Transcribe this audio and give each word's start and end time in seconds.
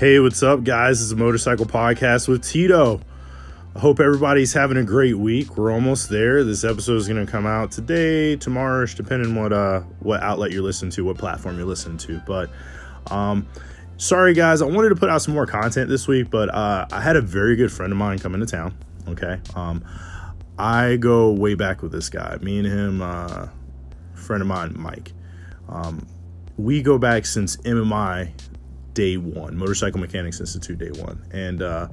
Hey, 0.00 0.18
what's 0.18 0.42
up, 0.42 0.64
guys? 0.64 1.02
It's 1.02 1.12
a 1.12 1.16
motorcycle 1.16 1.66
podcast 1.66 2.26
with 2.26 2.42
Tito. 2.42 3.02
I 3.76 3.78
hope 3.80 4.00
everybody's 4.00 4.54
having 4.54 4.78
a 4.78 4.82
great 4.82 5.18
week. 5.18 5.58
We're 5.58 5.70
almost 5.70 6.08
there. 6.08 6.42
This 6.42 6.64
episode 6.64 6.96
is 6.96 7.06
going 7.06 7.22
to 7.22 7.30
come 7.30 7.44
out 7.44 7.70
today, 7.70 8.36
tomorrow, 8.36 8.86
depending 8.86 9.34
what 9.34 9.52
uh 9.52 9.80
what 9.98 10.22
outlet 10.22 10.52
you're 10.52 10.62
listening 10.62 10.90
to, 10.92 11.04
what 11.04 11.18
platform 11.18 11.58
you're 11.58 11.66
listening 11.66 11.98
to. 11.98 12.18
But 12.26 12.48
um, 13.10 13.46
sorry 13.98 14.32
guys, 14.32 14.62
I 14.62 14.64
wanted 14.64 14.88
to 14.88 14.94
put 14.94 15.10
out 15.10 15.20
some 15.20 15.34
more 15.34 15.44
content 15.44 15.90
this 15.90 16.08
week, 16.08 16.30
but 16.30 16.48
uh, 16.48 16.86
I 16.90 17.02
had 17.02 17.16
a 17.16 17.20
very 17.20 17.54
good 17.54 17.70
friend 17.70 17.92
of 17.92 17.98
mine 17.98 18.18
come 18.20 18.32
into 18.32 18.46
town. 18.46 18.74
Okay, 19.06 19.38
um, 19.54 19.84
I 20.58 20.96
go 20.96 21.30
way 21.30 21.56
back 21.56 21.82
with 21.82 21.92
this 21.92 22.08
guy. 22.08 22.38
Me 22.40 22.56
and 22.56 22.66
him, 22.66 23.02
uh, 23.02 23.48
friend 24.14 24.40
of 24.40 24.48
mine, 24.48 24.72
Mike. 24.78 25.12
Um, 25.68 26.06
we 26.56 26.80
go 26.80 26.96
back 26.96 27.26
since 27.26 27.58
MMI 27.58 28.32
day 29.00 29.16
one, 29.16 29.56
Motorcycle 29.56 29.98
Mechanics 29.98 30.40
Institute 30.40 30.76
day 30.76 30.90
one, 30.90 31.22
and 31.32 31.62
uh, 31.62 31.88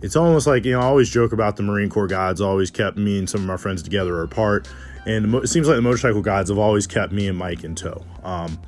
it's 0.00 0.16
almost 0.16 0.46
like 0.46 0.64
you 0.64 0.72
know 0.72 0.80
I 0.80 0.84
always 0.84 1.10
joke 1.10 1.34
about 1.34 1.56
the 1.56 1.62
Marine 1.62 1.90
Corps 1.90 2.06
guides 2.06 2.40
always 2.40 2.70
kept 2.70 2.96
me 2.96 3.18
and 3.18 3.28
some 3.28 3.42
of 3.42 3.46
my 3.46 3.58
friends 3.58 3.82
together 3.82 4.14
or 4.16 4.22
apart, 4.22 4.66
and 5.04 5.34
it 5.34 5.48
seems 5.48 5.68
like 5.68 5.76
the 5.76 5.82
motorcycle 5.82 6.22
guides 6.22 6.48
have 6.48 6.56
always 6.56 6.86
kept 6.86 7.12
me 7.12 7.28
and 7.28 7.36
Mike 7.36 7.64
in 7.64 7.74
tow. 7.74 8.02
Um, 8.24 8.58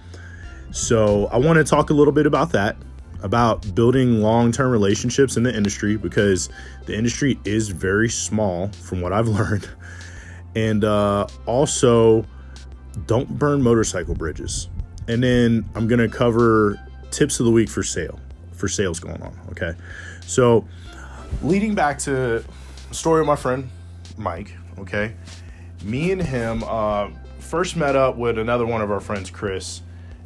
so 0.73 1.27
I 1.29 1.39
want 1.39 1.57
to 1.57 1.65
talk 1.65 1.89
a 1.89 1.95
little 1.95 2.13
bit 2.13 2.27
about 2.27 2.53
that, 2.53 2.77
about 3.23 3.75
building 3.75 4.21
long-term 4.21 4.71
relationships 4.71 5.39
in 5.39 5.43
the 5.43 5.57
industry 5.57 5.97
because 5.97 6.51
the 6.85 6.95
industry 6.95 7.41
is 7.47 7.71
very 7.71 8.11
small 8.11 8.69
from 8.83 9.01
what 9.01 9.15
I've 9.15 9.29
learned, 9.41 9.67
and 10.55 10.85
uh, 10.85 11.27
also 11.47 12.27
don't 13.07 13.39
burn 13.39 13.63
motorcycle 13.63 14.15
bridges. 14.15 14.69
And 15.09 15.23
then 15.23 15.65
I'm 15.75 15.87
gonna 15.89 16.11
cover 16.11 16.79
tips 17.15 17.41
of 17.41 17.47
the 17.47 17.53
week 17.53 17.69
for 17.69 17.83
sale 17.83 18.19
for 18.53 18.69
sales 18.69 19.01
going 19.01 19.23
on. 19.23 19.39
Okay, 19.51 19.73
so 20.27 20.67
leading 21.43 21.75
back 21.75 21.99
to 22.01 22.45
story 22.91 23.21
of 23.21 23.27
my 23.27 23.37
friend 23.37 23.69
Mike, 24.17 24.55
okay, 24.79 25.15
me 25.83 26.13
and 26.13 26.23
him 26.23 26.65
uh, 26.67 27.11
first 27.39 27.77
met 27.77 27.97
up 27.97 28.17
with 28.17 28.39
another 28.39 28.67
one 28.67 28.81
of 28.81 28.91
our 28.91 29.01
friends, 29.01 29.31
Chris, 29.31 29.83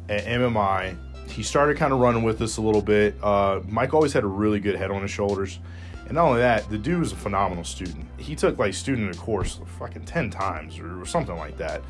at 0.07 0.25
MMI. 0.25 0.95
He 1.29 1.43
started 1.43 1.77
kind 1.77 1.93
of 1.93 1.99
running 1.99 2.23
with 2.23 2.41
us 2.41 2.57
a 2.57 2.61
little 2.61 2.81
bit. 2.81 3.15
Uh, 3.21 3.61
Mike 3.67 3.93
always 3.93 4.13
had 4.13 4.23
a 4.23 4.27
really 4.27 4.59
good 4.59 4.75
head 4.75 4.91
on 4.91 5.01
his 5.01 5.11
shoulders. 5.11 5.59
And 6.05 6.15
not 6.15 6.25
only 6.25 6.39
that, 6.39 6.67
the 6.71 6.77
dude 6.77 6.99
was 6.99 7.11
a 7.11 7.15
phenomenal 7.15 7.63
student. 7.63 8.07
He 8.17 8.35
took 8.35 8.57
like 8.57 8.73
student 8.73 9.15
a 9.15 9.19
course 9.19 9.59
fucking 9.77 10.05
10 10.05 10.31
times 10.31 10.79
or 10.79 11.05
something 11.05 11.37
like 11.37 11.55
that. 11.57 11.83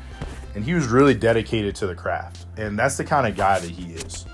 And 0.54 0.62
he 0.62 0.74
was 0.74 0.88
really 0.88 1.14
dedicated 1.14 1.74
to 1.76 1.86
the 1.86 1.94
craft. 1.94 2.44
And 2.58 2.78
that's 2.78 2.98
the 2.98 3.04
kind 3.04 3.26
of 3.26 3.34
guy 3.34 3.58
that 3.60 3.70
he 3.70 3.94
is. 3.94 4.26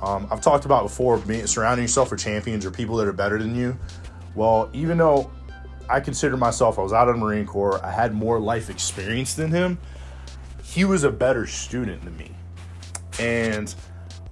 Um, 0.00 0.28
I've 0.30 0.40
talked 0.40 0.64
about 0.64 0.82
before 0.82 1.18
being, 1.18 1.46
surrounding 1.46 1.84
yourself 1.84 2.10
with 2.10 2.20
champions 2.20 2.66
or 2.66 2.70
people 2.70 2.96
that 2.96 3.08
are 3.08 3.12
better 3.12 3.38
than 3.38 3.54
you. 3.54 3.78
Well, 4.34 4.68
even 4.72 4.98
though 4.98 5.30
I 5.88 6.00
consider 6.00 6.36
myself, 6.36 6.78
I 6.78 6.82
was 6.82 6.92
out 6.92 7.08
of 7.08 7.14
the 7.14 7.20
Marine 7.20 7.46
Corps, 7.46 7.82
I 7.84 7.90
had 7.90 8.14
more 8.14 8.38
life 8.38 8.68
experience 8.68 9.34
than 9.34 9.50
him, 9.50 9.78
he 10.62 10.84
was 10.84 11.04
a 11.04 11.10
better 11.10 11.46
student 11.46 12.04
than 12.04 12.16
me. 12.16 12.32
And 13.18 13.74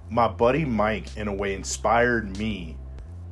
my 0.09 0.27
buddy 0.27 0.65
Mike, 0.65 1.17
in 1.17 1.27
a 1.27 1.33
way, 1.33 1.55
inspired 1.55 2.37
me 2.37 2.77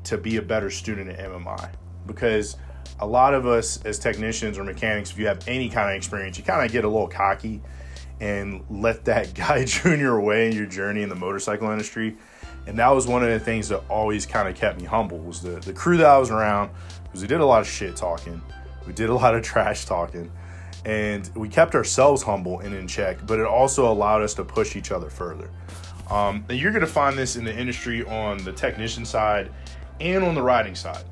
to 0.05 0.17
be 0.17 0.37
a 0.37 0.41
better 0.41 0.69
student 0.69 1.09
at 1.09 1.19
MMI 1.19 1.69
because 2.07 2.57
a 2.99 3.05
lot 3.07 3.33
of 3.33 3.45
us 3.45 3.83
as 3.85 3.99
technicians 3.99 4.57
or 4.57 4.63
mechanics, 4.63 5.11
if 5.11 5.17
you 5.17 5.27
have 5.27 5.47
any 5.47 5.69
kind 5.69 5.89
of 5.89 5.95
experience, 5.95 6.37
you 6.37 6.43
kind 6.43 6.65
of 6.65 6.71
get 6.71 6.83
a 6.83 6.87
little 6.87 7.07
cocky 7.07 7.61
and 8.23 8.63
let 8.69 9.03
that 9.03 9.33
guide 9.35 9.69
you 9.69 9.91
in 9.91 9.99
your 9.99 10.19
way 10.21 10.47
in 10.47 10.55
your 10.55 10.65
journey 10.65 11.03
in 11.03 11.09
the 11.09 11.15
motorcycle 11.15 11.69
industry. 11.69 12.15
And 12.65 12.79
that 12.79 12.87
was 12.87 13.05
one 13.05 13.21
of 13.21 13.29
the 13.29 13.39
things 13.39 13.67
that 13.67 13.83
always 13.89 14.25
kind 14.25 14.47
of 14.47 14.55
kept 14.55 14.79
me 14.79 14.85
humble 14.85 15.19
was 15.19 15.41
the, 15.41 15.59
the 15.59 15.73
crew 15.73 15.97
that 15.97 16.05
i 16.05 16.17
was 16.17 16.31
around 16.31 16.71
because 17.03 17.21
we 17.21 17.27
did 17.27 17.41
a 17.41 17.45
lot 17.45 17.59
of 17.59 17.67
shit 17.67 17.97
talking. 17.97 18.41
We 18.87 18.93
did 18.93 19.09
a 19.09 19.13
lot 19.23 19.35
of 19.35 19.43
trash 19.43 19.83
talking. 19.85 20.31
And 20.85 21.29
we 21.35 21.49
kept 21.49 21.75
ourselves 21.75 22.23
humble 22.23 22.59
and 22.59 22.73
in 22.73 22.87
check 22.87 23.17
but 23.25 23.39
it 23.39 23.45
also 23.45 23.91
allowed 23.91 24.21
us 24.21 24.33
to 24.35 24.45
push 24.45 24.77
each 24.77 24.91
other 24.91 25.09
further. 25.09 25.49
Um, 26.09 26.45
and 26.47 26.57
you're 26.57 26.71
going 26.71 26.81
to 26.81 26.87
find 26.87 27.17
this 27.17 27.35
in 27.35 27.43
the 27.43 27.57
industry 27.57 28.05
on 28.05 28.37
the 28.45 28.53
technician 28.53 29.03
side 29.03 29.51
and 29.99 30.23
on 30.23 30.33
the 30.33 30.41
riding 30.41 30.75
side. 30.75 31.03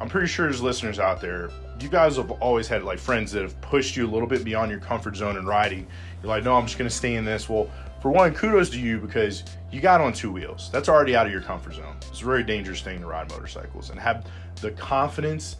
I'm 0.00 0.08
pretty 0.08 0.28
sure 0.28 0.46
there's 0.46 0.62
listeners 0.62 1.00
out 1.00 1.20
there 1.20 1.50
you 1.80 1.88
guys 1.88 2.16
have 2.16 2.30
always 2.30 2.68
had 2.68 2.84
like 2.84 2.98
friends 2.98 3.32
that 3.32 3.42
have 3.42 3.60
pushed 3.60 3.96
you 3.96 4.06
a 4.06 4.10
little 4.10 4.28
bit 4.28 4.44
beyond 4.44 4.70
your 4.70 4.80
comfort 4.80 5.16
zone 5.16 5.36
in 5.36 5.44
riding 5.44 5.86
you're 6.24 6.30
like 6.30 6.42
no 6.42 6.54
i'm 6.56 6.64
just 6.64 6.78
going 6.78 6.88
to 6.88 6.94
stay 6.94 7.16
in 7.16 7.24
this 7.24 7.48
well 7.48 7.70
for 8.04 8.10
one, 8.10 8.34
kudos 8.34 8.68
to 8.68 8.78
you 8.78 8.98
because 8.98 9.44
you 9.72 9.80
got 9.80 10.02
on 10.02 10.12
two 10.12 10.30
wheels. 10.30 10.68
That's 10.70 10.90
already 10.90 11.16
out 11.16 11.24
of 11.24 11.32
your 11.32 11.40
comfort 11.40 11.72
zone. 11.72 11.96
It's 12.10 12.20
a 12.20 12.24
very 12.26 12.42
dangerous 12.42 12.82
thing 12.82 13.00
to 13.00 13.06
ride 13.06 13.30
motorcycles 13.30 13.88
and 13.88 13.98
have 13.98 14.26
the 14.60 14.72
confidence 14.72 15.56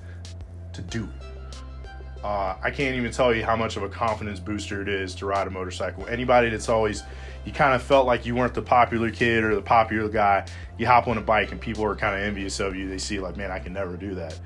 to 0.74 0.82
do 0.82 1.04
it. 1.04 2.22
Uh, 2.22 2.54
I 2.62 2.70
can't 2.70 2.97
even 2.97 3.10
tell 3.12 3.34
you 3.34 3.47
how 3.47 3.56
much 3.56 3.78
of 3.78 3.82
a 3.82 3.88
confidence 3.88 4.41
booster 4.41 4.82
it 4.82 4.91
is 4.91 5.14
to 5.14 5.24
ride 5.24 5.47
a 5.47 5.50
motorcycle. 5.50 6.06
Anybody 6.06 6.50
that's 6.50 6.69
always, 6.69 7.03
you 7.47 7.53
kind 7.53 7.74
of 7.74 7.82
felt 7.82 8.06
like 8.06 8.26
you 8.26 8.34
weren't 8.34 8.53
the 8.53 8.60
popular 8.60 9.10
kid 9.10 9.42
or 9.42 9.54
the 9.54 9.62
popular 9.62 10.10
guy, 10.10 10.47
you 10.76 10.86
hop 10.86 11.08
on 11.08 11.16
a 11.16 11.22
bike 11.22 11.50
and 11.50 11.58
people 11.58 11.82
are 11.86 11.97
kind 11.97 12.14
of 12.14 12.20
envious 12.20 12.60
of 12.60 12.76
you. 12.76 12.91
They 12.91 12.98
see, 12.98 13.20
like, 13.20 13.38
man, 13.38 13.50
I 13.50 13.58
can 13.58 13.72
never 13.72 13.97
do 13.97 14.14
that. 14.16 14.38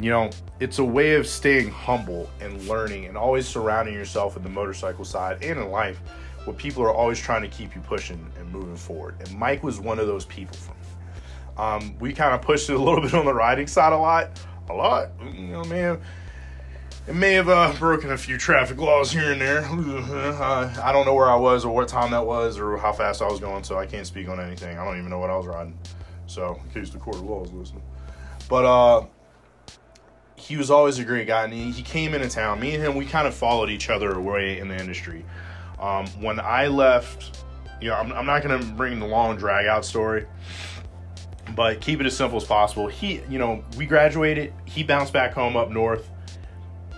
You 0.00 0.10
know, 0.10 0.30
it's 0.60 0.78
a 0.78 0.84
way 0.84 1.14
of 1.14 1.26
staying 1.26 1.70
humble 1.70 2.30
and 2.40 2.68
learning 2.68 3.06
and 3.06 3.16
always 3.16 3.48
surrounding 3.48 3.94
yourself 3.94 4.36
in 4.36 4.42
the 4.42 4.48
motorcycle 4.48 5.04
side 5.04 5.42
and 5.42 5.58
in 5.58 5.70
life 5.70 6.00
where 6.44 6.54
people 6.54 6.82
are 6.84 6.94
always 6.94 7.18
trying 7.18 7.42
to 7.42 7.48
keep 7.48 7.74
you 7.74 7.80
pushing 7.82 8.30
and 8.38 8.50
moving 8.50 8.76
forward. 8.76 9.16
And 9.20 9.36
Mike 9.36 9.62
was 9.62 9.80
one 9.80 9.98
of 9.98 10.06
those 10.06 10.24
people 10.24 10.56
for 10.56 10.70
me. 10.72 10.76
Um, 11.56 11.98
we 11.98 12.12
kind 12.12 12.32
of 12.32 12.42
pushed 12.42 12.70
it 12.70 12.74
a 12.74 12.78
little 12.78 13.00
bit 13.02 13.12
on 13.12 13.24
the 13.24 13.34
riding 13.34 13.66
side 13.66 13.92
a 13.92 13.98
lot, 13.98 14.40
a 14.68 14.72
lot. 14.72 15.10
You 15.20 15.48
know, 15.48 15.64
man, 15.64 16.00
it 17.08 17.14
may 17.14 17.32
have 17.32 17.48
uh, 17.48 17.72
broken 17.78 18.12
a 18.12 18.16
few 18.16 18.38
traffic 18.38 18.78
laws 18.78 19.10
here 19.10 19.32
and 19.32 19.40
there. 19.40 19.64
Uh, 19.64 20.72
I 20.82 20.92
don't 20.92 21.06
know 21.06 21.14
where 21.14 21.30
I 21.30 21.36
was 21.36 21.64
or 21.64 21.74
what 21.74 21.88
time 21.88 22.12
that 22.12 22.24
was 22.24 22.58
or 22.58 22.76
how 22.76 22.92
fast 22.92 23.20
I 23.20 23.26
was 23.26 23.40
going, 23.40 23.64
so 23.64 23.78
I 23.78 23.86
can't 23.86 24.06
speak 24.06 24.28
on 24.28 24.38
anything. 24.38 24.78
I 24.78 24.84
don't 24.84 24.98
even 24.98 25.10
know 25.10 25.18
what 25.18 25.30
I 25.30 25.36
was 25.36 25.46
riding. 25.46 25.76
So, 26.26 26.60
in 26.62 26.70
case 26.70 26.90
the 26.90 26.98
court 26.98 27.16
of 27.16 27.22
law 27.22 27.42
is 27.42 27.52
listening. 27.52 27.82
But 28.48 28.64
uh, 28.64 29.06
he 30.40 30.56
was 30.56 30.70
always 30.70 30.98
a 30.98 31.04
great 31.04 31.26
guy, 31.26 31.44
and 31.44 31.52
he, 31.52 31.70
he 31.70 31.82
came 31.82 32.14
into 32.14 32.28
town. 32.28 32.60
Me 32.60 32.74
and 32.74 32.82
him, 32.82 32.94
we 32.94 33.04
kind 33.04 33.26
of 33.26 33.34
followed 33.34 33.70
each 33.70 33.90
other 33.90 34.12
away 34.12 34.58
in 34.58 34.68
the 34.68 34.76
industry. 34.76 35.24
Um, 35.78 36.06
when 36.20 36.40
I 36.40 36.66
left, 36.68 37.44
you 37.80 37.88
know, 37.88 37.94
I'm, 37.94 38.12
I'm 38.12 38.26
not 38.26 38.42
going 38.42 38.60
to 38.60 38.66
bring 38.66 38.98
the 38.98 39.06
long 39.06 39.36
drag 39.36 39.66
out 39.66 39.84
story, 39.84 40.26
but 41.54 41.80
keep 41.80 42.00
it 42.00 42.06
as 42.06 42.16
simple 42.16 42.36
as 42.36 42.44
possible. 42.44 42.88
He, 42.88 43.20
you 43.28 43.38
know, 43.38 43.64
we 43.76 43.86
graduated. 43.86 44.52
He 44.64 44.82
bounced 44.82 45.12
back 45.12 45.32
home 45.32 45.56
up 45.56 45.70
north. 45.70 46.08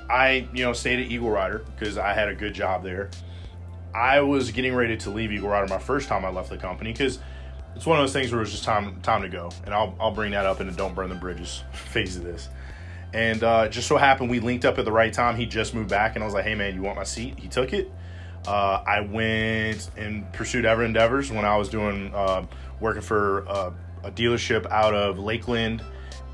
I, 0.09 0.49
you 0.53 0.65
know, 0.65 0.73
stayed 0.73 1.01
at 1.01 1.11
Eagle 1.11 1.31
Rider 1.31 1.65
because 1.77 1.97
I 1.97 2.13
had 2.13 2.29
a 2.29 2.35
good 2.35 2.55
job 2.55 2.83
there. 2.83 3.11
I 3.95 4.21
was 4.21 4.51
getting 4.51 4.75
ready 4.75 4.97
to 4.99 5.11
leave 5.11 5.33
Eagle 5.33 5.49
Rider 5.49 5.67
my 5.67 5.79
first 5.79 6.09
time 6.09 6.25
I 6.25 6.31
left 6.31 6.51
the 6.51 6.57
company 6.57 6.93
because 6.93 7.21
it's 7.77 7.87
one 7.87 7.99
of 7.99 8.03
those 8.03 8.13
things 8.13 8.31
where 8.33 8.41
it 8.41 8.45
was 8.45 8.51
just 8.51 8.65
time 8.65 9.01
time 9.03 9.23
to 9.23 9.29
go. 9.29 9.51
And 9.65 9.75
I'll, 9.75 9.95
I'll 10.01 10.11
bring 10.11 10.33
that 10.33 10.47
up 10.47 10.61
in 10.61 10.67
the 10.67 10.73
don't 10.73 10.95
burn 10.95 11.09
the 11.09 11.15
bridges 11.15 11.63
phase 11.73 12.17
of 12.17 12.25
this. 12.25 12.49
And 13.13 13.43
uh, 13.43 13.69
just 13.69 13.89
so 13.89 13.97
happened 13.97 14.31
we 14.31 14.41
linked 14.41 14.65
up 14.65 14.79
at 14.79 14.85
the 14.85 14.93
right 14.93 15.13
time. 15.13 15.37
He 15.37 15.47
just 15.47 15.75
moved 15.75 15.91
back, 15.91 16.15
and 16.15 16.23
I 16.23 16.27
was 16.27 16.35
like, 16.35 16.45
"Hey 16.45 16.55
man, 16.55 16.75
you 16.75 16.83
want 16.83 16.97
my 16.97 17.05
seat?" 17.05 17.39
He 17.39 17.49
took 17.49 17.73
it. 17.73 17.91
Uh, 18.47 18.83
I 18.87 19.01
went 19.01 19.91
and 19.97 20.31
pursued 20.33 20.65
other 20.65 20.85
endeavors 20.85 21.31
when 21.31 21.45
I 21.45 21.57
was 21.57 21.69
doing 21.69 22.15
uh, 22.15 22.47
working 22.81 23.03
for 23.03 23.47
uh, 23.49 23.73
a 24.05 24.11
dealership 24.11 24.71
out 24.71 24.95
of 24.95 25.19
Lakeland 25.19 25.83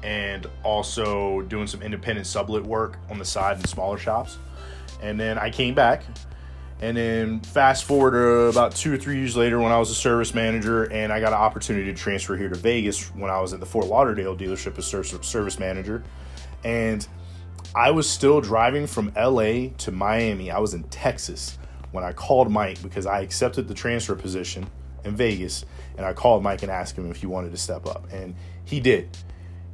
and 0.02 0.46
also 0.62 1.42
doing 1.42 1.66
some 1.66 1.82
independent 1.82 2.26
sublet 2.26 2.62
work 2.62 2.98
on 3.10 3.18
the 3.18 3.24
side 3.24 3.56
in 3.58 3.64
smaller 3.64 3.98
shops. 3.98 4.38
And 5.02 5.18
then 5.18 5.38
I 5.38 5.50
came 5.50 5.74
back. 5.74 6.04
And 6.80 6.94
then 6.94 7.40
fast 7.40 7.84
forward 7.84 8.14
uh, 8.14 8.50
about 8.50 8.76
two 8.76 8.92
or 8.92 8.98
three 8.98 9.16
years 9.16 9.34
later 9.34 9.58
when 9.58 9.72
I 9.72 9.78
was 9.78 9.90
a 9.90 9.94
service 9.94 10.34
manager 10.34 10.84
and 10.84 11.10
I 11.10 11.20
got 11.20 11.32
an 11.32 11.38
opportunity 11.38 11.86
to 11.86 11.94
transfer 11.94 12.36
here 12.36 12.50
to 12.50 12.54
Vegas 12.54 13.06
when 13.14 13.30
I 13.30 13.40
was 13.40 13.54
at 13.54 13.60
the 13.60 13.66
Fort 13.66 13.86
Lauderdale 13.86 14.36
dealership 14.36 14.76
as 14.78 14.86
service 15.26 15.58
manager. 15.58 16.04
And 16.66 17.06
I 17.76 17.92
was 17.92 18.10
still 18.10 18.40
driving 18.40 18.88
from 18.88 19.12
LA 19.16 19.68
to 19.78 19.92
Miami. 19.92 20.50
I 20.50 20.58
was 20.58 20.74
in 20.74 20.82
Texas 20.84 21.58
when 21.92 22.02
I 22.02 22.12
called 22.12 22.50
Mike 22.50 22.82
because 22.82 23.06
I 23.06 23.20
accepted 23.20 23.68
the 23.68 23.74
transfer 23.74 24.16
position 24.16 24.68
in 25.04 25.14
Vegas 25.14 25.64
and 25.96 26.04
I 26.04 26.12
called 26.12 26.42
Mike 26.42 26.64
and 26.64 26.72
asked 26.72 26.98
him 26.98 27.08
if 27.08 27.18
he 27.18 27.26
wanted 27.26 27.52
to 27.52 27.56
step 27.56 27.86
up. 27.86 28.12
And 28.12 28.34
he 28.64 28.80
did. 28.80 29.16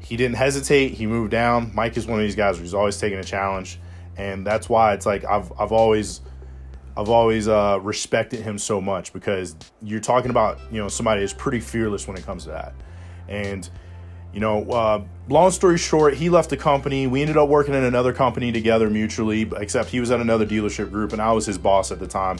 He 0.00 0.18
didn't 0.18 0.36
hesitate. 0.36 0.92
He 0.92 1.06
moved 1.06 1.30
down. 1.30 1.70
Mike 1.74 1.96
is 1.96 2.06
one 2.06 2.20
of 2.20 2.26
these 2.26 2.36
guys 2.36 2.58
who's 2.58 2.74
always 2.74 2.98
taking 2.98 3.18
a 3.18 3.24
challenge. 3.24 3.80
And 4.18 4.46
that's 4.46 4.68
why 4.68 4.92
it's 4.92 5.06
like 5.06 5.24
I've 5.24 5.50
I've 5.58 5.72
always 5.72 6.20
I've 6.94 7.08
always 7.08 7.48
uh, 7.48 7.78
respected 7.80 8.40
him 8.40 8.58
so 8.58 8.82
much 8.82 9.14
because 9.14 9.56
you're 9.80 10.00
talking 10.00 10.30
about 10.30 10.58
you 10.70 10.78
know 10.78 10.88
somebody 10.88 11.22
that's 11.22 11.32
pretty 11.32 11.60
fearless 11.60 12.06
when 12.06 12.18
it 12.18 12.26
comes 12.26 12.44
to 12.44 12.50
that. 12.50 12.74
And 13.28 13.70
you 14.32 14.40
know, 14.40 14.64
uh, 14.70 15.02
long 15.28 15.50
story 15.50 15.78
short, 15.78 16.14
he 16.14 16.30
left 16.30 16.50
the 16.50 16.56
company. 16.56 17.06
We 17.06 17.20
ended 17.20 17.36
up 17.36 17.48
working 17.48 17.74
in 17.74 17.84
another 17.84 18.12
company 18.12 18.52
together 18.52 18.88
mutually, 18.88 19.50
except 19.56 19.90
he 19.90 20.00
was 20.00 20.10
at 20.10 20.20
another 20.20 20.46
dealership 20.46 20.90
group, 20.90 21.12
and 21.12 21.20
I 21.20 21.32
was 21.32 21.46
his 21.46 21.58
boss 21.58 21.92
at 21.92 21.98
the 21.98 22.06
time 22.06 22.38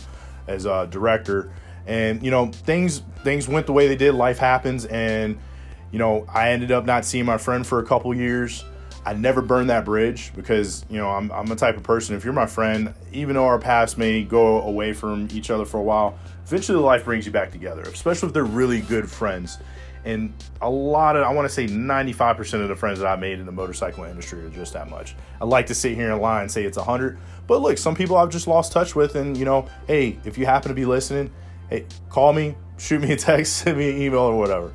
as 0.48 0.64
a 0.64 0.86
director. 0.90 1.52
And 1.86 2.22
you 2.22 2.30
know, 2.30 2.46
things 2.46 3.02
things 3.24 3.48
went 3.48 3.66
the 3.66 3.72
way 3.72 3.88
they 3.88 3.96
did. 3.96 4.14
Life 4.14 4.38
happens, 4.38 4.86
and 4.86 5.38
you 5.90 5.98
know, 5.98 6.26
I 6.28 6.50
ended 6.50 6.72
up 6.72 6.86
not 6.86 7.04
seeing 7.04 7.26
my 7.26 7.38
friend 7.38 7.66
for 7.66 7.78
a 7.78 7.84
couple 7.84 8.14
years. 8.14 8.64
I 9.04 9.14
never 9.14 9.42
burned 9.42 9.68
that 9.70 9.84
bridge 9.84 10.32
because, 10.34 10.84
you 10.88 10.96
know, 10.96 11.10
I'm, 11.10 11.30
I'm 11.32 11.46
the 11.46 11.56
type 11.56 11.76
of 11.76 11.82
person, 11.82 12.14
if 12.14 12.24
you're 12.24 12.32
my 12.32 12.46
friend, 12.46 12.94
even 13.12 13.34
though 13.34 13.46
our 13.46 13.58
paths 13.58 13.98
may 13.98 14.22
go 14.22 14.62
away 14.62 14.92
from 14.92 15.28
each 15.32 15.50
other 15.50 15.64
for 15.64 15.78
a 15.78 15.82
while, 15.82 16.16
eventually 16.46 16.78
life 16.78 17.04
brings 17.04 17.26
you 17.26 17.32
back 17.32 17.50
together, 17.50 17.82
especially 17.82 18.28
if 18.28 18.32
they're 18.32 18.44
really 18.44 18.80
good 18.80 19.10
friends. 19.10 19.58
And 20.04 20.32
a 20.60 20.68
lot 20.68 21.16
of, 21.16 21.22
I 21.22 21.32
want 21.32 21.48
to 21.48 21.54
say 21.54 21.66
95% 21.66 22.62
of 22.62 22.68
the 22.68 22.76
friends 22.76 22.98
that 22.98 23.06
I 23.06 23.16
made 23.16 23.38
in 23.38 23.46
the 23.46 23.52
motorcycle 23.52 24.04
industry 24.04 24.44
are 24.44 24.50
just 24.50 24.72
that 24.72 24.90
much. 24.90 25.14
I 25.40 25.44
like 25.44 25.66
to 25.66 25.74
sit 25.74 25.94
here 25.94 26.10
and 26.10 26.20
lie 26.20 26.42
and 26.42 26.50
say 26.50 26.64
it's 26.64 26.76
100, 26.76 27.18
but 27.46 27.60
look, 27.60 27.78
some 27.78 27.94
people 27.94 28.16
I've 28.16 28.30
just 28.30 28.46
lost 28.46 28.72
touch 28.72 28.96
with. 28.96 29.14
And, 29.14 29.36
you 29.36 29.44
know, 29.44 29.68
hey, 29.86 30.18
if 30.24 30.36
you 30.36 30.46
happen 30.46 30.68
to 30.70 30.74
be 30.74 30.84
listening, 30.84 31.30
hey, 31.70 31.86
call 32.08 32.32
me, 32.32 32.56
shoot 32.78 33.00
me 33.00 33.12
a 33.12 33.16
text, 33.16 33.56
send 33.58 33.78
me 33.78 33.90
an 33.90 34.02
email 34.02 34.20
or 34.20 34.36
whatever. 34.36 34.72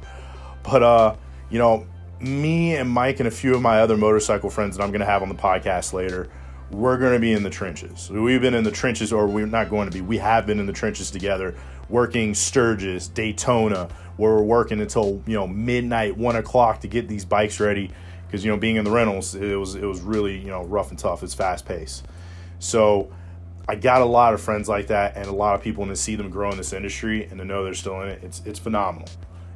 But, 0.64 0.84
uh, 0.84 1.16
you 1.50 1.60
know, 1.60 1.86
me 2.20 2.76
and 2.76 2.90
Mike 2.90 3.20
and 3.20 3.28
a 3.28 3.32
few 3.32 3.54
of 3.54 3.62
my 3.62 3.82
other 3.82 3.98
motorcycle 3.98 4.50
friends 4.50 4.78
that 4.78 4.84
I'm 4.84 4.92
going 4.92 5.02
to 5.02 5.06
have 5.06 5.22
on 5.22 5.30
the 5.30 5.36
podcast 5.36 5.94
later, 5.94 6.30
we're 6.72 6.98
going 6.98 7.14
to 7.14 7.20
be 7.20 7.34
in 7.34 7.44
the 7.44 7.50
trenches. 7.50 8.10
We've 8.10 8.42
been 8.42 8.54
in 8.54 8.64
the 8.64 8.72
trenches, 8.72 9.14
or 9.14 9.28
we're 9.28 9.46
not 9.46 9.70
going 9.70 9.90
to 9.90 9.94
be. 9.94 10.02
We 10.02 10.18
have 10.18 10.46
been 10.46 10.60
in 10.60 10.66
the 10.66 10.74
trenches 10.74 11.12
together, 11.12 11.56
working 11.90 12.34
Sturgis, 12.34 13.08
Daytona, 13.08 13.90
where 14.18 14.34
we're 14.34 14.44
working 14.44 14.82
until 14.82 15.22
you 15.26 15.36
know 15.36 15.48
midnight, 15.48 16.18
one 16.18 16.36
o'clock 16.36 16.82
to 16.82 16.88
get 16.88 17.08
these 17.08 17.26
bikes 17.26 17.60
ready. 17.60 17.92
Because 18.26 18.44
you 18.44 18.52
know, 18.52 18.58
being 18.58 18.76
in 18.76 18.84
the 18.84 18.92
rentals, 18.92 19.36
it 19.36 19.56
was 19.56 19.76
it 19.76 19.86
was 19.86 20.02
really 20.02 20.38
you 20.38 20.48
know 20.48 20.64
rough 20.64 20.90
and 20.90 21.00
tough. 21.00 21.24
It's 21.24 21.34
fast 21.34 21.66
paced. 21.66 22.06
So 22.60 23.12
I 23.70 23.76
got 23.76 24.02
a 24.02 24.06
lot 24.06 24.34
of 24.34 24.42
friends 24.42 24.68
like 24.68 24.88
that, 24.88 25.16
and 25.16 25.28
a 25.28 25.32
lot 25.32 25.56
of 25.56 25.62
people, 25.62 25.84
and 25.84 25.92
to 25.92 25.96
see 25.96 26.16
them 26.16 26.30
grow 26.30 26.52
in 26.52 26.58
this 26.58 26.74
industry 26.74 27.26
and 27.26 27.40
to 27.40 27.46
know 27.46 27.64
they're 27.64 27.74
still 27.74 28.02
in 28.02 28.10
it, 28.10 28.24
it's 28.24 28.42
it's 28.46 28.60
phenomenal. 28.60 29.08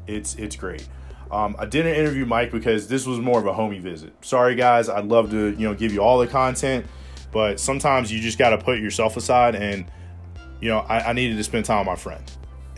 It's 0.07 0.35
it's 0.35 0.55
great. 0.55 0.87
Um, 1.31 1.55
I 1.57 1.65
didn't 1.65 1.95
interview 1.95 2.25
Mike 2.25 2.51
because 2.51 2.89
this 2.89 3.07
was 3.07 3.19
more 3.19 3.39
of 3.39 3.45
a 3.45 3.53
homie 3.53 3.79
visit. 3.79 4.13
Sorry, 4.21 4.53
guys. 4.53 4.89
I'd 4.89 5.05
love 5.05 5.31
to, 5.31 5.51
you 5.51 5.65
know, 5.65 5.73
give 5.73 5.93
you 5.93 6.01
all 6.01 6.19
the 6.19 6.27
content, 6.27 6.85
but 7.31 7.57
sometimes 7.57 8.11
you 8.11 8.19
just 8.19 8.37
got 8.37 8.49
to 8.49 8.57
put 8.57 8.79
yourself 8.79 9.15
aside. 9.15 9.55
And, 9.55 9.85
you 10.61 10.69
know, 10.69 10.79
I, 10.79 11.09
I, 11.09 11.13
needed 11.13 11.37
to 11.37 11.43
spend 11.43 11.65
time 11.65 11.79
with 11.79 11.87
my 11.87 11.95
friend 11.95 12.23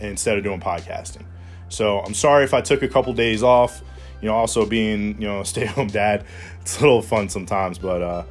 instead 0.00 0.38
of 0.38 0.44
doing 0.44 0.60
podcasting. 0.60 1.24
So 1.68 2.00
I'm 2.00 2.14
sorry 2.14 2.44
if 2.44 2.54
I 2.54 2.60
took 2.60 2.82
a 2.82 2.88
couple 2.88 3.12
days 3.12 3.42
off. 3.42 3.82
You 4.20 4.28
know, 4.28 4.34
also 4.34 4.64
being, 4.64 5.20
you 5.20 5.28
know, 5.28 5.40
a 5.40 5.44
stay-at-home 5.44 5.88
dad, 5.88 6.24
it's 6.60 6.78
a 6.78 6.80
little 6.80 7.02
fun 7.02 7.28
sometimes. 7.28 7.78
But 7.78 8.02
uh, 8.02 8.24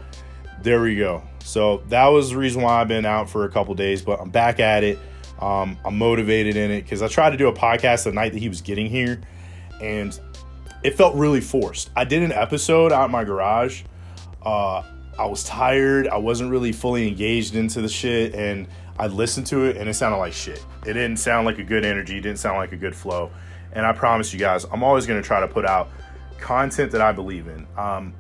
there 0.62 0.82
we 0.82 0.96
go. 0.96 1.24
So 1.40 1.84
that 1.90 2.08
was 2.08 2.32
the 2.32 2.38
reason 2.38 2.62
why 2.62 2.82
I've 2.82 2.88
been 2.88 3.06
out 3.06 3.30
for 3.30 3.46
a 3.46 3.50
couple 3.50 3.76
days. 3.76 4.02
But 4.02 4.20
I'm 4.20 4.32
back 4.32 4.60
at 4.60 4.84
it. 4.84 4.98
Um, 5.40 5.78
I'm 5.86 5.98
motivated 5.98 6.56
in 6.56 6.72
it 6.72 6.84
because 6.84 7.02
I 7.02 7.08
tried 7.08 7.32
to 7.32 7.38
do 7.38 7.48
a 7.48 7.54
podcast 7.54 8.06
the 8.06 8.12
night 8.12 8.34
that 8.34 8.40
he 8.40 8.50
was 8.50 8.62
getting 8.62 8.88
here 8.88 9.22
and 9.82 10.18
it 10.84 10.96
felt 10.96 11.16
really 11.16 11.42
forced. 11.42 11.90
I 11.96 12.04
did 12.06 12.24
an 12.24 12.32
episode 12.32 12.92
out 12.92 13.10
my 13.12 13.24
garage. 13.24 13.84
Uh, 14.42 14.84
I 15.18 15.26
was 15.26 15.44
tired. 15.44 16.08
I 16.08 16.18
wasn't 16.18 16.52
really 16.52 16.72
fully 16.72 17.08
engaged 17.08 17.56
into 17.56 17.82
the 17.82 17.90
shit, 17.90 18.34
and 18.34 18.68
I 18.98 19.08
listened 19.08 19.48
to 19.48 19.66
it, 19.66 19.78
and 19.78 19.90
it 19.90 19.94
sounded 19.96 20.18
like 20.18 20.34
shit. 20.34 20.64
It 20.86 20.94
didn't 20.94 21.18
sound 21.18 21.46
like 21.46 21.58
a 21.58 21.64
good 21.64 21.84
energy. 21.84 22.18
It 22.18 22.22
didn't 22.22 22.40
sound 22.40 22.58
like 22.58 22.72
a 22.72 22.78
good 22.78 22.96
flow. 22.96 23.32
And 23.72 23.86
I 23.86 23.94
promise 23.94 24.32
you 24.32 24.40
guys, 24.40 24.66
I'm 24.66 24.84
always 24.84 25.08
going 25.08 25.22
to 25.22 25.28
try 25.28 25.40
to 25.40 25.48
put 25.48 25.66
out 25.66 25.90
content 26.40 26.92
that 26.92 27.02
I 27.02 27.12
believe 27.12 27.48
in. 27.48 27.66
Um, 27.76 28.14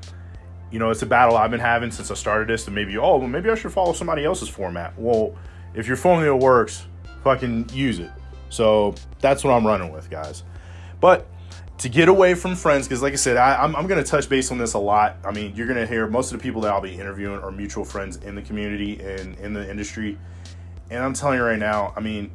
you 0.71 0.79
know, 0.79 0.89
it's 0.89 1.03
a 1.03 1.05
battle 1.05 1.37
I've 1.37 1.51
been 1.51 1.59
having 1.59 1.91
since 1.91 2.09
I 2.09 2.15
started 2.15 2.47
this. 2.47 2.65
And 2.65 2.73
maybe, 2.73 2.97
oh, 2.97 3.17
well, 3.17 3.27
maybe 3.27 3.49
I 3.51 3.55
should 3.55 3.71
follow 3.71 3.93
somebody 3.93 4.25
else's 4.25 4.49
format. 4.49 4.97
Well, 4.97 5.35
if 5.75 5.87
your 5.87 5.97
formula 5.97 6.35
works, 6.35 6.87
fucking 7.23 7.69
use 7.71 7.99
it. 7.99 8.11
So 8.49 8.95
that's 9.19 9.43
what 9.43 9.51
I'm 9.51 9.65
running 9.65 9.91
with, 9.91 10.09
guys. 10.09 10.43
But 10.99 11.27
to 11.79 11.89
get 11.89 12.07
away 12.07 12.33
from 12.33 12.55
friends 12.55 12.87
because 12.87 13.01
like 13.01 13.13
i 13.13 13.17
said 13.17 13.35
I, 13.35 13.65
am 13.65 13.87
going 13.87 14.01
to 14.01 14.09
touch 14.09 14.29
base 14.29 14.51
on 14.51 14.57
this 14.57 14.73
a 14.73 14.79
lot 14.79 15.17
i 15.25 15.31
mean 15.31 15.53
you're 15.55 15.67
going 15.67 15.79
to 15.79 15.87
hear 15.87 16.07
most 16.07 16.31
of 16.31 16.39
the 16.39 16.43
people 16.43 16.61
that 16.61 16.71
i'll 16.71 16.79
be 16.79 16.93
interviewing 16.93 17.39
are 17.39 17.51
mutual 17.51 17.83
friends 17.83 18.17
in 18.17 18.35
the 18.35 18.41
community 18.41 19.01
and 19.01 19.37
in 19.39 19.53
the 19.53 19.69
industry 19.69 20.17
and 20.89 21.03
i'm 21.03 21.13
telling 21.13 21.37
you 21.37 21.43
right 21.43 21.59
now 21.59 21.93
i 21.95 21.99
mean 21.99 22.31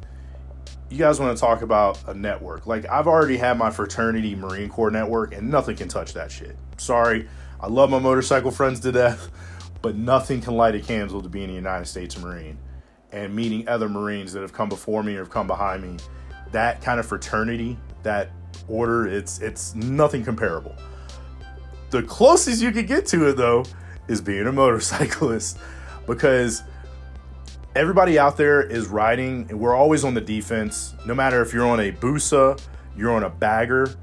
you 0.89 0.97
guys 0.97 1.19
want 1.19 1.35
to 1.35 1.39
talk 1.39 1.61
about 1.61 1.99
a 2.07 2.13
network 2.13 2.65
like 2.65 2.87
i've 2.89 3.07
already 3.07 3.37
had 3.37 3.57
my 3.57 3.69
fraternity 3.69 4.35
marine 4.35 4.69
corps 4.69 4.91
network 4.91 5.33
and 5.33 5.49
nothing 5.49 5.75
can 5.75 5.87
touch 5.87 6.13
that 6.13 6.31
shit 6.31 6.55
sorry 6.77 7.27
i 7.59 7.67
love 7.67 7.89
my 7.89 7.99
motorcycle 7.99 8.51
friends 8.51 8.79
to 8.79 8.91
death 8.91 9.29
but 9.81 9.95
nothing 9.95 10.41
can 10.41 10.55
light 10.55 10.75
a 10.75 10.79
candle 10.79 11.21
to 11.21 11.29
being 11.29 11.49
a 11.49 11.53
united 11.53 11.85
states 11.85 12.17
marine 12.17 12.57
and 13.11 13.35
meeting 13.35 13.67
other 13.67 13.89
marines 13.89 14.33
that 14.33 14.41
have 14.41 14.53
come 14.53 14.69
before 14.69 15.03
me 15.03 15.15
or 15.15 15.19
have 15.19 15.29
come 15.29 15.47
behind 15.47 15.81
me 15.81 15.97
that 16.51 16.81
kind 16.81 16.99
of 16.99 17.05
fraternity 17.05 17.77
that 18.03 18.31
order. 18.67 19.07
It's 19.07 19.39
it's 19.39 19.75
nothing 19.75 20.23
comparable. 20.23 20.75
The 21.89 22.03
closest 22.03 22.61
you 22.61 22.71
could 22.71 22.87
get 22.87 23.05
to 23.07 23.29
it 23.29 23.37
though 23.37 23.65
is 24.07 24.21
being 24.21 24.47
a 24.47 24.51
motorcyclist 24.51 25.57
because 26.07 26.63
everybody 27.79 28.19
out 28.19 28.35
there 28.35 28.61
is 28.61 28.87
riding 28.87 29.45
and 29.47 29.57
we're 29.57 29.73
always 29.73 30.03
on 30.03 30.13
the 30.13 30.19
defense 30.19 30.95
no 31.05 31.15
matter 31.15 31.41
if 31.41 31.53
you're 31.53 31.65
on 31.65 31.79
a 31.79 31.93
Busa, 31.93 32.61
you're 32.97 33.11
on 33.11 33.23
a 33.23 33.29
bagger 33.29 33.95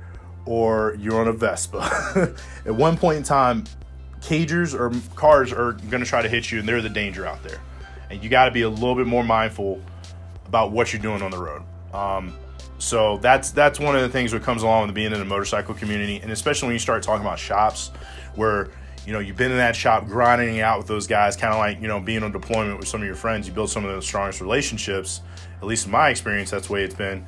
or 0.47 0.97
you're 0.99 1.21
on 1.21 1.29
a 1.29 1.33
Vespa. 1.33 2.35
At 2.65 2.75
one 2.75 2.97
point 2.97 3.19
in 3.19 3.23
time, 3.23 3.65
cagers 4.21 4.73
or 4.73 4.91
cars 5.15 5.53
are 5.53 5.73
going 5.91 6.03
to 6.03 6.09
try 6.09 6.23
to 6.23 6.29
hit 6.29 6.51
you 6.51 6.59
and 6.59 6.67
they're 6.67 6.81
the 6.81 6.89
danger 6.89 7.27
out 7.27 7.43
there. 7.43 7.61
And 8.09 8.25
you 8.25 8.31
got 8.31 8.47
to 8.47 8.51
be 8.51 8.63
a 8.63 8.69
little 8.69 8.95
bit 8.95 9.07
more 9.07 9.23
mindful 9.23 9.83
about 10.47 10.73
what 10.73 10.95
you're 10.95 11.03
doing 11.03 11.21
on 11.21 11.31
the 11.31 11.39
road. 11.39 11.63
Um, 11.93 12.35
so 12.79 13.19
that's 13.19 13.51
that's 13.51 13.79
one 13.79 13.95
of 13.95 14.01
the 14.01 14.09
things 14.09 14.33
that 14.33 14.43
comes 14.43 14.63
along 14.63 14.87
with 14.87 14.95
being 14.95 15.13
in 15.13 15.21
a 15.21 15.25
motorcycle 15.25 15.75
community, 15.75 16.21
and 16.23 16.31
especially 16.31 16.69
when 16.69 16.75
you 16.75 16.79
start 16.79 17.03
talking 17.03 17.27
about 17.27 17.39
shops 17.39 17.91
where 18.37 18.71
you 19.07 19.13
know 19.13 19.19
you've 19.19 19.37
been 19.37 19.51
in 19.51 19.59
that 19.59 19.77
shop 19.77 20.07
grinding 20.07 20.61
out 20.61 20.79
with 20.79 20.87
those 20.87 21.07
guys, 21.07 21.37
kind 21.37 21.53
of 21.53 21.59
like 21.59 21.81
you 21.81 21.89
know 21.89 22.01
being 22.01 22.23
on 22.23 22.33
deployment 22.33 22.79
with 22.79 22.89
some 22.89 23.01
of 23.01 23.07
your 23.07 23.17
friends. 23.17 23.47
You 23.47 23.55
build 23.55 23.71
some 23.71 23.85
of 23.85 23.95
the 23.95 24.03
strongest 24.03 24.41
relationships. 24.41 25.21
At 25.59 25.65
least 25.65 25.87
in 25.87 25.93
my 25.93 26.11
experience, 26.11 26.51
that's 26.51 26.67
the 26.67 26.73
way 26.73 26.85
it's 26.85 26.95
been. 26.95 27.27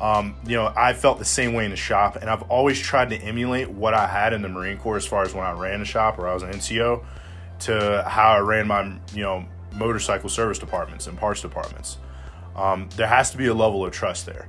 Um, 0.00 0.36
you 0.46 0.56
know, 0.56 0.72
I 0.76 0.92
felt 0.92 1.18
the 1.18 1.24
same 1.24 1.54
way 1.54 1.64
in 1.64 1.70
the 1.70 1.76
shop, 1.76 2.16
and 2.16 2.30
I've 2.30 2.42
always 2.42 2.78
tried 2.80 3.10
to 3.10 3.16
emulate 3.16 3.68
what 3.68 3.94
I 3.94 4.06
had 4.06 4.32
in 4.32 4.42
the 4.42 4.48
Marine 4.48 4.78
Corps 4.78 4.96
as 4.96 5.06
far 5.06 5.22
as 5.22 5.34
when 5.34 5.44
I 5.44 5.52
ran 5.52 5.80
a 5.80 5.84
shop 5.84 6.18
or 6.18 6.28
I 6.28 6.34
was 6.34 6.42
an 6.42 6.50
NCO 6.52 7.04
to 7.60 8.04
how 8.08 8.30
I 8.30 8.38
ran 8.38 8.66
my 8.66 8.84
you 9.12 9.22
know 9.22 9.44
motorcycle 9.74 10.28
service 10.28 10.58
departments 10.58 11.06
and 11.06 11.18
parts 11.18 11.42
departments. 11.42 11.98
Um, 12.56 12.88
there 12.96 13.06
has 13.06 13.30
to 13.32 13.36
be 13.36 13.46
a 13.46 13.54
level 13.54 13.84
of 13.84 13.92
trust 13.92 14.26
there 14.26 14.48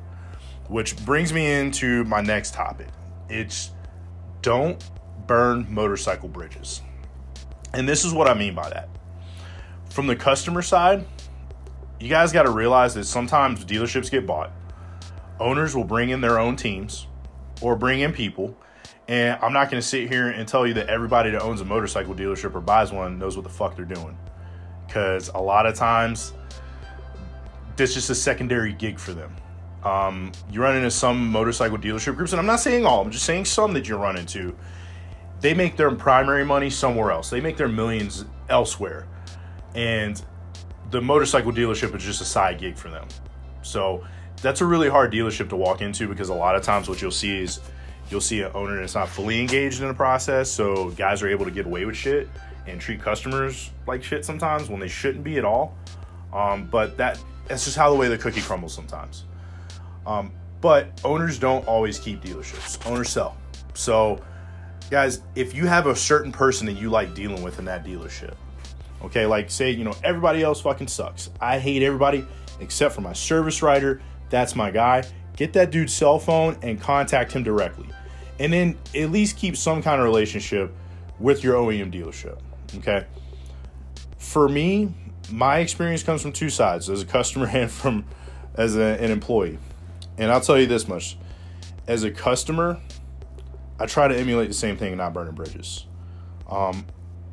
which 0.69 0.95
brings 1.03 1.33
me 1.33 1.51
into 1.51 2.04
my 2.06 2.21
next 2.21 2.54
topic. 2.54 2.87
It's 3.27 3.71
don't 4.42 4.81
burn 5.30 5.68
motorcycle 5.69 6.28
bridges. 6.28 6.81
And 7.76 7.88
this 7.88 8.04
is 8.04 8.16
what 8.16 8.28
I 8.28 8.33
mean 8.33 8.56
by 8.56 8.68
that. 8.71 8.90
From 9.92 10.07
the 10.07 10.16
customer 10.16 10.64
side, 10.64 11.06
you 12.00 12.09
guys 12.09 12.33
got 12.33 12.44
to 12.44 12.50
realize 12.50 12.95
that 12.95 13.06
sometimes 13.06 13.64
dealerships 13.64 14.09
get 14.09 14.26
bought. 14.26 14.52
Owners 15.40 15.76
will 15.76 15.83
bring 15.83 16.09
in 16.09 16.19
their 16.19 16.40
own 16.40 16.56
teams 16.56 17.06
or 17.62 17.76
bring 17.76 18.00
in 18.00 18.12
people. 18.12 18.57
And 19.07 19.38
I'm 19.40 19.54
not 19.54 19.69
going 19.69 19.80
to 19.80 19.88
sit 19.88 20.09
here 20.09 20.30
and 20.30 20.48
tell 20.48 20.66
you 20.66 20.74
that 20.74 20.88
everybody 20.88 21.30
that 21.30 21.44
owns 21.44 21.62
a 21.62 21.66
motorcycle 21.66 22.16
dealership 22.16 22.56
or 22.56 22.62
buys 22.62 22.92
one 22.92 23.19
knows 23.19 23.38
what 23.38 23.44
the 23.44 23.52
fuck 23.52 23.76
they're 23.76 23.86
doing. 23.86 24.18
Because 24.88 25.30
a 25.30 25.40
lot 25.40 25.68
of 25.68 25.76
times, 25.76 26.33
is 27.78 27.94
just 27.94 28.09
a 28.09 28.16
secondary 28.16 28.74
gig 28.74 28.98
for 28.98 29.14
them. 29.14 29.36
Um, 29.83 30.31
you 30.52 30.59
run 30.59 30.76
into 30.76 30.90
some 30.90 31.31
motorcycle 31.31 31.78
dealership 31.78 32.16
groups, 32.16 32.33
and 32.33 32.40
I'm 32.40 32.48
not 32.48 32.59
saying 32.62 32.86
all, 32.86 33.02
I'm 33.02 33.12
just 33.12 33.26
saying 33.26 33.45
some 33.45 33.74
that 33.74 33.88
you 33.88 33.95
run 33.95 34.18
into. 34.18 34.56
They 35.41 35.53
make 35.53 35.77
their 35.77 35.91
primary 35.91 36.45
money 36.45 36.69
somewhere 36.69 37.11
else. 37.11 37.29
They 37.29 37.41
make 37.41 37.57
their 37.57 37.69
millions 37.69 38.25
elsewhere. 38.49 39.07
And 39.75 40.21
the 40.91 41.01
motorcycle 41.01 41.51
dealership 41.51 41.95
is 41.95 42.03
just 42.03 42.21
a 42.21 42.25
side 42.25 42.59
gig 42.59 42.77
for 42.77 42.89
them. 42.89 43.07
So 43.61 44.05
that's 44.41 44.61
a 44.61 44.65
really 44.65 44.89
hard 44.89 45.13
dealership 45.13 45.49
to 45.49 45.55
walk 45.55 45.81
into 45.81 46.07
because 46.07 46.29
a 46.29 46.33
lot 46.33 46.55
of 46.55 46.63
times 46.63 46.89
what 46.89 47.01
you'll 47.01 47.11
see 47.11 47.37
is 47.37 47.59
you'll 48.09 48.21
see 48.21 48.41
an 48.41 48.51
owner 48.53 48.79
that's 48.79 48.95
not 48.95 49.07
fully 49.07 49.39
engaged 49.39 49.81
in 49.81 49.87
the 49.87 49.93
process. 49.93 50.49
So 50.49 50.89
guys 50.91 51.21
are 51.21 51.29
able 51.29 51.45
to 51.45 51.51
get 51.51 51.65
away 51.65 51.85
with 51.85 51.95
shit 51.95 52.27
and 52.67 52.79
treat 52.79 53.01
customers 53.01 53.71
like 53.87 54.03
shit 54.03 54.25
sometimes 54.25 54.69
when 54.69 54.79
they 54.79 54.87
shouldn't 54.87 55.23
be 55.23 55.37
at 55.37 55.45
all. 55.45 55.77
Um, 56.33 56.67
but 56.67 56.97
that 56.97 57.19
that's 57.47 57.65
just 57.65 57.75
how 57.75 57.89
the 57.89 57.95
way 57.95 58.07
the 58.07 58.17
cookie 58.17 58.41
crumbles 58.41 58.73
sometimes. 58.73 59.25
Um, 60.05 60.31
but 60.61 60.99
owners 61.03 61.39
don't 61.39 61.65
always 61.67 61.99
keep 61.99 62.21
dealerships. 62.21 62.85
Owners 62.89 63.09
sell. 63.09 63.35
So, 63.73 64.21
guys, 64.89 65.21
if 65.35 65.53
you 65.53 65.67
have 65.67 65.87
a 65.87 65.95
certain 65.95 66.31
person 66.31 66.65
that 66.67 66.73
you 66.73 66.89
like 66.89 67.13
dealing 67.13 67.43
with 67.43 67.59
in 67.59 67.65
that 67.65 67.85
dealership, 67.85 68.35
okay, 69.03 69.25
like 69.25 69.49
say, 69.51 69.71
you 69.71 69.83
know, 69.83 69.95
everybody 70.03 70.41
else 70.41 70.61
fucking 70.61 70.87
sucks. 70.87 71.29
I 71.39 71.59
hate 71.59 71.83
everybody 71.83 72.25
except 72.59 72.95
for 72.95 73.01
my 73.01 73.13
service 73.13 73.61
writer. 73.61 74.01
That's 74.29 74.55
my 74.55 74.71
guy. 74.71 75.03
Get 75.35 75.53
that 75.53 75.71
dude's 75.71 75.93
cell 75.93 76.19
phone 76.19 76.57
and 76.61 76.79
contact 76.79 77.31
him 77.31 77.43
directly. 77.43 77.87
And 78.39 78.51
then 78.51 78.77
at 78.95 79.11
least 79.11 79.37
keep 79.37 79.55
some 79.55 79.81
kind 79.81 79.99
of 79.99 80.05
relationship 80.05 80.73
with 81.19 81.43
your 81.43 81.55
OEM 81.55 81.93
dealership. 81.93 82.39
Okay. 82.77 83.05
For 84.17 84.47
me, 84.47 84.93
my 85.31 85.59
experience 85.59 86.03
comes 86.03 86.21
from 86.21 86.31
two 86.31 86.49
sides 86.49 86.89
as 86.89 87.01
a 87.01 87.05
customer 87.05 87.47
and 87.53 87.69
from 87.69 88.05
as 88.55 88.75
a, 88.75 89.01
an 89.01 89.11
employee. 89.11 89.57
And 90.17 90.31
I'll 90.31 90.41
tell 90.41 90.59
you 90.59 90.67
this 90.67 90.87
much 90.87 91.17
as 91.87 92.03
a 92.03 92.11
customer, 92.11 92.79
I 93.80 93.86
try 93.86 94.07
to 94.07 94.18
emulate 94.18 94.50
the 94.50 94.54
same 94.54 94.76
thing 94.76 94.90
and 94.90 94.98
not 94.98 95.14
burning 95.14 95.36
bridges. 95.36 95.86
Um, 96.50 96.86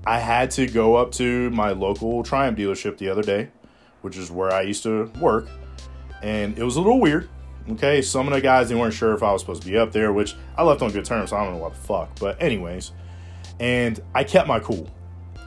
I 0.07 0.21
had 0.21 0.53
to 0.53 0.67
go 0.67 0.95
up 0.95 1.11
to 1.13 1.51
my 1.51 1.71
local 1.71 2.23
Triumph 2.23 2.57
dealership 2.57 2.99
the 2.99 3.09
other 3.09 3.23
day, 3.23 3.49
which 4.03 4.17
is 4.17 4.31
where 4.31 4.53
I 4.53 4.63
used 4.63 4.85
to 4.85 5.11
work, 5.21 5.49
and 6.23 6.57
it 6.57 6.63
was 6.63 6.77
a 6.77 6.81
little 6.81 7.01
weird. 7.01 7.29
Okay, 7.69 8.01
some 8.01 8.29
of 8.29 8.33
the 8.33 8.41
guys 8.41 8.69
they 8.69 8.77
weren't 8.77 8.95
sure 8.95 9.13
if 9.13 9.25
I 9.25 9.33
was 9.33 9.43
supposed 9.43 9.63
to 9.63 9.69
be 9.69 9.77
up 9.77 9.91
there, 9.91 10.13
which 10.13 10.37
I 10.57 10.63
left 10.63 10.83
on 10.83 10.93
good 10.93 11.05
terms, 11.05 11.31
so 11.31 11.37
I 11.37 11.43
don't 11.43 11.55
know 11.55 11.59
what 11.59 11.75
the 11.75 11.81
fuck. 11.81 12.17
But 12.21 12.41
anyways, 12.41 12.93
and 13.59 13.99
I 14.15 14.23
kept 14.23 14.47
my 14.47 14.61
cool. 14.61 14.89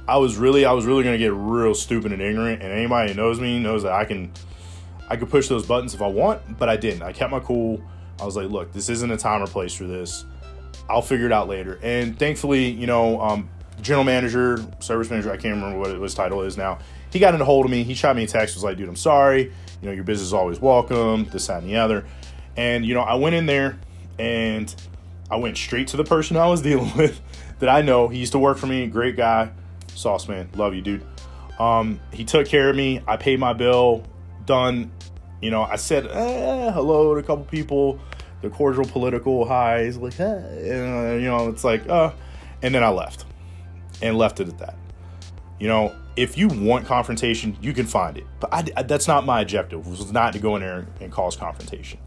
I 0.06 0.18
was 0.18 0.36
really, 0.36 0.65
I 0.65 0.74
was 0.74 0.86
really 0.86 1.03
gonna 1.03 1.18
get 1.18 1.32
real 1.34 1.74
stupid 1.74 2.12
and 2.12 2.22
ignorant, 2.22 2.62
and 2.62 2.74
anybody 2.74 3.13
who 3.13 3.18
knows 3.18 3.39
me 3.39 3.60
knows 3.60 3.84
that 3.84 3.94
I 3.94 4.03
can, 4.03 4.34
I 5.08 5.15
could 5.15 5.29
push 5.29 5.48
those 5.48 5.65
buttons 5.65 5.94
if 5.94 6.01
I 6.01 6.08
want, 6.08 6.58
but 6.58 6.68
I 6.68 6.75
didn't. 6.75 7.03
I 7.03 7.13
kept 7.13 7.32
my 7.32 7.39
cool. 7.39 7.82
I 8.20 8.25
was 8.25 8.36
like, 8.36 8.50
look, 8.50 8.74
this 8.74 8.89
isn't 8.89 9.10
a 9.10 9.15
time 9.15 9.41
or 9.41 9.48
place 9.48 9.74
for 9.74 9.86
this. 9.86 10.25
I'll 10.89 11.01
figure 11.01 11.25
it 11.25 11.31
out 11.31 11.48
later. 11.48 11.79
And 11.81 12.17
thankfully, 12.17 12.69
you 12.69 12.88
know, 12.88 13.19
um, 13.21 13.50
general 13.81 14.03
manager, 14.03 14.63
service 14.79 15.09
manager, 15.09 15.31
I 15.31 15.38
can't 15.38 15.55
remember 15.55 15.77
what 15.79 16.01
his 16.01 16.13
title 16.13 16.41
is 16.41 16.57
now. 16.57 16.79
He 17.12 17.19
got 17.19 17.33
in 17.33 17.41
a 17.41 17.45
hold 17.45 17.65
of 17.65 17.71
me. 17.71 17.83
He 17.83 17.93
shot 17.93 18.15
me 18.15 18.24
a 18.24 18.27
text, 18.27 18.55
was 18.55 18.63
like, 18.63 18.77
dude, 18.77 18.89
I'm 18.89 18.95
sorry. 18.95 19.51
You 19.81 19.88
know, 19.88 19.91
your 19.91 20.03
business 20.03 20.27
is 20.27 20.33
always 20.33 20.59
welcome, 20.59 21.25
this, 21.25 21.48
that, 21.48 21.62
and 21.62 21.69
the 21.69 21.77
other. 21.77 22.05
And, 22.55 22.86
you 22.86 22.93
know, 22.93 23.01
I 23.01 23.15
went 23.15 23.36
in 23.36 23.45
there 23.45 23.79
and 24.17 24.74
I 25.31 25.38
went 25.38 25.57
straight 25.57 25.88
to 25.89 25.98
the 25.98 26.03
person 26.03 26.38
I 26.38 26.48
was 26.48 26.62
dealing 26.63 26.95
with 26.95 27.19
that 27.59 27.69
I 27.69 27.81
know. 27.81 28.07
He 28.07 28.19
used 28.19 28.33
to 28.33 28.39
work 28.39 28.57
for 28.57 28.67
me, 28.67 28.88
great 28.88 29.15
guy. 29.15 29.51
Sauce 29.95 30.27
man, 30.27 30.50
love 30.55 30.74
you, 30.74 30.81
dude. 30.81 31.05
Um, 31.59 32.00
he 32.13 32.24
took 32.24 32.48
care 32.48 32.69
of 32.69 32.75
me. 32.75 33.01
I 33.05 33.17
paid 33.17 33.39
my 33.39 33.53
bill, 33.53 34.05
done. 34.45 34.91
You 35.41 35.51
know, 35.51 35.62
I 35.62 35.75
said 35.75 36.07
eh, 36.07 36.71
hello 36.71 37.13
to 37.13 37.19
a 37.19 37.24
couple 37.24 37.45
people, 37.45 38.00
the 38.41 38.50
cordial 38.50 38.86
political 38.86 39.46
highs, 39.46 39.98
like, 39.98 40.19
eh, 40.19 41.15
you 41.15 41.25
know, 41.25 41.50
it's 41.50 41.63
like, 41.63 41.88
uh, 41.89 42.12
and 42.62 42.74
then 42.74 42.84
I 42.84 42.89
left 42.89 43.25
and 44.01 44.17
left 44.17 44.39
it 44.39 44.48
at 44.48 44.58
that. 44.60 44.75
You 45.60 45.67
know, 45.67 45.96
if 46.15 46.38
you 46.38 46.48
want 46.48 46.86
confrontation, 46.86 47.58
you 47.62 47.74
can 47.74 47.86
find 47.86 48.17
it. 48.17 48.25
But 48.39 48.53
I, 48.53 48.65
I, 48.77 48.84
that's 48.84 49.08
not 49.08 49.25
my 49.25 49.41
objective. 49.41 49.86
Was 49.88 50.12
not 50.12 50.34
to 50.34 50.39
go 50.39 50.55
in 50.55 50.62
there 50.62 50.88
and 51.01 51.12
cause 51.12 51.36
confrontation. 51.36 52.00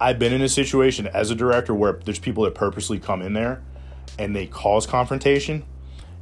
I've 0.00 0.18
been 0.18 0.32
in 0.32 0.42
a 0.42 0.48
situation 0.48 1.06
as 1.06 1.30
a 1.30 1.34
director 1.34 1.74
where 1.74 1.94
there's 2.04 2.18
people 2.18 2.44
that 2.44 2.54
purposely 2.54 2.98
come 2.98 3.22
in 3.22 3.32
there 3.32 3.62
and 4.18 4.36
they 4.36 4.46
cause 4.46 4.86
confrontation. 4.86 5.64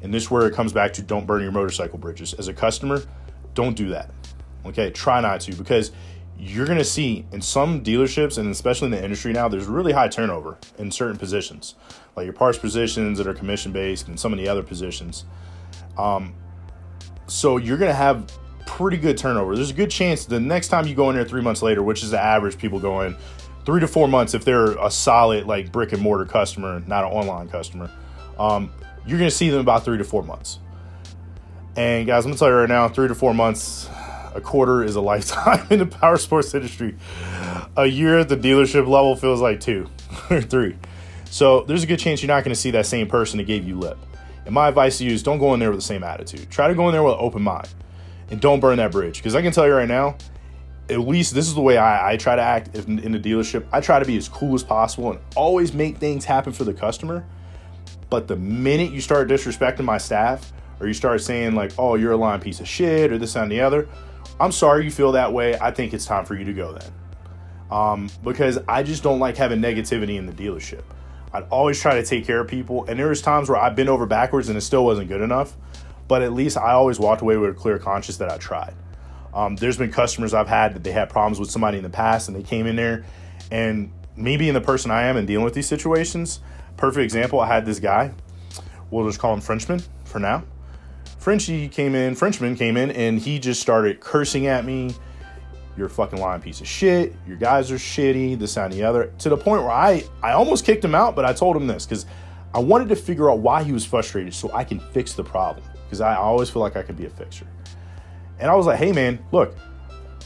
And 0.03 0.13
this 0.13 0.25
is 0.25 0.31
where 0.31 0.47
it 0.47 0.55
comes 0.55 0.73
back 0.73 0.93
to 0.95 1.03
don't 1.03 1.27
burn 1.27 1.43
your 1.43 1.53
motorcycle 1.53 1.99
bridges. 1.99 2.35
As 2.35 2.49
a 2.49 2.53
customer, 2.53 3.03
don't 3.55 3.77
do 3.77 3.89
that. 3.89 4.11
Okay, 4.67 4.91
try 4.91 5.21
not 5.21 5.41
to 5.43 5.55
because 5.55 5.93
you're 6.39 6.67
going 6.67 6.79
to 6.79 6.85
see 6.85 7.25
in 7.33 7.41
some 7.41 7.83
dealerships 7.83 8.39
and 8.39 8.51
especially 8.51 8.87
in 8.87 8.93
the 8.93 9.03
industry 9.03 9.33
now, 9.33 9.49
there's 9.49 9.67
really 9.67 9.93
high 9.93 10.09
turnover 10.09 10.59
in 10.79 10.91
certain 10.91 11.17
positions, 11.17 11.75
like 12.17 12.25
your 12.25 12.33
parts 12.33 12.59
positions 12.59 13.19
that 13.19 13.27
are 13.27 13.35
commission 13.35 13.73
based 13.73 14.09
and 14.09 14.19
some 14.19 14.33
of 14.33 14.39
the 14.39 14.49
other 14.49 14.63
positions. 14.63 15.25
Um, 15.97 16.35
so 17.27 17.57
you're 17.57 17.79
going 17.79 17.91
to 17.91 17.97
have 17.97 18.31
pretty 18.67 18.97
good 18.97 19.17
turnover. 19.17 19.55
There's 19.55 19.71
a 19.71 19.75
good 19.75 19.91
chance 19.91 20.25
the 20.25 20.41
next 20.41 20.69
time 20.69 20.87
you 20.87 20.95
go 20.95 21.09
in 21.11 21.17
there 21.17 21.25
three 21.25 21.43
months 21.43 21.63
later, 21.63 21.83
which 21.83 22.03
is 22.03 22.11
the 22.11 22.21
average 22.21 22.59
people 22.59 22.81
go 22.81 23.03
in 23.03 23.17
three 23.65 23.81
to 23.81 23.89
four 23.89 24.09
months 24.09 24.35
if 24.35 24.45
they're 24.45 24.73
a 24.79 24.91
solid 24.91 25.47
like 25.47 25.73
brick 25.73 25.93
and 25.93 26.03
mortar 26.03 26.25
customer, 26.25 26.83
not 26.87 27.05
an 27.05 27.11
online 27.11 27.49
customer. 27.49 27.91
Um, 28.39 28.73
you're 29.07 29.19
going 29.19 29.31
to 29.31 29.37
see 29.37 29.51
them 29.51 29.61
about 29.61 29.85
three 29.85 29.99
to 29.99 30.05
four 30.05 30.23
months. 30.23 30.59
And 31.77 32.07
guys, 32.07 32.25
I'm 32.25 32.31
gonna 32.31 32.39
tell 32.39 32.49
you 32.49 32.55
right 32.55 32.69
now, 32.69 32.89
three 32.89 33.09
to 33.09 33.15
four 33.17 33.35
months 33.35 33.89
a 34.35 34.41
quarter 34.41 34.83
is 34.83 34.97
a 34.97 35.01
lifetime 35.01 35.67
in 35.71 35.79
the 35.79 35.87
power 35.87 36.17
sports 36.17 36.55
industry. 36.55 36.97
A 37.77 37.87
year 37.87 38.19
at 38.19 38.29
the 38.29 38.37
dealership 38.37 38.87
level 38.87 39.17
feels 39.17 39.41
like 39.41 39.61
two 39.61 39.89
or 40.31 40.41
three. 40.41 40.77
So 41.31 41.63
there's 41.63 41.83
a 41.83 41.87
good 41.87 41.99
chance 41.99 42.23
you're 42.23 42.29
not 42.29 42.45
going 42.45 42.55
to 42.55 42.61
see 42.61 42.71
that 42.73 42.87
same 42.87 43.09
person 43.09 43.39
that 43.39 43.45
gave 43.45 43.67
you 43.67 43.79
lip. 43.79 43.99
And 44.45 44.55
my 44.55 44.69
advice 44.69 44.99
to 44.99 45.05
you 45.05 45.13
is 45.13 45.23
don't 45.23 45.39
go 45.39 45.55
in 45.55 45.61
there 45.61 45.71
with 45.71 45.79
the 45.79 45.87
same 45.87 46.05
attitude. 46.05 46.51
Try 46.51 46.69
to 46.69 46.75
go 46.75 46.89
in 46.89 46.93
there 46.93 47.03
with 47.03 47.15
an 47.15 47.21
open 47.21 47.43
mind 47.43 47.69
and 48.31 48.41
don't 48.41 48.61
burn 48.61 48.77
that 48.77 48.93
bridge. 48.93 49.17
Because 49.19 49.35
I 49.35 49.43
can 49.43 49.53
tell 49.53 49.67
you 49.67 49.75
right 49.75 49.89
now, 49.89 50.17
at 50.91 51.01
least 51.01 51.35
this 51.35 51.49
is 51.49 51.55
the 51.55 51.63
way 51.63 51.79
I, 51.79 52.13
I 52.13 52.17
try 52.17 52.37
to 52.37 52.43
act 52.43 52.77
in, 52.77 52.99
in 52.99 53.13
the 53.13 53.19
dealership. 53.19 53.67
I 53.73 53.81
try 53.81 53.99
to 53.99 54.05
be 54.05 54.17
as 54.17 54.29
cool 54.29 54.55
as 54.55 54.63
possible 54.63 55.13
and 55.13 55.21
always 55.35 55.73
make 55.73 55.97
things 55.97 56.25
happen 56.25 56.53
for 56.53 56.65
the 56.65 56.75
customer. 56.75 57.25
But 58.11 58.29
the 58.29 58.37
minute 58.37 58.93
you 58.93 59.01
start 59.01 59.29
disrespecting 59.29 59.85
my 59.85 59.99
staff, 59.99 60.53
or 60.81 60.87
you 60.87 60.95
start 60.95 61.23
saying 61.23 61.55
like, 61.55 61.73
"Oh, 61.79 61.95
you're 61.95 62.13
a 62.13 62.17
lying 62.17 62.41
piece 62.41 62.61
of 62.61 62.69
shit," 62.69 63.11
or 63.11 63.19
this 63.19 63.35
and 63.35 63.51
the 63.51 63.61
other, 63.61 63.89
I'm 64.41 64.53
sorry 64.53 64.85
you 64.85 64.91
feel 64.91 65.13
that 65.13 65.33
way. 65.33 65.59
I 65.59 65.71
think 65.71 65.95
it's 65.95 66.07
time 66.07 66.25
for 66.25 66.35
you 66.35 66.45
to 66.45 66.53
go 66.53 66.73
then. 66.73 66.93
Um, 67.71 68.11
because 68.23 68.59
I 68.69 68.83
just 68.83 69.03
don't 69.03 69.19
like 69.21 69.37
having 69.37 69.61
negativity 69.61 70.17
in 70.17 70.27
the 70.27 70.33
dealership. 70.33 70.83
I'd 71.33 71.49
always 71.51 71.81
try 71.81 71.95
to 71.95 72.05
take 72.05 72.25
care 72.25 72.41
of 72.41 72.49
people, 72.49 72.85
and 72.85 72.99
there 72.99 73.09
was 73.09 73.21
times 73.21 73.49
where 73.49 73.59
I've 73.59 73.75
been 73.75 73.89
over 73.89 74.07
backwards 74.07 74.49
and 74.49 74.57
it 74.57 74.61
still 74.61 74.85
wasn't 74.85 75.09
good 75.09 75.21
enough. 75.21 75.57
But 76.07 76.23
at 76.23 76.33
least 76.33 76.57
I 76.57 76.73
always 76.73 77.01
walked 77.01 77.23
away 77.23 77.37
with 77.37 77.51
a 77.51 77.55
clear 77.55 77.79
conscience 77.79 78.19
that 78.19 78.31
I 78.31 78.37
tried. 78.39 78.75
Um, 79.33 79.57
there's 79.57 79.77
been 79.77 79.91
customers 79.91 80.35
I've 80.35 80.49
had 80.49 80.75
that 80.75 80.85
they 80.85 80.93
had 80.93 81.09
problems 81.11 81.41
with 81.41 81.51
somebody 81.51 81.79
in 81.79 81.83
the 81.83 81.91
past, 81.91 82.29
and 82.29 82.37
they 82.37 82.43
came 82.43 82.67
in 82.67 82.77
there, 82.77 83.05
and 83.51 83.91
me 84.17 84.37
being 84.37 84.55
the 84.55 84.61
person 84.61 84.91
I 84.91 85.05
am 85.05 85.17
and 85.17 85.27
dealing 85.27 85.45
with 85.45 85.55
these 85.55 85.67
situations, 85.67 86.41
perfect 86.77 87.03
example. 87.03 87.41
I 87.41 87.49
had 87.49 87.67
this 87.67 87.81
guy. 87.81 88.13
We'll 88.91 89.07
just 89.07 89.19
call 89.19 89.35
him 89.35 89.41
Frenchman 89.41 89.83
for 90.05 90.21
now. 90.21 90.45
Frenchie 91.25 91.71
came 91.71 91.95
in, 91.95 92.15
Frenchman 92.15 92.55
came 92.55 92.77
in, 92.77 92.91
and 92.91 93.19
he 93.19 93.39
just 93.39 93.63
started 93.63 93.99
cursing 93.99 94.47
at 94.47 94.67
me. 94.67 94.95
You're 95.75 95.87
a 95.87 95.91
fucking 95.91 96.21
lying 96.21 96.43
piece 96.43 96.61
of 96.61 96.67
shit. 96.67 97.15
Your 97.27 97.39
guys 97.39 97.73
are 97.73 97.77
shitty, 97.77 98.39
this, 98.39 98.59
and 98.59 98.71
the 98.71 98.83
other. 98.83 99.11
To 99.21 99.31
the 99.31 99.37
point 99.39 99.63
where 99.63 99.73
I, 99.73 100.05
I 100.23 100.33
almost 100.33 100.67
kicked 100.67 100.85
him 100.85 100.95
out, 100.95 101.17
but 101.17 101.25
I 101.25 101.33
told 101.33 101.57
him 101.57 101.67
this 101.67 101.87
because 101.87 102.05
I 102.53 102.59
wanted 102.59 102.91
to 102.91 102.97
figure 102.97 103.31
out 103.31 103.39
why 103.39 103.63
he 103.63 103.73
was 103.73 103.87
frustrated 103.87 104.35
so 104.35 104.53
I 104.53 104.65
can 104.65 104.79
fix 104.79 105.15
the 105.15 105.25
problem. 105.25 105.67
Because 105.87 106.03
I 106.03 106.15
always 106.15 106.51
feel 106.51 106.61
like 106.61 106.77
I 106.77 106.83
can 106.83 106.95
be 106.95 107.07
a 107.07 107.11
fixer. 107.11 107.47
And 108.39 108.51
I 108.51 108.55
was 108.55 108.67
like, 108.67 108.79
hey 108.79 108.93
man, 108.93 109.19
look, 109.33 109.57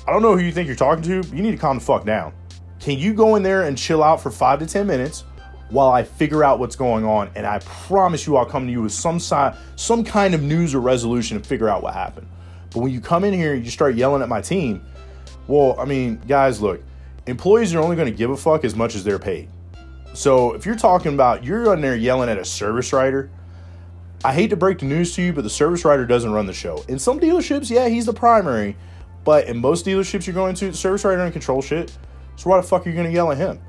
I 0.05 0.13
don't 0.13 0.21
know 0.21 0.37
who 0.37 0.43
you 0.43 0.51
think 0.51 0.67
you're 0.67 0.75
talking 0.75 1.05
to, 1.05 1.23
you 1.29 1.43
need 1.43 1.53
to 1.53 1.59
calm 1.59 1.79
the 1.79 1.85
fuck 1.85 2.07
down. 2.07 2.33
Can 2.81 2.99
you 2.99 3.15
go 3.15 3.37
in 3.37 3.45
there 3.45 3.63
and 3.63 3.79
chill 3.79 4.03
out 4.03 4.21
for 4.21 4.33
five 4.33 4.59
to 4.59 4.67
10 4.67 4.85
minutes? 4.85 5.23
While 5.71 5.91
I 5.91 6.03
figure 6.03 6.43
out 6.43 6.59
what's 6.59 6.77
going 6.77 7.05
on. 7.05 7.31
And 7.35 7.47
I 7.47 7.59
promise 7.61 8.27
you, 8.27 8.37
I'll 8.37 8.47
come 8.47 8.67
to 8.67 8.73
you 8.73 8.83
with 8.83 8.93
some 8.93 9.21
si- 9.21 9.51
some 9.77 10.05
kind 10.05 10.35
of 10.35 10.43
news 10.43 10.75
or 10.75 10.81
resolution 10.81 11.37
and 11.37 11.47
figure 11.47 11.69
out 11.69 11.83
what 11.83 11.95
happened. 11.95 12.29
But 12.71 12.81
when 12.81 12.93
you 12.93 13.01
come 13.01 13.25
in 13.25 13.35
here 13.35 13.55
and 13.55 13.65
you 13.65 13.71
start 13.71 13.95
yelling 13.95 14.23
at 14.23 14.29
my 14.29 14.41
team, 14.41 14.85
well, 15.47 15.79
I 15.79 15.85
mean, 15.85 16.21
guys, 16.29 16.61
look, 16.61 16.83
employees 17.27 17.75
are 17.75 17.81
only 17.81 17.97
going 17.97 18.11
to 18.11 18.17
give 18.17 18.31
a 18.31 18.37
fuck 18.37 18.65
as 18.65 18.75
much 18.75 18.95
as 18.95 19.05
they're 19.05 19.19
paid. 19.19 19.49
So 20.15 20.53
if 20.53 20.67
you're 20.67 20.77
talking 20.77 21.15
about 21.15 21.45
you're 21.45 21.71
on 21.71 21.81
there 21.81 21.97
yelling 21.97 22.29
at 22.29 22.39
a 22.39 22.45
service 22.45 22.93
writer, 22.93 23.31
I 24.25 24.35
hate 24.35 24.51
to 24.51 24.57
break 24.57 24.81
the 24.81 24.87
news 24.87 25.15
to 25.15 25.23
you, 25.23 25.33
but 25.33 25.45
the 25.45 25.51
service 25.51 25.85
writer 25.85 26.05
doesn't 26.05 26.33
run 26.33 26.47
the 26.47 26.53
show. 26.53 26.85
In 26.89 26.99
some 26.99 27.21
dealerships, 27.21 27.71
yeah, 27.71 27.89
he's 27.89 28.07
the 28.07 28.13
primary, 28.13 28.77
but 29.25 29.47
in 29.47 29.59
most 29.59 29.87
dealerships 29.87 30.27
you're 30.27 30.35
going 30.35 30.55
to, 30.57 30.71
the 30.73 30.77
service 30.77 31.05
writer 31.05 31.19
doesn't 31.19 31.33
control 31.33 31.63
shit. 31.63 31.97
So 32.37 32.51
why 32.51 32.57
the 32.57 32.67
fuck 32.67 32.87
are 32.87 32.91
you 32.91 32.97
going 32.97 33.07
to 33.07 33.13
yell 33.13 33.31
at 33.31 33.39
him? 33.39 33.61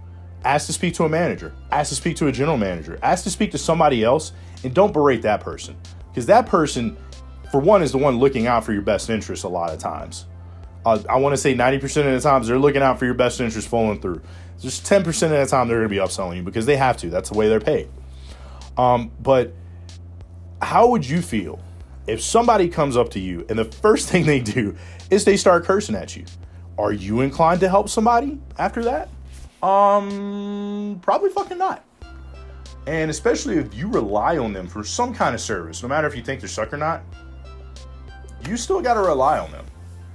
Ask 0.46 0.68
to 0.68 0.74
speak 0.74 0.94
to 0.96 1.04
a 1.04 1.10
manager, 1.10 1.54
ask 1.72 1.90
to 1.90 1.96
speak 1.96 2.16
to 2.18 2.28
a 2.28 2.32
general 2.32 2.58
manager, 2.58 2.98
ask 3.04 3.24
to 3.26 3.30
speak 3.30 3.52
to 3.52 3.58
somebody 3.58 4.04
else, 4.04 4.32
and 4.64 4.74
don't 4.74 4.94
berate 4.94 5.22
that 5.24 5.42
person. 5.42 5.76
Because 6.10 6.26
that 6.28 6.46
person, 6.46 6.98
for 7.52 7.60
one, 7.60 7.82
is 7.82 7.92
the 7.92 7.98
one 7.98 8.20
looking 8.20 8.48
out 8.48 8.64
for 8.64 8.74
your 8.74 8.82
best 8.82 9.10
interest 9.10 9.44
a 9.44 9.50
lot 9.50 9.72
of 9.72 9.80
times. 9.80 10.26
Uh, 10.86 11.00
I 11.10 11.18
want 11.18 11.34
to 11.34 11.38
say 11.38 11.54
90% 11.54 11.84
of 12.08 12.14
the 12.14 12.22
times 12.22 12.48
they're 12.48 12.58
looking 12.58 12.82
out 12.82 13.00
for 13.00 13.06
your 13.06 13.14
best 13.14 13.42
interest 13.42 13.68
following 13.68 14.00
through. 14.00 14.22
Just 14.62 14.86
10% 14.86 15.08
of 15.08 15.32
the 15.32 15.46
time 15.46 15.68
they're 15.68 15.78
going 15.80 15.90
to 15.90 15.94
be 15.94 15.98
upselling 15.98 16.38
you 16.38 16.44
because 16.44 16.66
they 16.66 16.78
have 16.78 16.98
to. 16.98 17.10
That's 17.10 17.30
the 17.30 17.38
way 17.38 17.50
they're 17.50 17.60
paid. 17.60 17.90
Um, 18.78 19.12
but 19.22 19.54
how 20.62 20.88
would 20.88 21.08
you 21.08 21.22
feel 21.22 21.62
if 22.08 22.22
somebody 22.22 22.70
comes 22.70 22.96
up 22.96 23.10
to 23.12 23.20
you 23.20 23.46
and 23.50 23.60
the 23.60 23.66
first 23.66 24.08
thing 24.10 24.26
they 24.26 24.40
do 24.40 24.76
is 25.10 25.26
they 25.26 25.38
start 25.38 25.66
cursing 25.66 25.96
at 25.96 26.16
you? 26.16 26.26
Are 26.78 26.94
you 26.94 27.20
inclined 27.20 27.60
to 27.60 27.70
help 27.70 27.90
somebody 27.90 28.40
after 28.58 28.84
that? 28.86 29.10
Um, 29.62 31.00
probably 31.02 31.30
fucking 31.30 31.58
not. 31.58 31.86
And 32.88 33.12
especially 33.12 33.58
if 33.58 33.74
you 33.76 33.88
rely 33.88 34.38
on 34.38 34.54
them 34.54 34.68
for 34.68 34.84
some 34.84 35.14
kind 35.14 35.36
of 35.36 35.42
service, 35.42 35.84
no 35.84 35.90
matter 35.90 36.08
if 36.08 36.16
you 36.16 36.24
think 36.24 36.40
they're 36.40 36.50
suck 36.50 36.74
or 36.74 36.78
not, 36.78 37.04
you 38.48 38.58
still 38.58 38.82
got 38.82 38.96
to 38.96 39.02
rely 39.02 39.38
on 39.38 39.52
them 39.52 39.66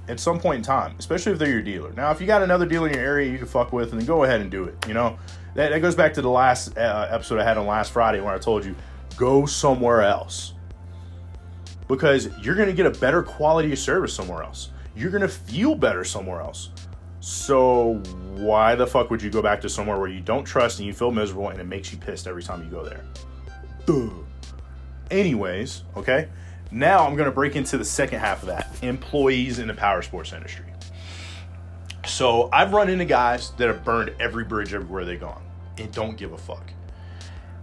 at 0.07 0.19
some 0.19 0.39
point 0.39 0.57
in 0.57 0.63
time, 0.63 0.95
especially 0.99 1.31
if 1.31 1.39
they're 1.39 1.49
your 1.49 1.61
dealer. 1.61 1.91
Now, 1.93 2.11
if 2.11 2.19
you 2.19 2.27
got 2.27 2.41
another 2.41 2.65
dealer 2.65 2.87
in 2.87 2.93
your 2.93 3.03
area 3.03 3.31
you 3.31 3.37
can 3.37 3.47
fuck 3.47 3.71
with, 3.71 3.91
then 3.91 4.03
go 4.05 4.23
ahead 4.23 4.41
and 4.41 4.51
do 4.51 4.65
it. 4.65 4.75
You 4.87 4.93
know, 4.93 5.17
that, 5.55 5.69
that 5.69 5.79
goes 5.81 5.95
back 5.95 6.13
to 6.15 6.21
the 6.21 6.29
last 6.29 6.77
uh, 6.77 7.07
episode 7.09 7.39
I 7.39 7.43
had 7.43 7.57
on 7.57 7.65
last 7.65 7.91
Friday 7.91 8.19
where 8.19 8.33
I 8.33 8.37
told 8.37 8.65
you 8.65 8.75
go 9.15 9.45
somewhere 9.45 10.01
else 10.01 10.53
because 11.87 12.29
you're 12.41 12.55
going 12.55 12.67
to 12.67 12.73
get 12.73 12.85
a 12.85 12.99
better 12.99 13.23
quality 13.23 13.71
of 13.71 13.79
service 13.79 14.13
somewhere 14.13 14.43
else. 14.43 14.71
You're 14.95 15.11
going 15.11 15.21
to 15.21 15.29
feel 15.29 15.75
better 15.75 16.03
somewhere 16.03 16.41
else. 16.41 16.69
So 17.19 18.01
why 18.37 18.75
the 18.75 18.85
fuck 18.85 19.09
would 19.09 19.21
you 19.21 19.29
go 19.29 19.41
back 19.41 19.61
to 19.61 19.69
somewhere 19.69 19.99
where 19.99 20.09
you 20.09 20.21
don't 20.21 20.43
trust 20.43 20.79
and 20.79 20.87
you 20.87 20.93
feel 20.93 21.11
miserable 21.11 21.49
and 21.49 21.59
it 21.59 21.65
makes 21.65 21.91
you 21.91 21.97
pissed 21.97 22.27
every 22.27 22.43
time 22.43 22.63
you 22.63 22.69
go 22.69 22.83
there? 22.83 23.03
Duh. 23.85 24.09
Anyways, 25.11 25.83
okay. 25.95 26.27
Now 26.71 27.05
I'm 27.05 27.15
to 27.15 27.31
break 27.31 27.55
into 27.55 27.77
the 27.77 27.85
second 27.85 28.19
half 28.19 28.41
of 28.41 28.47
that 28.47 28.67
employees 28.81 29.59
in 29.59 29.67
the 29.67 29.73
power 29.73 30.01
sports 30.01 30.33
industry. 30.33 30.65
So 32.05 32.49
I've 32.51 32.73
run 32.73 32.89
into 32.89 33.05
guys 33.05 33.51
that 33.57 33.67
have 33.67 33.83
burned 33.83 34.13
every 34.19 34.43
bridge 34.43 34.73
everywhere 34.73 35.05
they've 35.05 35.19
gone 35.19 35.43
and 35.77 35.91
don't 35.91 36.17
give 36.17 36.33
a 36.33 36.37
fuck. 36.37 36.71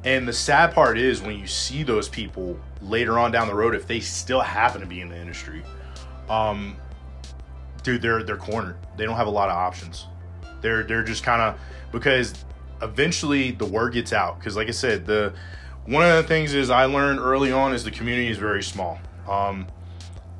And 0.04 0.26
the 0.26 0.32
sad 0.32 0.74
part 0.74 0.98
is 0.98 1.22
when 1.22 1.38
you 1.38 1.46
see 1.46 1.84
those 1.84 2.08
people 2.08 2.58
later 2.80 3.18
on 3.18 3.30
down 3.30 3.46
the 3.46 3.54
road, 3.54 3.74
if 3.74 3.86
they 3.86 4.00
still 4.00 4.40
happen 4.40 4.80
to 4.80 4.86
be 4.86 5.00
in 5.00 5.08
the 5.08 5.16
industry, 5.16 5.62
um, 6.28 6.76
dude, 7.82 8.02
they're 8.02 8.22
they're 8.24 8.36
cornered. 8.36 8.76
They 8.96 9.04
don't 9.04 9.16
have 9.16 9.28
a 9.28 9.30
lot 9.30 9.48
of 9.48 9.56
options. 9.56 10.06
They're 10.62 10.82
they're 10.82 11.04
just 11.04 11.22
kind 11.22 11.42
of 11.42 11.60
because 11.92 12.34
eventually 12.80 13.50
the 13.50 13.66
word 13.66 13.92
gets 13.92 14.12
out. 14.12 14.38
Because 14.38 14.56
like 14.56 14.68
I 14.68 14.72
said, 14.72 15.06
the 15.06 15.34
one 15.86 16.04
of 16.04 16.16
the 16.16 16.22
things 16.22 16.54
is 16.54 16.70
I 16.70 16.84
learned 16.86 17.18
early 17.18 17.52
on 17.52 17.74
is 17.74 17.84
the 17.84 17.90
community 17.90 18.28
is 18.28 18.38
very 18.38 18.62
small. 18.62 18.98
Um, 19.28 19.66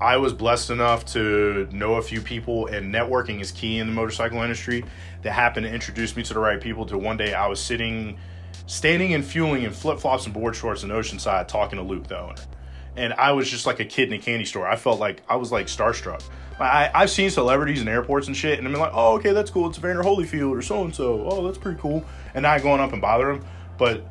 I 0.00 0.16
was 0.16 0.32
blessed 0.32 0.70
enough 0.70 1.04
to 1.06 1.68
know 1.70 1.94
a 1.94 2.02
few 2.02 2.20
people, 2.20 2.66
and 2.66 2.92
networking 2.92 3.40
is 3.40 3.52
key 3.52 3.78
in 3.78 3.86
the 3.86 3.92
motorcycle 3.92 4.42
industry. 4.42 4.84
That 5.22 5.32
happened 5.32 5.66
to 5.66 5.72
introduce 5.72 6.16
me 6.16 6.24
to 6.24 6.34
the 6.34 6.40
right 6.40 6.60
people. 6.60 6.86
To 6.86 6.98
one 6.98 7.16
day 7.16 7.34
I 7.34 7.46
was 7.46 7.60
sitting, 7.60 8.18
standing 8.66 9.14
and 9.14 9.24
fueling 9.24 9.62
in 9.62 9.70
flip 9.70 10.00
flops 10.00 10.24
and 10.24 10.34
board 10.34 10.56
shorts 10.56 10.82
in 10.82 10.90
Oceanside, 10.90 11.46
talking 11.46 11.78
to 11.78 11.84
Luke, 11.84 12.08
the 12.08 12.18
owner, 12.18 12.34
and 12.96 13.12
I 13.14 13.32
was 13.32 13.50
just 13.50 13.66
like 13.66 13.80
a 13.80 13.84
kid 13.84 14.08
in 14.08 14.14
a 14.14 14.22
candy 14.22 14.44
store. 14.44 14.66
I 14.66 14.76
felt 14.76 15.00
like 15.00 15.22
I 15.28 15.36
was 15.36 15.50
like 15.52 15.66
starstruck. 15.66 16.22
I, 16.60 16.90
I've 16.94 17.10
seen 17.10 17.30
celebrities 17.30 17.80
in 17.80 17.88
airports 17.88 18.28
and 18.28 18.36
shit, 18.36 18.58
and 18.58 18.68
I'm 18.68 18.74
like, 18.74 18.92
oh, 18.92 19.14
okay, 19.16 19.32
that's 19.32 19.50
cool. 19.50 19.68
It's 19.68 19.78
Evander 19.78 20.02
Holyfield 20.02 20.56
or 20.56 20.62
so 20.62 20.84
and 20.84 20.94
so. 20.94 21.26
Oh, 21.26 21.44
that's 21.44 21.58
pretty 21.58 21.80
cool. 21.80 22.04
And 22.34 22.42
not 22.42 22.62
going 22.62 22.80
up 22.80 22.92
and 22.92 23.02
bother 23.02 23.30
him, 23.30 23.44
but 23.78 24.04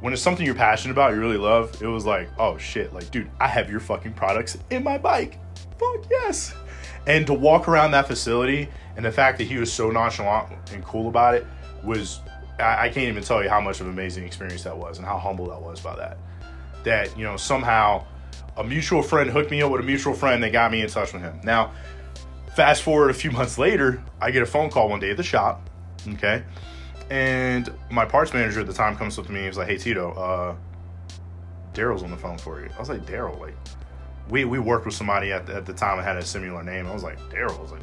when 0.00 0.12
it's 0.12 0.22
something 0.22 0.44
you're 0.44 0.54
passionate 0.54 0.92
about, 0.92 1.14
you 1.14 1.20
really 1.20 1.36
love, 1.36 1.80
it 1.80 1.86
was 1.86 2.04
like, 2.04 2.28
oh 2.38 2.58
shit, 2.58 2.92
like, 2.92 3.10
dude, 3.10 3.30
I 3.40 3.48
have 3.48 3.70
your 3.70 3.80
fucking 3.80 4.14
products 4.14 4.58
in 4.70 4.82
my 4.82 4.98
bike. 4.98 5.38
Fuck 5.78 6.10
yes. 6.10 6.54
And 7.06 7.26
to 7.26 7.34
walk 7.34 7.68
around 7.68 7.92
that 7.92 8.06
facility 8.06 8.68
and 8.96 9.04
the 9.04 9.12
fact 9.12 9.38
that 9.38 9.44
he 9.44 9.56
was 9.56 9.72
so 9.72 9.90
nonchalant 9.90 10.52
and 10.72 10.84
cool 10.84 11.08
about 11.08 11.34
it 11.34 11.46
was, 11.82 12.20
I, 12.58 12.86
I 12.86 12.88
can't 12.88 13.08
even 13.08 13.22
tell 13.22 13.42
you 13.42 13.48
how 13.48 13.60
much 13.60 13.80
of 13.80 13.86
an 13.86 13.92
amazing 13.92 14.24
experience 14.24 14.62
that 14.64 14.76
was 14.76 14.98
and 14.98 15.06
how 15.06 15.18
humble 15.18 15.46
that 15.48 15.60
was 15.60 15.80
by 15.80 15.96
that. 15.96 16.18
That, 16.82 17.16
you 17.16 17.24
know, 17.24 17.36
somehow 17.36 18.04
a 18.56 18.64
mutual 18.64 19.02
friend 19.02 19.30
hooked 19.30 19.50
me 19.50 19.62
up 19.62 19.70
with 19.70 19.80
a 19.80 19.84
mutual 19.84 20.14
friend 20.14 20.42
that 20.42 20.52
got 20.52 20.70
me 20.70 20.82
in 20.82 20.88
touch 20.88 21.12
with 21.12 21.22
him. 21.22 21.40
Now, 21.42 21.72
fast 22.54 22.82
forward 22.82 23.10
a 23.10 23.14
few 23.14 23.30
months 23.38 23.58
later, 23.58 24.02
I 24.20 24.30
get 24.30 24.42
a 24.42 24.46
phone 24.46 24.70
call 24.70 24.88
one 24.88 25.00
day 25.00 25.10
at 25.10 25.16
the 25.16 25.22
shop. 25.22 25.68
Okay 26.06 26.44
and 27.10 27.72
my 27.90 28.04
parts 28.04 28.32
manager 28.32 28.60
at 28.60 28.66
the 28.66 28.72
time 28.72 28.96
comes 28.96 29.18
up 29.18 29.26
to 29.26 29.32
me 29.32 29.40
and 29.40 29.48
he's 29.48 29.58
like, 29.58 29.68
"Hey 29.68 29.76
Tito, 29.76 30.12
uh, 30.12 30.54
Daryl's 31.74 32.02
on 32.02 32.10
the 32.10 32.16
phone 32.16 32.38
for 32.38 32.60
you." 32.60 32.68
I 32.74 32.78
was 32.78 32.88
like, 32.88 33.04
"Daryl, 33.06 33.38
like, 33.38 33.54
we 34.30 34.44
we 34.44 34.58
worked 34.58 34.86
with 34.86 34.94
somebody 34.94 35.32
at 35.32 35.46
the, 35.46 35.54
at 35.54 35.66
the 35.66 35.74
time 35.74 35.98
that 35.98 36.04
had 36.04 36.16
a 36.16 36.24
similar 36.24 36.62
name." 36.62 36.86
I 36.86 36.94
was 36.94 37.02
like, 37.02 37.18
"Daryl." 37.30 37.58
I 37.58 37.62
was 37.62 37.72
like, 37.72 37.82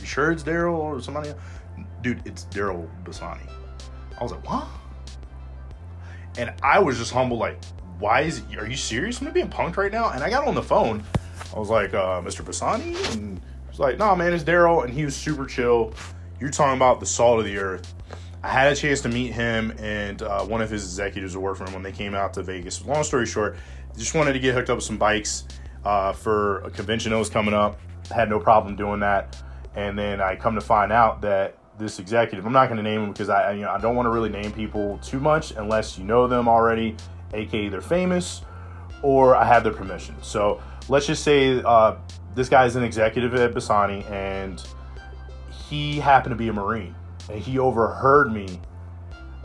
"You 0.00 0.06
sure 0.06 0.32
it's 0.32 0.42
Daryl 0.42 0.74
or 0.74 1.00
somebody?" 1.00 1.30
Else? 1.30 1.38
Dude, 2.02 2.22
it's 2.26 2.44
Daryl 2.44 2.88
Bassani. 3.04 3.48
I 4.18 4.22
was 4.22 4.32
like, 4.32 4.48
"What?" 4.48 4.66
And 6.36 6.52
I 6.62 6.78
was 6.78 6.98
just 6.98 7.12
humble, 7.12 7.36
like, 7.36 7.58
"Why 7.98 8.22
is? 8.22 8.42
Are 8.58 8.66
you 8.66 8.76
serious? 8.76 9.20
I'm 9.20 9.32
being 9.32 9.48
punked 9.48 9.76
right 9.76 9.92
now." 9.92 10.10
And 10.10 10.22
I 10.22 10.30
got 10.30 10.46
on 10.46 10.54
the 10.54 10.62
phone. 10.62 11.02
I 11.54 11.58
was 11.58 11.70
like, 11.70 11.94
uh, 11.94 12.20
"Mr. 12.20 12.44
Bassani," 12.44 13.14
and 13.14 13.40
he's 13.70 13.78
like, 13.78 13.98
"No, 13.98 14.06
nah, 14.06 14.14
man, 14.14 14.32
it's 14.32 14.44
Daryl," 14.44 14.84
and 14.84 14.92
he 14.92 15.04
was 15.04 15.16
super 15.16 15.46
chill. 15.46 15.92
You're 16.40 16.50
talking 16.50 16.76
about 16.76 17.00
the 17.00 17.06
salt 17.06 17.38
of 17.38 17.44
the 17.44 17.58
earth 17.58 17.94
I 18.44 18.48
had 18.48 18.70
a 18.70 18.76
chance 18.76 19.00
to 19.00 19.08
meet 19.08 19.32
him 19.32 19.72
and 19.78 20.20
uh, 20.20 20.44
one 20.44 20.60
of 20.60 20.68
his 20.68 20.84
executives 20.84 21.32
who 21.32 21.40
worked 21.40 21.56
for 21.56 21.64
him 21.64 21.72
when 21.72 21.82
they 21.82 21.92
came 21.92 22.14
out 22.14 22.34
to 22.34 22.42
Vegas. 22.42 22.84
Long 22.84 23.02
story 23.02 23.24
short, 23.24 23.56
just 23.96 24.14
wanted 24.14 24.34
to 24.34 24.38
get 24.38 24.54
hooked 24.54 24.68
up 24.68 24.76
with 24.76 24.84
some 24.84 24.98
bikes 24.98 25.44
uh, 25.82 26.12
for 26.12 26.58
a 26.58 26.70
convention 26.70 27.12
that 27.12 27.18
was 27.18 27.30
coming 27.30 27.54
up. 27.54 27.80
Had 28.14 28.28
no 28.28 28.38
problem 28.38 28.76
doing 28.76 29.00
that, 29.00 29.42
and 29.76 29.98
then 29.98 30.20
I 30.20 30.36
come 30.36 30.56
to 30.56 30.60
find 30.60 30.92
out 30.92 31.22
that 31.22 31.56
this 31.78 31.98
executive, 31.98 32.44
I'm 32.44 32.52
not 32.52 32.66
going 32.66 32.76
to 32.76 32.82
name 32.82 33.02
him 33.02 33.12
because 33.12 33.30
I, 33.30 33.52
you 33.52 33.62
know, 33.62 33.70
I 33.70 33.78
don't 33.78 33.96
want 33.96 34.04
to 34.04 34.10
really 34.10 34.28
name 34.28 34.52
people 34.52 34.98
too 34.98 35.20
much 35.20 35.52
unless 35.52 35.96
you 35.98 36.04
know 36.04 36.28
them 36.28 36.46
already, 36.46 36.96
aka 37.34 37.68
they're 37.68 37.80
famous, 37.80 38.42
or 39.02 39.34
I 39.34 39.44
have 39.44 39.64
their 39.64 39.72
permission. 39.72 40.14
So 40.22 40.62
let's 40.88 41.06
just 41.06 41.22
say 41.22 41.62
uh, 41.62 41.96
this 42.34 42.48
guy 42.48 42.66
is 42.66 42.76
an 42.76 42.84
executive 42.84 43.34
at 43.34 43.52
Bassani, 43.52 44.08
and 44.10 44.62
he 45.68 45.98
happened 45.98 46.32
to 46.32 46.36
be 46.36 46.48
a 46.48 46.52
Marine 46.52 46.94
and 47.30 47.40
he 47.40 47.58
overheard 47.58 48.32
me 48.32 48.60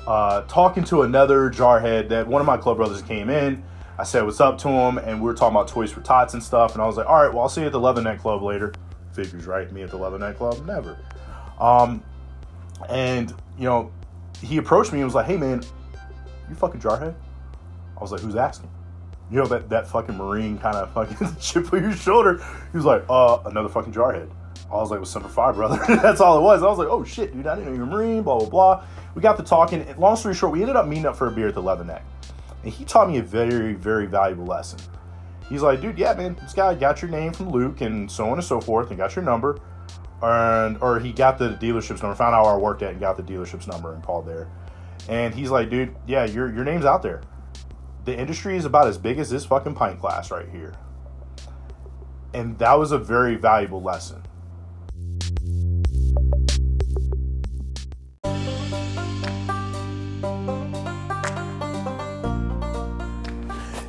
uh, 0.08 0.42
talking 0.44 0.84
to 0.86 1.04
another 1.04 1.50
jarhead 1.50 2.10
that 2.10 2.28
one 2.28 2.42
of 2.42 2.48
my 2.48 2.58
club 2.58 2.78
brothers 2.78 3.02
came 3.02 3.30
in. 3.30 3.64
I 3.98 4.04
said 4.04 4.24
what's 4.24 4.40
up 4.40 4.58
to 4.60 4.70
him, 4.70 4.98
and 4.98 5.22
we 5.22 5.26
were 5.26 5.34
talking 5.34 5.56
about 5.56 5.68
toys 5.68 5.92
for 5.92 6.02
tots 6.02 6.34
and 6.34 6.42
stuff. 6.42 6.74
And 6.74 6.82
I 6.82 6.88
was 6.88 6.96
like, 6.96 7.08
all 7.08 7.22
right, 7.22 7.34
well, 7.34 7.44
I'll 7.44 7.50
see 7.50 7.62
you 7.62 7.68
at 7.68 7.74
the 7.74 7.80
Leatherneck 7.80 8.20
Club 8.20 8.42
later. 8.42 8.74
Figures, 9.14 9.46
right? 9.46 9.70
Me 9.72 9.82
at 9.82 9.92
the 9.92 9.98
Leatherneck 9.98 10.38
Club? 10.38 10.66
Never. 10.66 10.98
Um, 11.60 12.02
and, 12.88 13.34
you 13.58 13.66
know, 13.66 13.92
he 14.42 14.58
approached 14.58 14.94
me 14.94 15.00
and 15.00 15.06
was 15.06 15.16
like, 15.16 15.26
hey, 15.26 15.36
man, 15.36 15.64
you 16.48 16.56
fucking 16.56 16.80
jarhead? 16.80 17.14
I 18.00 18.02
was 18.02 18.12
like, 18.12 18.22
who's 18.22 18.36
asking? 18.36 18.70
You 19.30 19.38
know, 19.38 19.46
that, 19.48 19.70
that 19.70 19.88
fucking 19.88 20.16
Marine 20.16 20.58
kind 20.58 20.76
of 20.76 20.92
fucking 20.94 21.36
chip 21.40 21.72
on 21.74 21.84
your 21.84 21.94
shoulder. 21.94 22.44
He 22.72 22.78
was 22.78 22.86
like, 22.86 23.04
uh, 23.10 23.40
another 23.46 23.70
fucking 23.70 23.94
jarhead. 23.94 24.30
I 24.72 24.76
was 24.76 24.92
like, 24.92 25.00
was 25.00 25.10
Semper 25.10 25.30
Fi, 25.30 25.52
brother. 25.52 25.80
That's 26.02 26.22
all 26.22 26.38
it 26.38 26.42
was. 26.42 26.64
I 26.64 26.68
was 26.68 26.78
like, 26.78 26.88
oh 26.88 27.04
shit, 27.04 27.34
dude, 27.34 27.48
I 27.48 27.56
didn't 27.56 27.70
know 27.70 27.74
you 27.74 27.80
were 27.80 27.98
Marine, 27.98 28.24
blah, 28.24 28.38
blah, 28.40 28.50
blah. 28.50 28.86
We 29.16 29.22
got 29.22 29.38
to 29.38 29.44
talking. 29.44 29.86
Long 29.98 30.16
story 30.16 30.36
short, 30.36 30.52
we 30.52 30.62
ended 30.62 30.76
up 30.76 30.88
meeting 30.88 31.06
up 31.06 31.16
for 31.16 31.28
a 31.28 31.32
beer 31.32 31.48
at 31.48 31.56
the 31.56 31.62
Leatherneck. 31.62 32.02
And 32.64 32.72
he 32.72 32.86
taught 32.86 33.10
me 33.10 33.18
a 33.18 33.24
very, 33.24 33.74
very 33.74 34.06
valuable 34.06 34.46
lesson. 34.46 34.80
He's 35.50 35.64
like, 35.64 35.82
dude, 35.82 35.98
yeah, 35.98 36.14
man, 36.14 36.36
this 36.42 36.54
guy 36.54 36.76
got 36.76 37.02
your 37.02 37.10
name 37.10 37.34
from 37.34 37.50
Luke 37.50 37.82
and 37.82 38.10
so 38.10 38.26
on 38.28 38.34
and 38.34 38.44
so 38.44 38.62
forth 38.62 38.90
and 38.90 38.98
got 38.98 39.16
your 39.16 39.26
number. 39.26 39.60
And 40.22 40.78
or 40.82 41.00
he 41.00 41.12
got 41.12 41.40
the 41.40 41.50
dealership's 41.56 42.02
number, 42.02 42.14
found 42.16 42.36
out 42.36 42.44
where 42.44 42.54
I 42.54 42.58
worked 42.58 42.84
at 42.84 42.92
and 42.92 43.00
got 43.00 43.18
the 43.18 43.24
dealership's 43.24 43.68
number 43.68 43.94
and 43.94 44.04
called 44.04 44.28
there. 44.28 44.48
And 45.08 45.34
he's 45.34 45.50
like, 45.50 45.70
dude, 45.70 45.96
yeah, 46.06 46.26
your 46.26 46.54
your 46.54 46.66
name's 46.66 46.86
out 46.86 47.02
there. 47.02 47.22
The 48.10 48.18
industry 48.18 48.58
is 48.58 48.66
about 48.66 48.88
as 48.88 48.98
big 48.98 49.20
as 49.20 49.30
this 49.30 49.46
fucking 49.46 49.76
pint 49.76 50.02
glass 50.02 50.32
right 50.32 50.50
here. 50.50 50.74
And 52.34 52.58
that 52.58 52.74
was 52.74 52.92
a 52.92 52.98
very 52.98 53.36
valuable 53.36 53.84
lesson 53.84 54.24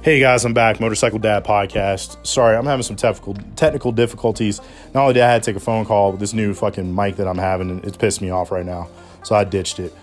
Hey 0.02 0.20
guys, 0.20 0.44
I'm 0.44 0.52
back. 0.52 0.80
Motorcycle 0.80 1.18
Dad 1.18 1.42
podcast. 1.44 2.26
Sorry, 2.26 2.58
I'm 2.58 2.66
having 2.66 2.82
some 2.82 2.96
technical 2.96 3.32
technical 3.56 3.90
difficulties. 3.90 4.60
Not 4.92 5.00
only 5.00 5.14
did 5.14 5.22
I 5.22 5.32
had 5.32 5.42
to 5.42 5.50
take 5.50 5.56
a 5.56 5.64
phone 5.64 5.86
call 5.86 6.10
with 6.10 6.20
this 6.20 6.34
new 6.34 6.52
fucking 6.52 6.94
mic 6.94 7.16
that 7.16 7.26
I'm 7.26 7.38
having, 7.38 7.82
it's 7.84 7.96
pissed 7.96 8.20
me 8.20 8.28
off 8.28 8.50
right 8.50 8.66
now. 8.66 8.90
So 9.22 9.34
I 9.34 9.44
ditched 9.44 9.80
it. 9.80 9.94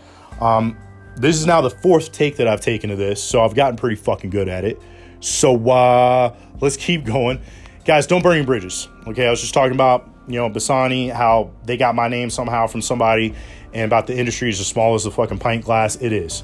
Um, 0.41 0.75
this 1.17 1.35
is 1.35 1.45
now 1.45 1.61
the 1.61 1.69
fourth 1.69 2.11
take 2.11 2.37
that 2.37 2.47
I've 2.47 2.61
taken 2.61 2.91
of 2.91 2.97
this, 2.97 3.23
so 3.23 3.43
I've 3.43 3.55
gotten 3.55 3.75
pretty 3.75 3.95
fucking 3.95 4.29
good 4.29 4.47
at 4.47 4.63
it. 4.63 4.79
So 5.19 5.69
uh, 5.69 6.35
let's 6.61 6.77
keep 6.77 7.03
going, 7.03 7.41
guys. 7.85 8.07
Don't 8.07 8.21
burn 8.21 8.37
your 8.37 8.45
bridges. 8.45 8.87
Okay, 9.07 9.25
I 9.25 9.29
was 9.29 9.41
just 9.41 9.53
talking 9.53 9.73
about 9.73 10.09
you 10.27 10.35
know 10.35 10.49
Bassani, 10.49 11.11
how 11.11 11.51
they 11.65 11.77
got 11.77 11.95
my 11.95 12.07
name 12.07 12.29
somehow 12.29 12.67
from 12.67 12.81
somebody, 12.81 13.33
and 13.73 13.85
about 13.85 14.07
the 14.07 14.17
industry 14.17 14.49
is 14.49 14.59
as 14.59 14.67
small 14.67 14.95
as 14.95 15.05
a 15.05 15.11
fucking 15.11 15.39
pint 15.39 15.65
glass. 15.65 15.95
It 15.95 16.13
is. 16.13 16.43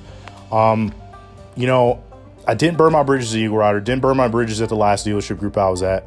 Um, 0.52 0.94
you 1.56 1.68
know, 1.68 2.04
I 2.48 2.56
didn't 2.56 2.78
burn 2.78 2.94
my 2.94 3.04
bridges 3.04 3.34
at 3.36 3.40
Eagle 3.40 3.58
Rider, 3.58 3.80
didn't 3.80 4.02
burn 4.02 4.18
my 4.18 4.28
bridges 4.28 4.62
at 4.62 4.70
the 4.70 4.76
last 4.76 5.06
dealership 5.06 5.40
group 5.40 5.58
I 5.58 5.70
was 5.70 5.84
at. 5.84 6.06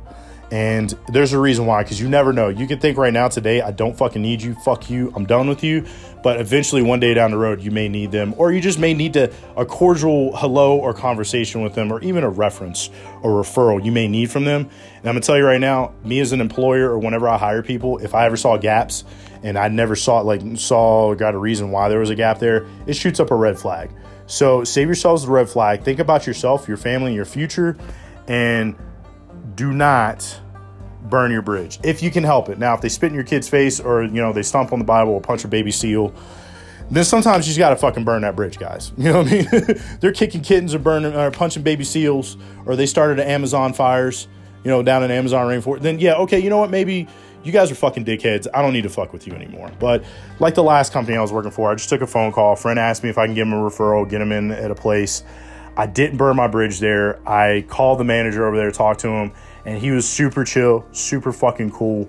And 0.53 0.95
there's 1.09 1.33
a 1.33 1.41
reason 1.41 1.67
why, 1.67 1.83
because 1.83 2.01
you 2.01 2.09
never 2.09 2.33
know. 2.33 2.49
You 2.49 2.69
can 2.69 2.79
think 2.79 2.99
right 2.99 3.13
now, 3.13 3.27
today, 3.27 3.63
I 3.63 3.73
don't 3.73 3.99
fucking 3.99 4.23
need 4.23 4.41
you. 4.41 4.55
Fuck 4.55 4.89
you. 4.89 5.13
I'm 5.17 5.27
done 5.27 5.49
with 5.49 5.65
you. 5.65 5.85
But 6.23 6.41
eventually, 6.41 6.83
one 6.83 7.01
day 7.01 7.15
down 7.15 7.33
the 7.33 7.37
road, 7.37 7.61
you 7.61 7.71
may 7.71 7.89
need 7.89 8.13
them, 8.13 8.35
or 8.37 8.53
you 8.53 8.61
just 8.61 8.79
may 8.79 8.95
need 8.95 9.13
to 9.15 9.33
a 9.57 9.67
cordial 9.67 10.37
hello 10.37 10.77
or 10.77 10.95
conversation 10.95 11.63
with 11.63 11.75
them, 11.75 11.93
or 11.93 12.01
even 12.01 12.25
a 12.25 12.31
reference 12.31 12.91
or 13.23 13.43
referral 13.43 13.85
you 13.85 13.93
may 13.93 14.09
need 14.09 14.31
from 14.31 14.45
them. 14.45 14.63
And 14.63 15.09
I'm 15.09 15.15
gonna 15.15 15.21
tell 15.21 15.37
you 15.37 15.45
right 15.45 15.61
now, 15.61 15.95
me 16.05 16.21
as 16.21 16.33
an 16.33 16.41
employer, 16.41 16.91
or 16.91 16.99
whenever 16.99 17.29
I 17.29 17.39
hire 17.39 17.63
people, 17.63 17.99
if 17.99 18.15
I 18.15 18.27
ever 18.27 18.37
saw 18.37 18.57
gaps 18.57 19.05
and 19.43 19.57
I 19.59 19.69
never 19.69 19.95
saw 19.95 20.21
like 20.21 20.43
saw 20.57 21.07
or 21.07 21.17
got 21.17 21.35
a 21.35 21.39
reason 21.39 21.71
why 21.71 21.89
there 21.89 22.01
was 22.01 22.11
a 22.11 22.17
gap 22.17 22.39
there, 22.39 22.67
it 22.87 22.95
shoots 22.95 23.21
up 23.21 23.31
a 23.31 23.37
red 23.37 23.59
flag. 23.59 23.91
So 24.27 24.65
save 24.65 24.89
yourselves 24.89 25.25
the 25.25 25.31
red 25.31 25.49
flag. 25.49 25.83
Think 25.83 26.01
about 26.01 26.27
yourself, 26.27 26.67
your 26.67 26.77
family, 26.77 27.15
your 27.15 27.25
future, 27.25 27.77
and 28.27 28.75
do 29.57 29.73
not 29.73 30.41
burn 31.05 31.31
your 31.31 31.43
bridge 31.43 31.79
if 31.83 32.03
you 32.03 32.11
can 32.11 32.25
help 32.25 32.49
it. 32.49 32.59
Now, 32.59 32.75
if 32.75 32.81
they 32.81 32.89
spit 32.89 33.09
in 33.09 33.15
your 33.15 33.25
kid's 33.25 33.49
face 33.49 33.81
or 33.81 34.05
you 34.05 34.11
know 34.11 34.33
they 34.33 34.43
stomp 34.43 34.73
on 34.73 34.79
the 34.79 34.85
Bible 34.85 35.13
or 35.13 35.21
punch 35.21 35.45
a 35.45 35.49
baby 35.49 35.71
seal, 35.71 36.15
then 36.91 37.05
sometimes 37.05 37.47
you 37.47 37.51
just 37.51 37.59
gotta 37.59 37.77
fucking 37.77 38.05
burn 38.05 38.23
that 38.23 38.37
bridge, 38.37 38.59
guys. 38.59 38.93
You 38.99 39.13
know 39.13 39.23
what 39.23 39.29
I 39.29 39.31
mean? 39.31 39.81
They're 40.01 40.13
kicking 40.13 40.43
kittens 40.43 40.75
or 40.75 40.79
burning 40.79 41.15
or 41.15 41.31
punching 41.31 41.63
baby 41.63 41.85
seals, 41.85 42.37
or 42.65 42.77
they 42.77 42.87
started 42.87 43.19
an 43.19 43.29
Amazon 43.29 43.73
fires, 43.73 44.29
you 44.65 44.71
know, 44.71 44.83
down 44.83 45.03
in 45.03 45.11
Amazon 45.11 45.47
rainforest. 45.47 45.81
Then 45.81 45.99
yeah, 45.99 46.15
okay, 46.15 46.39
you 46.39 46.51
know 46.51 46.59
what? 46.59 46.71
Maybe 46.71 47.09
you 47.47 47.53
guys 47.53 47.71
are 47.71 47.77
fucking 47.77 48.05
dickheads. 48.05 48.49
I 48.53 48.61
don't 48.61 48.73
need 48.73 48.83
to 48.83 48.91
fuck 48.91 49.13
with 49.13 49.27
you 49.27 49.33
anymore. 49.33 49.71
But 49.79 50.05
like 50.41 50.55
the 50.55 50.65
last 50.65 50.93
company 50.93 51.17
I 51.17 51.21
was 51.21 51.33
working 51.33 51.53
for, 51.53 51.71
I 51.71 51.75
just 51.77 51.89
took 51.89 52.01
a 52.01 52.07
phone 52.07 52.33
call. 52.33 52.55
A 52.55 52.57
friend 52.57 52.79
asked 52.79 53.05
me 53.05 53.09
if 53.09 53.19
I 53.19 53.27
can 53.27 53.35
give 53.35 53.47
him 53.47 53.55
a 53.55 53.61
referral, 53.61 54.09
get 54.09 54.21
him 54.21 54.33
in 54.33 54.51
at 54.51 54.71
a 54.71 54.75
place. 54.75 55.23
I 55.77 55.87
didn't 55.87 56.17
burn 56.17 56.37
my 56.37 56.49
bridge 56.49 56.81
there. 56.81 57.21
I 57.29 57.65
called 57.69 58.01
the 58.01 58.05
manager 58.05 58.47
over 58.47 58.57
there, 58.57 58.71
talked 58.71 59.01
to 59.01 59.09
him, 59.09 59.33
and 59.67 59.77
he 59.77 59.91
was 59.91 60.09
super 60.09 60.45
chill, 60.45 60.87
super 60.93 61.33
fucking 61.33 61.73
cool. 61.73 62.09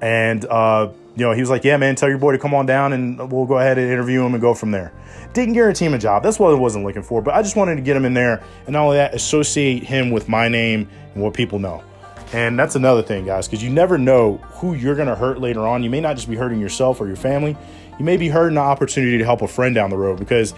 And 0.00 0.44
uh, 0.46 0.90
you 1.16 1.26
know, 1.26 1.32
he 1.32 1.40
was 1.40 1.50
like, 1.50 1.64
yeah, 1.64 1.76
man, 1.76 1.94
tell 1.94 2.08
your 2.08 2.18
boy 2.18 2.32
to 2.32 2.38
come 2.38 2.54
on 2.54 2.64
down 2.64 2.92
and 2.92 3.30
we'll 3.30 3.44
go 3.44 3.58
ahead 3.58 3.76
and 3.76 3.90
interview 3.90 4.24
him 4.24 4.32
and 4.32 4.40
go 4.40 4.54
from 4.54 4.70
there. 4.70 4.92
Didn't 5.34 5.54
guarantee 5.54 5.84
him 5.84 5.94
a 5.94 5.98
job. 5.98 6.22
That's 6.22 6.38
what 6.38 6.52
I 6.52 6.54
wasn't 6.54 6.84
looking 6.84 7.02
for. 7.02 7.20
But 7.20 7.34
I 7.34 7.42
just 7.42 7.56
wanted 7.56 7.76
to 7.76 7.82
get 7.82 7.96
him 7.96 8.04
in 8.04 8.14
there 8.14 8.42
and 8.66 8.72
not 8.72 8.84
only 8.84 8.96
that, 8.96 9.14
associate 9.14 9.82
him 9.82 10.10
with 10.10 10.28
my 10.28 10.48
name 10.48 10.88
and 11.14 11.22
what 11.22 11.34
people 11.34 11.58
know. 11.58 11.82
And 12.32 12.58
that's 12.58 12.76
another 12.76 13.02
thing, 13.02 13.26
guys, 13.26 13.46
because 13.46 13.62
you 13.62 13.68
never 13.68 13.98
know 13.98 14.38
who 14.38 14.72
you're 14.72 14.94
going 14.94 15.08
to 15.08 15.14
hurt 15.14 15.38
later 15.38 15.66
on. 15.66 15.82
You 15.82 15.90
may 15.90 16.00
not 16.00 16.16
just 16.16 16.30
be 16.30 16.36
hurting 16.36 16.60
yourself 16.60 16.98
or 17.00 17.06
your 17.06 17.16
family, 17.16 17.56
you 17.98 18.06
may 18.06 18.16
be 18.16 18.28
hurting 18.28 18.54
the 18.54 18.62
opportunity 18.62 19.18
to 19.18 19.24
help 19.24 19.42
a 19.42 19.48
friend 19.48 19.74
down 19.74 19.90
the 19.90 19.98
road. 19.98 20.18
Because 20.18 20.54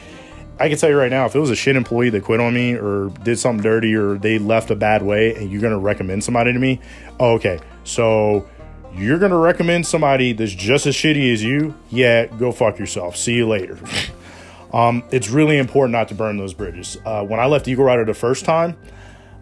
I 0.58 0.68
can 0.68 0.78
tell 0.78 0.88
you 0.88 0.96
right 0.96 1.10
now, 1.10 1.26
if 1.26 1.34
it 1.34 1.40
was 1.40 1.50
a 1.50 1.56
shit 1.56 1.74
employee 1.74 2.10
that 2.10 2.22
quit 2.22 2.38
on 2.38 2.54
me 2.54 2.74
or 2.74 3.10
did 3.22 3.38
something 3.38 3.62
dirty 3.62 3.94
or 3.94 4.16
they 4.18 4.38
left 4.38 4.70
a 4.70 4.76
bad 4.76 5.02
way 5.02 5.34
and 5.34 5.50
you're 5.50 5.60
going 5.60 5.72
to 5.72 5.78
recommend 5.78 6.22
somebody 6.22 6.52
to 6.52 6.58
me, 6.58 6.80
okay, 7.18 7.58
so 7.82 8.48
you're 8.94 9.18
going 9.18 9.32
to 9.32 9.36
recommend 9.36 9.84
somebody 9.84 10.32
that's 10.32 10.52
just 10.52 10.86
as 10.86 10.94
shitty 10.94 11.32
as 11.32 11.42
you? 11.42 11.74
Yeah, 11.90 12.26
go 12.26 12.52
fuck 12.52 12.78
yourself. 12.78 13.16
See 13.16 13.34
you 13.34 13.48
later. 13.48 13.78
um, 14.72 15.02
it's 15.10 15.28
really 15.28 15.58
important 15.58 15.92
not 15.92 16.06
to 16.08 16.14
burn 16.14 16.36
those 16.36 16.54
bridges. 16.54 16.98
Uh, 17.04 17.24
when 17.24 17.40
I 17.40 17.46
left 17.46 17.66
Eagle 17.66 17.84
Rider 17.84 18.04
the 18.04 18.14
first 18.14 18.44
time, 18.44 18.76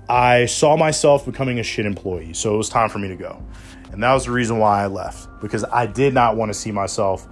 I 0.08 0.46
saw 0.46 0.76
myself 0.78 1.26
becoming 1.26 1.58
a 1.58 1.62
shit 1.62 1.84
employee. 1.84 2.32
So 2.32 2.54
it 2.54 2.56
was 2.56 2.70
time 2.70 2.88
for 2.88 2.98
me 2.98 3.08
to 3.08 3.16
go. 3.16 3.42
And 3.92 4.02
that 4.02 4.14
was 4.14 4.24
the 4.24 4.30
reason 4.30 4.58
why 4.58 4.82
I 4.82 4.86
left 4.86 5.28
because 5.42 5.64
I 5.64 5.84
did 5.84 6.14
not 6.14 6.36
want 6.36 6.48
to 6.48 6.54
see 6.54 6.72
myself 6.72 7.28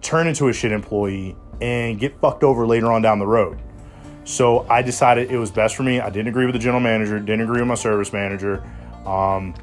turn 0.00 0.26
into 0.26 0.48
a 0.48 0.52
shit 0.52 0.72
employee 0.72 1.36
and 1.60 1.98
get 1.98 2.20
fucked 2.20 2.42
over 2.42 2.66
later 2.66 2.90
on 2.92 3.02
down 3.02 3.18
the 3.18 3.26
road. 3.26 3.58
So 4.24 4.66
I 4.68 4.82
decided 4.82 5.30
it 5.30 5.38
was 5.38 5.50
best 5.50 5.76
for 5.76 5.82
me. 5.82 6.00
I 6.00 6.10
didn't 6.10 6.28
agree 6.28 6.46
with 6.46 6.54
the 6.54 6.58
general 6.60 6.80
manager, 6.80 7.18
didn't 7.18 7.42
agree 7.42 7.60
with 7.60 7.68
my 7.68 7.74
service 7.74 8.12
manager. 8.12 8.62
Um, 9.06 9.54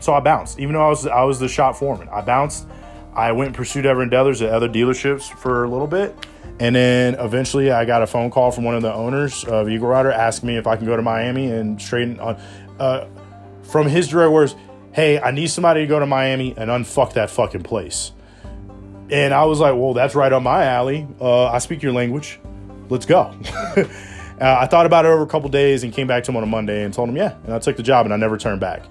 so 0.00 0.14
I 0.14 0.20
bounced, 0.20 0.58
even 0.58 0.74
though 0.74 0.84
I 0.84 0.88
was 0.88 1.06
I 1.06 1.22
was 1.24 1.38
the 1.38 1.48
shop 1.48 1.76
foreman. 1.76 2.08
I 2.08 2.20
bounced. 2.22 2.66
I 3.14 3.32
went 3.32 3.48
and 3.48 3.56
pursued 3.56 3.86
other 3.86 4.02
endeavors 4.02 4.40
at 4.40 4.50
other 4.50 4.68
dealerships 4.68 5.30
for 5.38 5.64
a 5.64 5.68
little 5.68 5.86
bit. 5.86 6.14
And 6.60 6.76
then 6.76 7.14
eventually 7.14 7.70
I 7.70 7.84
got 7.84 8.02
a 8.02 8.06
phone 8.06 8.30
call 8.30 8.50
from 8.50 8.64
one 8.64 8.74
of 8.74 8.82
the 8.82 8.92
owners 8.92 9.44
of 9.44 9.68
Eagle 9.68 9.88
Rider 9.88 10.12
asking 10.12 10.48
me 10.48 10.56
if 10.56 10.66
I 10.66 10.76
can 10.76 10.86
go 10.86 10.94
to 10.94 11.02
Miami 11.02 11.50
and 11.50 11.80
straighten 11.80 12.20
on 12.20 12.40
uh, 12.78 13.06
from 13.62 13.88
his 13.88 14.08
direct 14.08 14.32
words, 14.32 14.54
hey, 14.92 15.18
I 15.18 15.30
need 15.30 15.48
somebody 15.48 15.80
to 15.80 15.86
go 15.86 15.98
to 15.98 16.06
Miami 16.06 16.54
and 16.56 16.70
unfuck 16.70 17.14
that 17.14 17.30
fucking 17.30 17.62
place. 17.62 18.12
And 19.10 19.34
I 19.34 19.44
was 19.44 19.58
like, 19.58 19.74
well, 19.74 19.92
that's 19.92 20.14
right 20.14 20.32
on 20.32 20.42
my 20.42 20.64
alley. 20.64 21.06
Uh, 21.20 21.46
I 21.46 21.58
speak 21.58 21.82
your 21.82 21.92
language. 21.92 22.38
Let's 22.88 23.06
go. 23.06 23.18
uh, 23.76 23.84
I 24.40 24.66
thought 24.66 24.86
about 24.86 25.04
it 25.04 25.08
over 25.08 25.22
a 25.22 25.26
couple 25.26 25.48
days 25.48 25.82
and 25.82 25.92
came 25.92 26.06
back 26.06 26.24
to 26.24 26.30
him 26.30 26.36
on 26.36 26.42
a 26.42 26.46
Monday 26.46 26.84
and 26.84 26.94
told 26.94 27.08
him, 27.08 27.16
yeah. 27.16 27.34
And 27.44 27.52
I 27.52 27.58
took 27.58 27.76
the 27.76 27.82
job 27.82 28.06
and 28.06 28.14
I 28.14 28.16
never 28.16 28.38
turned 28.38 28.60
back. 28.60 28.82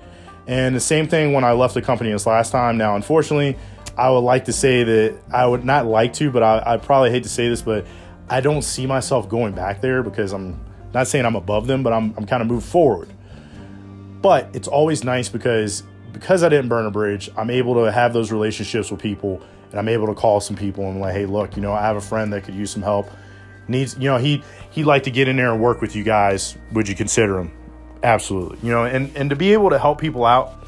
And 0.48 0.76
the 0.76 0.80
same 0.80 1.08
thing 1.08 1.32
when 1.34 1.44
I 1.44 1.54
left 1.54 1.74
the 1.74 1.82
company 1.82 2.12
this 2.12 2.26
last 2.26 2.52
time. 2.52 2.78
Now, 2.78 2.96
unfortunately, 2.96 3.58
I 3.98 4.10
would 4.10 4.20
like 4.20 4.46
to 4.46 4.54
say 4.54 4.84
that 4.84 5.20
I 5.32 5.46
would 5.46 5.64
not 5.64 5.86
like 5.86 6.14
to, 6.14 6.32
but 6.32 6.44
I, 6.44 6.64
I 6.66 6.78
probably 6.78 7.12
hate 7.12 7.24
to 7.24 7.30
say 7.30 7.48
this, 7.48 7.62
but 7.62 7.86
I 8.30 8.42
don't 8.42 8.62
see 8.62 8.86
myself 8.88 9.30
going 9.30 9.54
back 9.54 9.82
there 9.82 10.04
because 10.04 10.34
I'm 10.34 10.60
not 10.94 11.08
saying 11.08 11.26
I'm 11.26 11.36
above 11.36 11.68
them, 11.68 11.84
but 11.84 11.94
I'm, 11.94 12.14
I'm 12.18 12.26
kind 12.26 12.42
of 12.42 12.48
moved 12.48 12.66
forward. 12.66 13.10
But 14.22 14.50
it's 14.54 14.68
always 14.68 15.04
nice 15.04 15.30
because 15.30 15.84
because 16.12 16.44
I 16.44 16.50
didn't 16.50 16.70
burn 16.70 16.86
a 16.86 16.92
bridge, 16.92 17.30
I'm 17.38 17.50
able 17.50 17.76
to 17.76 17.92
have 17.92 18.14
those 18.14 18.32
relationships 18.32 18.92
with 18.92 19.00
people 19.00 19.42
and 19.72 19.80
I'm 19.80 19.90
able 19.90 20.08
to 20.08 20.14
call 20.14 20.40
some 20.40 20.56
people 20.56 20.90
and 20.90 21.00
like, 21.00 21.14
hey, 21.14 21.26
look, 21.26 21.56
you 21.56 21.62
know, 21.62 21.74
I 21.74 21.82
have 21.82 21.96
a 21.96 22.02
friend 22.02 22.34
that 22.34 22.44
could 22.44 22.56
use 22.56 22.72
some 22.72 22.82
help. 22.82 23.10
Needs, 23.68 23.96
you 23.98 24.10
know, 24.10 24.18
he 24.18 24.44
he'd 24.72 24.86
like 24.86 25.04
to 25.04 25.12
get 25.12 25.28
in 25.28 25.36
there 25.36 25.52
and 25.52 25.62
work 25.62 25.82
with 25.82 25.96
you 25.96 26.04
guys. 26.04 26.58
Would 26.72 26.88
you 26.88 26.96
consider 26.96 27.40
him? 27.40 27.52
Absolutely. 28.04 28.58
You 28.64 28.72
know, 28.74 28.86
and 28.86 29.16
and 29.16 29.30
to 29.30 29.36
be 29.36 29.54
able 29.54 29.70
to 29.70 29.80
help 29.80 30.00
people 30.00 30.26
out, 30.26 30.66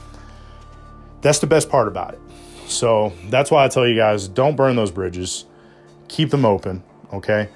that's 1.22 1.40
the 1.40 1.48
best 1.48 1.70
part 1.70 1.88
about 1.88 2.14
it. 2.14 2.20
So 2.68 3.14
that's 3.30 3.52
why 3.52 3.66
I 3.66 3.68
tell 3.68 3.88
you 3.88 3.96
guys, 3.96 4.28
don't 4.28 4.56
burn 4.56 4.76
those 4.76 4.92
bridges. 4.92 5.46
Keep 6.08 6.30
them 6.30 6.46
open. 6.46 6.84
Okay. 7.14 7.50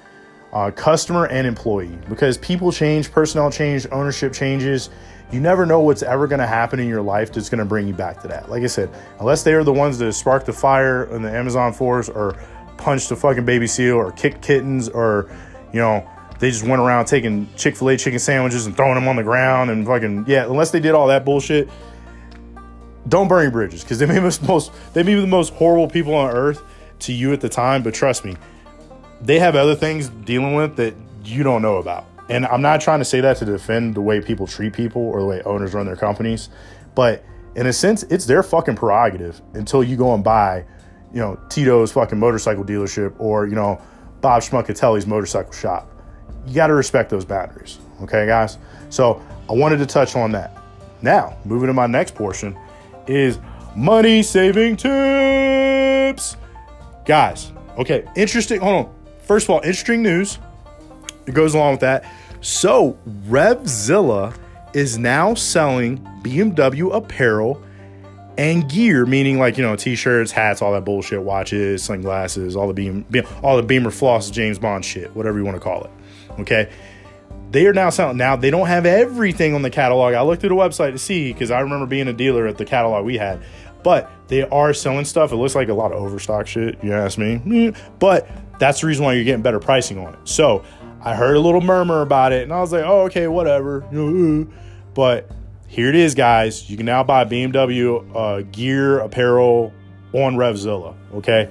Uh, 0.56 0.70
customer 0.70 1.26
and 1.26 1.46
employee. 1.46 1.98
Because 2.08 2.38
people 2.38 2.72
change, 2.72 3.12
personnel 3.12 3.50
change, 3.50 3.86
ownership 3.92 4.32
changes. 4.32 4.88
You 5.30 5.38
never 5.38 5.66
know 5.66 5.80
what's 5.80 6.02
ever 6.02 6.26
going 6.26 6.38
to 6.38 6.46
happen 6.46 6.80
in 6.80 6.88
your 6.88 7.02
life 7.02 7.30
that's 7.30 7.50
going 7.50 7.58
to 7.58 7.66
bring 7.66 7.86
you 7.86 7.92
back 7.92 8.22
to 8.22 8.28
that. 8.28 8.48
Like 8.48 8.62
I 8.62 8.66
said, 8.66 8.88
unless 9.20 9.42
they 9.42 9.52
are 9.52 9.64
the 9.64 9.72
ones 9.74 9.98
that 9.98 10.10
sparked 10.14 10.46
the 10.46 10.54
fire 10.54 11.14
in 11.14 11.20
the 11.20 11.30
Amazon 11.30 11.74
forest 11.74 12.10
or 12.14 12.38
punched 12.78 13.10
a 13.10 13.16
fucking 13.16 13.44
baby 13.44 13.66
seal 13.66 13.96
or 13.96 14.12
kicked 14.12 14.40
kittens 14.40 14.88
or, 14.88 15.28
you 15.74 15.78
know, 15.78 16.08
they 16.38 16.50
just 16.50 16.64
went 16.64 16.80
around 16.80 17.04
taking 17.04 17.50
Chick 17.56 17.76
fil 17.76 17.90
A 17.90 17.98
chicken 17.98 18.18
sandwiches 18.18 18.64
and 18.64 18.74
throwing 18.74 18.94
them 18.94 19.08
on 19.08 19.16
the 19.16 19.22
ground 19.22 19.70
and 19.70 19.86
fucking, 19.86 20.24
yeah, 20.26 20.46
unless 20.46 20.70
they 20.70 20.80
did 20.80 20.94
all 20.94 21.08
that 21.08 21.26
bullshit, 21.26 21.68
don't 23.06 23.28
burn 23.28 23.42
your 23.42 23.50
bridges. 23.50 23.82
Because 23.82 23.98
they 23.98 24.06
may 24.06 24.20
be 24.20 24.20
the 24.26 24.44
most, 24.46 24.72
they 24.94 25.02
may 25.02 25.16
be 25.16 25.20
the 25.20 25.26
most 25.26 25.52
horrible 25.52 25.86
people 25.86 26.14
on 26.14 26.30
earth 26.30 26.62
to 27.00 27.12
you 27.12 27.34
at 27.34 27.42
the 27.42 27.48
time, 27.50 27.82
but 27.82 27.92
trust 27.92 28.24
me, 28.24 28.36
they 29.20 29.38
have 29.38 29.56
other 29.56 29.74
things 29.74 30.08
dealing 30.08 30.54
with 30.54 30.76
that 30.76 30.94
you 31.24 31.42
don't 31.42 31.62
know 31.62 31.76
about. 31.76 32.06
And 32.28 32.46
I'm 32.46 32.62
not 32.62 32.80
trying 32.80 32.98
to 32.98 33.04
say 33.04 33.20
that 33.20 33.36
to 33.38 33.44
defend 33.44 33.94
the 33.94 34.00
way 34.00 34.20
people 34.20 34.46
treat 34.46 34.72
people 34.72 35.02
or 35.02 35.20
the 35.20 35.26
way 35.26 35.42
owners 35.42 35.74
run 35.74 35.86
their 35.86 35.96
companies, 35.96 36.48
but 36.94 37.24
in 37.54 37.66
a 37.66 37.72
sense, 37.72 38.02
it's 38.04 38.26
their 38.26 38.42
fucking 38.42 38.76
prerogative 38.76 39.40
until 39.54 39.82
you 39.82 39.96
go 39.96 40.12
and 40.12 40.22
buy, 40.22 40.64
you 41.12 41.20
know, 41.20 41.38
Tito's 41.48 41.92
fucking 41.92 42.18
motorcycle 42.18 42.64
dealership 42.64 43.14
or, 43.18 43.46
you 43.46 43.54
know, 43.54 43.80
Bob 44.20 44.42
Schmuckatelli's 44.42 45.06
motorcycle 45.06 45.52
shop. 45.52 45.90
You 46.46 46.54
got 46.54 46.66
to 46.66 46.74
respect 46.74 47.10
those 47.10 47.24
boundaries. 47.24 47.78
Okay, 48.02 48.26
guys? 48.26 48.58
So 48.90 49.22
I 49.48 49.52
wanted 49.52 49.78
to 49.78 49.86
touch 49.86 50.16
on 50.16 50.32
that. 50.32 50.56
Now, 51.00 51.36
moving 51.44 51.68
to 51.68 51.72
my 51.72 51.86
next 51.86 52.14
portion 52.14 52.58
is 53.06 53.38
money 53.74 54.22
saving 54.22 54.76
tips. 54.76 56.36
Guys, 57.04 57.52
okay, 57.78 58.04
interesting. 58.16 58.60
Hold 58.60 58.86
on. 58.86 58.95
First 59.26 59.46
of 59.46 59.50
all, 59.50 59.58
interesting 59.58 60.02
news. 60.02 60.38
It 61.26 61.34
goes 61.34 61.54
along 61.54 61.72
with 61.72 61.80
that. 61.80 62.10
So, 62.40 62.96
Revzilla 63.26 64.36
is 64.72 64.98
now 64.98 65.34
selling 65.34 65.98
BMW 66.22 66.94
apparel 66.94 67.62
and 68.38 68.70
gear, 68.70 69.06
meaning 69.06 69.38
like 69.38 69.56
you 69.56 69.64
know 69.64 69.74
t-shirts, 69.76 70.30
hats, 70.30 70.62
all 70.62 70.72
that 70.72 70.84
bullshit, 70.84 71.22
watches, 71.22 71.82
sunglasses, 71.82 72.54
all 72.54 72.68
the 72.68 72.74
beam, 72.74 73.04
all 73.42 73.56
the 73.56 73.62
Beamer 73.62 73.90
floss, 73.90 74.30
James 74.30 74.58
Bond 74.58 74.84
shit, 74.84 75.14
whatever 75.16 75.38
you 75.38 75.44
want 75.44 75.56
to 75.56 75.60
call 75.60 75.84
it. 75.84 75.90
Okay, 76.40 76.70
they 77.50 77.66
are 77.66 77.72
now 77.72 77.90
selling. 77.90 78.16
Now 78.16 78.36
they 78.36 78.50
don't 78.50 78.66
have 78.66 78.86
everything 78.86 79.54
on 79.54 79.62
the 79.62 79.70
catalog. 79.70 80.14
I 80.14 80.22
looked 80.22 80.42
through 80.42 80.50
the 80.50 80.54
website 80.54 80.92
to 80.92 80.98
see 80.98 81.32
because 81.32 81.50
I 81.50 81.60
remember 81.60 81.86
being 81.86 82.08
a 82.08 82.12
dealer 82.12 82.46
at 82.46 82.58
the 82.58 82.64
catalog 82.64 83.04
we 83.04 83.16
had, 83.16 83.42
but 83.82 84.10
they 84.28 84.42
are 84.42 84.74
selling 84.74 85.06
stuff. 85.06 85.32
It 85.32 85.36
looks 85.36 85.54
like 85.54 85.68
a 85.68 85.74
lot 85.74 85.92
of 85.92 86.02
overstock 86.02 86.46
shit. 86.46 86.82
You 86.84 86.92
ask 86.92 87.16
me, 87.18 87.72
but 87.98 88.28
that's 88.58 88.80
the 88.80 88.86
reason 88.86 89.04
why 89.04 89.14
you're 89.14 89.24
getting 89.24 89.42
better 89.42 89.60
pricing 89.60 89.98
on 89.98 90.14
it. 90.14 90.20
So 90.24 90.64
I 91.02 91.14
heard 91.14 91.36
a 91.36 91.40
little 91.40 91.60
murmur 91.60 92.02
about 92.02 92.32
it, 92.32 92.42
and 92.42 92.52
I 92.52 92.60
was 92.60 92.72
like, 92.72 92.84
oh, 92.84 93.02
okay, 93.02 93.28
whatever. 93.28 93.80
But 94.94 95.30
here 95.68 95.88
it 95.88 95.94
is, 95.94 96.14
guys. 96.14 96.68
You 96.70 96.76
can 96.76 96.86
now 96.86 97.04
buy 97.04 97.24
BMW 97.24 98.04
uh, 98.14 98.42
gear, 98.50 98.98
apparel 98.98 99.72
on 100.12 100.36
Revzilla. 100.36 100.96
Okay, 101.14 101.50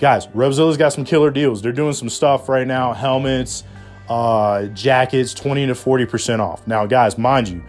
guys, 0.00 0.26
Revzilla's 0.28 0.76
got 0.76 0.92
some 0.92 1.04
killer 1.04 1.30
deals. 1.30 1.62
They're 1.62 1.72
doing 1.72 1.94
some 1.94 2.08
stuff 2.08 2.48
right 2.48 2.66
now 2.66 2.92
helmets, 2.92 3.64
uh, 4.08 4.66
jackets, 4.66 5.34
20 5.34 5.66
to 5.66 5.72
40% 5.72 6.40
off. 6.40 6.66
Now, 6.66 6.86
guys, 6.86 7.16
mind 7.16 7.48
you, 7.48 7.62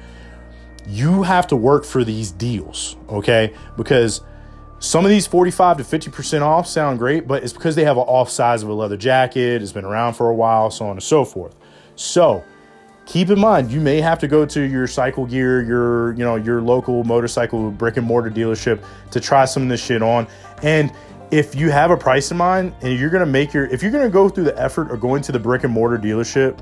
you 0.88 1.24
have 1.24 1.48
to 1.48 1.56
work 1.56 1.86
for 1.86 2.04
these 2.04 2.32
deals, 2.32 2.98
okay? 3.10 3.54
Because 3.78 4.22
some 4.84 5.06
of 5.06 5.10
these 5.10 5.26
45 5.26 5.78
to 5.78 5.84
50% 5.84 6.42
off 6.42 6.68
sound 6.68 7.00
great, 7.00 7.26
but 7.26 7.42
it's 7.42 7.54
because 7.54 7.74
they 7.74 7.86
have 7.86 7.96
an 7.96 8.04
off 8.04 8.30
size 8.30 8.64
of 8.64 8.70
a 8.70 8.74
leather 8.74 8.98
jacket, 8.98 9.62
it's 9.62 9.72
been 9.72 9.86
around 9.86 10.16
for 10.16 10.30
a 10.30 10.36
while, 10.36 10.70
so 10.70 10.84
on 10.84 10.92
and 10.92 11.02
so 11.02 11.24
forth. 11.24 11.56
So 11.96 12.44
keep 13.06 13.30
in 13.30 13.40
mind, 13.40 13.72
you 13.72 13.80
may 13.80 14.02
have 14.02 14.20
to 14.20 14.28
go 14.28 14.46
to 14.46 14.62
your 14.62 14.86
cycle 14.88 15.26
gear, 15.26 15.64
your, 15.64 16.12
you 16.16 16.26
know, 16.26 16.36
your 16.36 16.62
local 16.62 17.06
motorcycle 17.06 17.72
brick 17.72 17.96
and 17.96 18.06
mortar 18.06 18.30
dealership 18.30 18.84
to 19.12 19.22
try 19.22 19.46
some 19.46 19.64
of 19.64 19.70
this 19.70 19.82
shit 19.82 20.04
on. 20.04 20.28
And 20.64 20.92
if 21.32 21.56
you 21.56 21.72
have 21.72 21.90
a 21.90 21.96
price 21.96 22.30
in 22.32 22.36
mind 22.36 22.76
and 22.82 23.00
you're 23.00 23.10
gonna 23.10 23.26
make 23.26 23.54
your 23.54 23.68
if 23.68 23.82
you're 23.82 23.92
gonna 23.92 24.10
go 24.10 24.28
through 24.28 24.44
the 24.44 24.62
effort 24.62 24.92
of 24.92 25.00
going 25.00 25.22
to 25.22 25.32
the 25.32 25.40
brick 25.40 25.64
and 25.64 25.72
mortar 25.72 25.98
dealership 25.98 26.60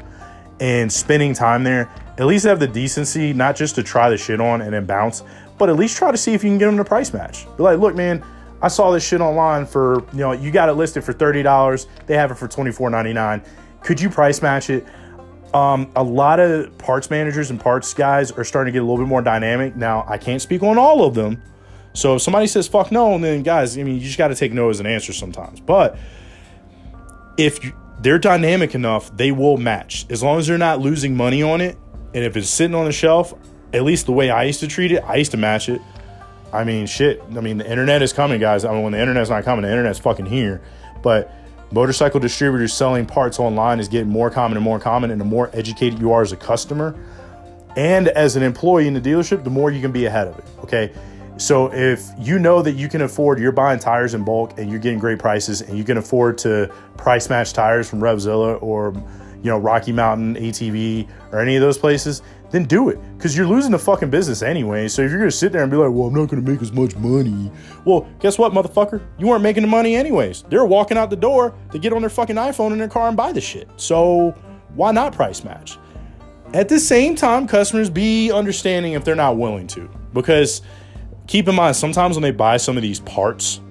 and 0.60 0.93
spending 0.93 1.34
time 1.34 1.63
there, 1.63 1.89
at 2.19 2.27
least 2.27 2.45
have 2.45 2.60
the 2.60 2.67
decency 2.67 3.34
not 3.34 3.55
just 3.55 3.73
to 3.73 3.81
try 3.81 4.12
the 4.12 4.17
shit 4.17 4.39
on 4.39 4.62
and 4.62 4.75
then 4.75 4.86
bounce, 4.86 5.23
but 5.62 5.69
at 5.69 5.76
least 5.76 5.95
try 5.95 6.10
to 6.10 6.17
see 6.17 6.34
if 6.34 6.43
you 6.43 6.50
can 6.50 6.58
get 6.58 6.65
them 6.65 6.78
to 6.78 6.84
price 6.84 7.13
match. 7.13 7.45
Be 7.56 7.62
like, 7.62 7.78
look, 7.78 7.93
man, 7.93 8.26
I 8.63 8.67
saw 8.67 8.89
this 8.89 9.08
shit 9.08 9.21
online 9.21 9.67
for, 9.67 10.04
you 10.12 10.17
know, 10.17 10.32
you 10.32 10.50
got 10.50 10.69
it 10.69 10.74
listed 10.74 11.04
for 11.04 11.13
$30. 11.13 11.86
They 12.08 12.15
have 12.15 12.32
it 12.32 12.34
for 12.39 12.47
$24.99. 12.47 13.45
Could 13.84 14.02
you 14.02 14.10
price 14.10 14.41
match 14.41 14.71
it? 14.71 14.88
Um, 15.54 15.91
a 15.95 16.02
lot 16.02 16.39
of 16.39 16.76
parts 16.80 17.12
managers 17.12 17.52
and 17.52 17.60
parts 17.60 17.93
guys 17.93 18.32
are 18.32 18.43
starting 18.43 18.74
to 18.74 18.76
get 18.76 18.82
a 18.82 18.88
little 18.88 19.06
bit 19.06 19.08
more 19.08 19.21
dynamic. 19.21 19.76
Now, 19.76 20.04
I 20.10 20.17
can't 20.17 20.41
speak 20.41 20.63
on 20.63 20.80
all 20.80 21.06
of 21.06 21.13
them. 21.13 21.39
So 21.93 22.15
if 22.15 22.24
somebody 22.24 22.47
says 22.47 22.67
fuck 22.67 22.91
no, 22.91 23.15
then 23.19 23.43
guys, 23.43 23.78
I 23.78 23.84
mean, 23.84 23.97
you 23.97 24.02
just 24.02 24.17
got 24.17 24.30
to 24.30 24.36
take 24.36 24.54
no 24.54 24.71
as 24.71 24.80
an 24.80 24.88
answer 24.88 25.13
sometimes. 25.13 25.60
But 25.60 25.95
if 27.38 27.63
you, 27.63 27.74
they're 28.00 28.17
dynamic 28.17 28.74
enough, 28.74 29.15
they 29.15 29.32
will 29.32 29.58
match. 29.58 30.08
As 30.10 30.24
long 30.24 30.39
as 30.39 30.47
they're 30.47 30.58
not 30.58 30.80
losing 30.80 31.15
money 31.15 31.43
on 31.43 31.62
it, 31.62 31.78
and 32.15 32.24
if 32.24 32.36
it's 32.36 32.50
sitting 32.50 32.74
on 32.74 32.86
the 32.86 32.91
shelf, 32.91 33.36
at 33.73 33.84
least 33.84 34.05
the 34.05 34.12
way 34.12 34.29
I 34.29 34.43
used 34.43 34.60
to 34.62 34.67
treat 34.67 34.91
it, 34.91 35.03
I 35.03 35.15
used 35.15 35.31
to 35.31 35.38
match 35.38 35.69
it. 35.69 35.81
I 36.53 36.63
mean, 36.63 36.86
shit. 36.86 37.23
I 37.36 37.39
mean, 37.39 37.57
the 37.57 37.69
internet 37.69 38.01
is 38.01 38.12
coming, 38.12 38.39
guys. 38.39 38.65
I 38.65 38.73
mean, 38.73 38.84
when 38.84 38.91
the 38.91 38.99
internet's 38.99 39.29
not 39.29 39.43
coming, 39.43 39.63
the 39.63 39.69
internet's 39.69 39.99
fucking 39.99 40.25
here. 40.25 40.62
But 41.01 41.34
motorcycle 41.71 42.19
distributors 42.19 42.73
selling 42.73 43.05
parts 43.05 43.39
online 43.39 43.79
is 43.79 43.88
getting 43.88 44.10
more 44.10 44.29
common 44.29 44.57
and 44.57 44.63
more 44.63 44.79
common. 44.79 45.12
And 45.12 45.21
the 45.21 45.25
more 45.25 45.49
educated 45.53 45.99
you 45.99 46.12
are 46.12 46.21
as 46.21 46.31
a 46.31 46.38
customer 46.38 46.95
and 47.77 48.10
as 48.10 48.36
an 48.36 48.43
employee 48.43 48.88
in 48.88 48.93
the 48.93 49.01
dealership, 49.01 49.43
the 49.43 49.49
more 49.49 49.71
you 49.71 49.81
can 49.81 49.91
be 49.91 50.05
ahead 50.05 50.27
of 50.27 50.38
it. 50.39 50.45
Okay. 50.60 50.93
So 51.38 51.73
if 51.73 52.05
you 52.19 52.38
know 52.38 52.62
that 52.62 52.73
you 52.73 52.88
can 52.88 53.01
afford, 53.01 53.39
you're 53.39 53.51
buying 53.51 53.79
tires 53.79 54.13
in 54.13 54.23
bulk 54.23 54.60
and 54.60 54.69
you're 54.69 54.79
getting 54.79 54.99
great 54.99 55.17
prices 55.17 55.62
and 55.62 55.77
you 55.77 55.84
can 55.84 55.97
afford 55.97 56.38
to 56.39 56.71
price 56.97 57.29
match 57.29 57.53
tires 57.53 57.89
from 57.89 57.99
Revzilla 57.99 58.62
or, 58.62 58.93
you 59.41 59.49
know, 59.49 59.57
Rocky 59.57 59.91
Mountain, 59.91 60.36
ATV, 60.36 61.07
or 61.31 61.39
any 61.39 61.55
of 61.55 61.62
those 61.62 61.77
places, 61.77 62.21
then 62.52 62.66
do 62.66 62.90
it 62.90 63.00
because 63.18 63.36
you're 63.36 63.48
losing 63.48 63.72
the 63.72 63.80
fucking 63.80 64.10
business 64.10 64.42
anyway. 64.42 64.88
So 64.88 65.02
if 65.02 65.10
you're 65.10 65.20
gonna 65.20 65.32
sit 65.32 65.52
there 65.52 65.64
and 65.64 65.72
be 65.72 65.78
like, 65.78 65.92
well, 65.92 66.08
I'm 66.08 66.14
not 66.14 66.30
gonna 66.30 66.42
make 66.42 66.62
as 66.62 66.72
much 66.72 66.96
money, 66.98 67.52
well, 67.86 68.08
guess 68.20 68.38
what, 68.38 68.52
motherfucker? 68.52 69.02
You 69.18 69.28
weren't 69.28 69.44
making 69.44 69.64
the 69.64 69.70
money 69.70 69.96
anyways. 69.96 70.44
They're 70.50 70.66
walking 70.66 70.98
out 70.98 71.10
the 71.10 71.16
door 71.16 71.56
to 71.72 71.80
get 71.80 71.94
on 71.94 72.02
their 72.02 72.10
fucking 72.10 72.36
iPhone 72.36 72.74
in 72.74 72.78
their 72.78 72.90
car 72.90 73.08
and 73.08 73.18
buy 73.18 73.32
the 73.32 73.42
shit. 73.42 73.70
So 73.78 74.36
why 74.76 74.92
not 74.92 75.14
price 75.14 75.44
match? 75.44 75.78
At 76.54 76.68
the 76.68 76.80
same 76.80 77.16
time, 77.16 77.48
customers 77.48 77.90
be 77.90 78.32
understanding 78.32 78.94
if 78.94 79.06
they're 79.06 79.16
not 79.16 79.38
willing 79.38 79.68
to 79.68 79.90
because 80.14 80.62
keep 81.28 81.48
in 81.48 81.56
mind 81.56 81.78
sometimes 81.78 82.18
when 82.18 82.24
they 82.24 82.32
buy 82.32 82.58
some 82.58 82.76
of 82.76 82.84
these 82.84 83.00
parts, 83.00 83.62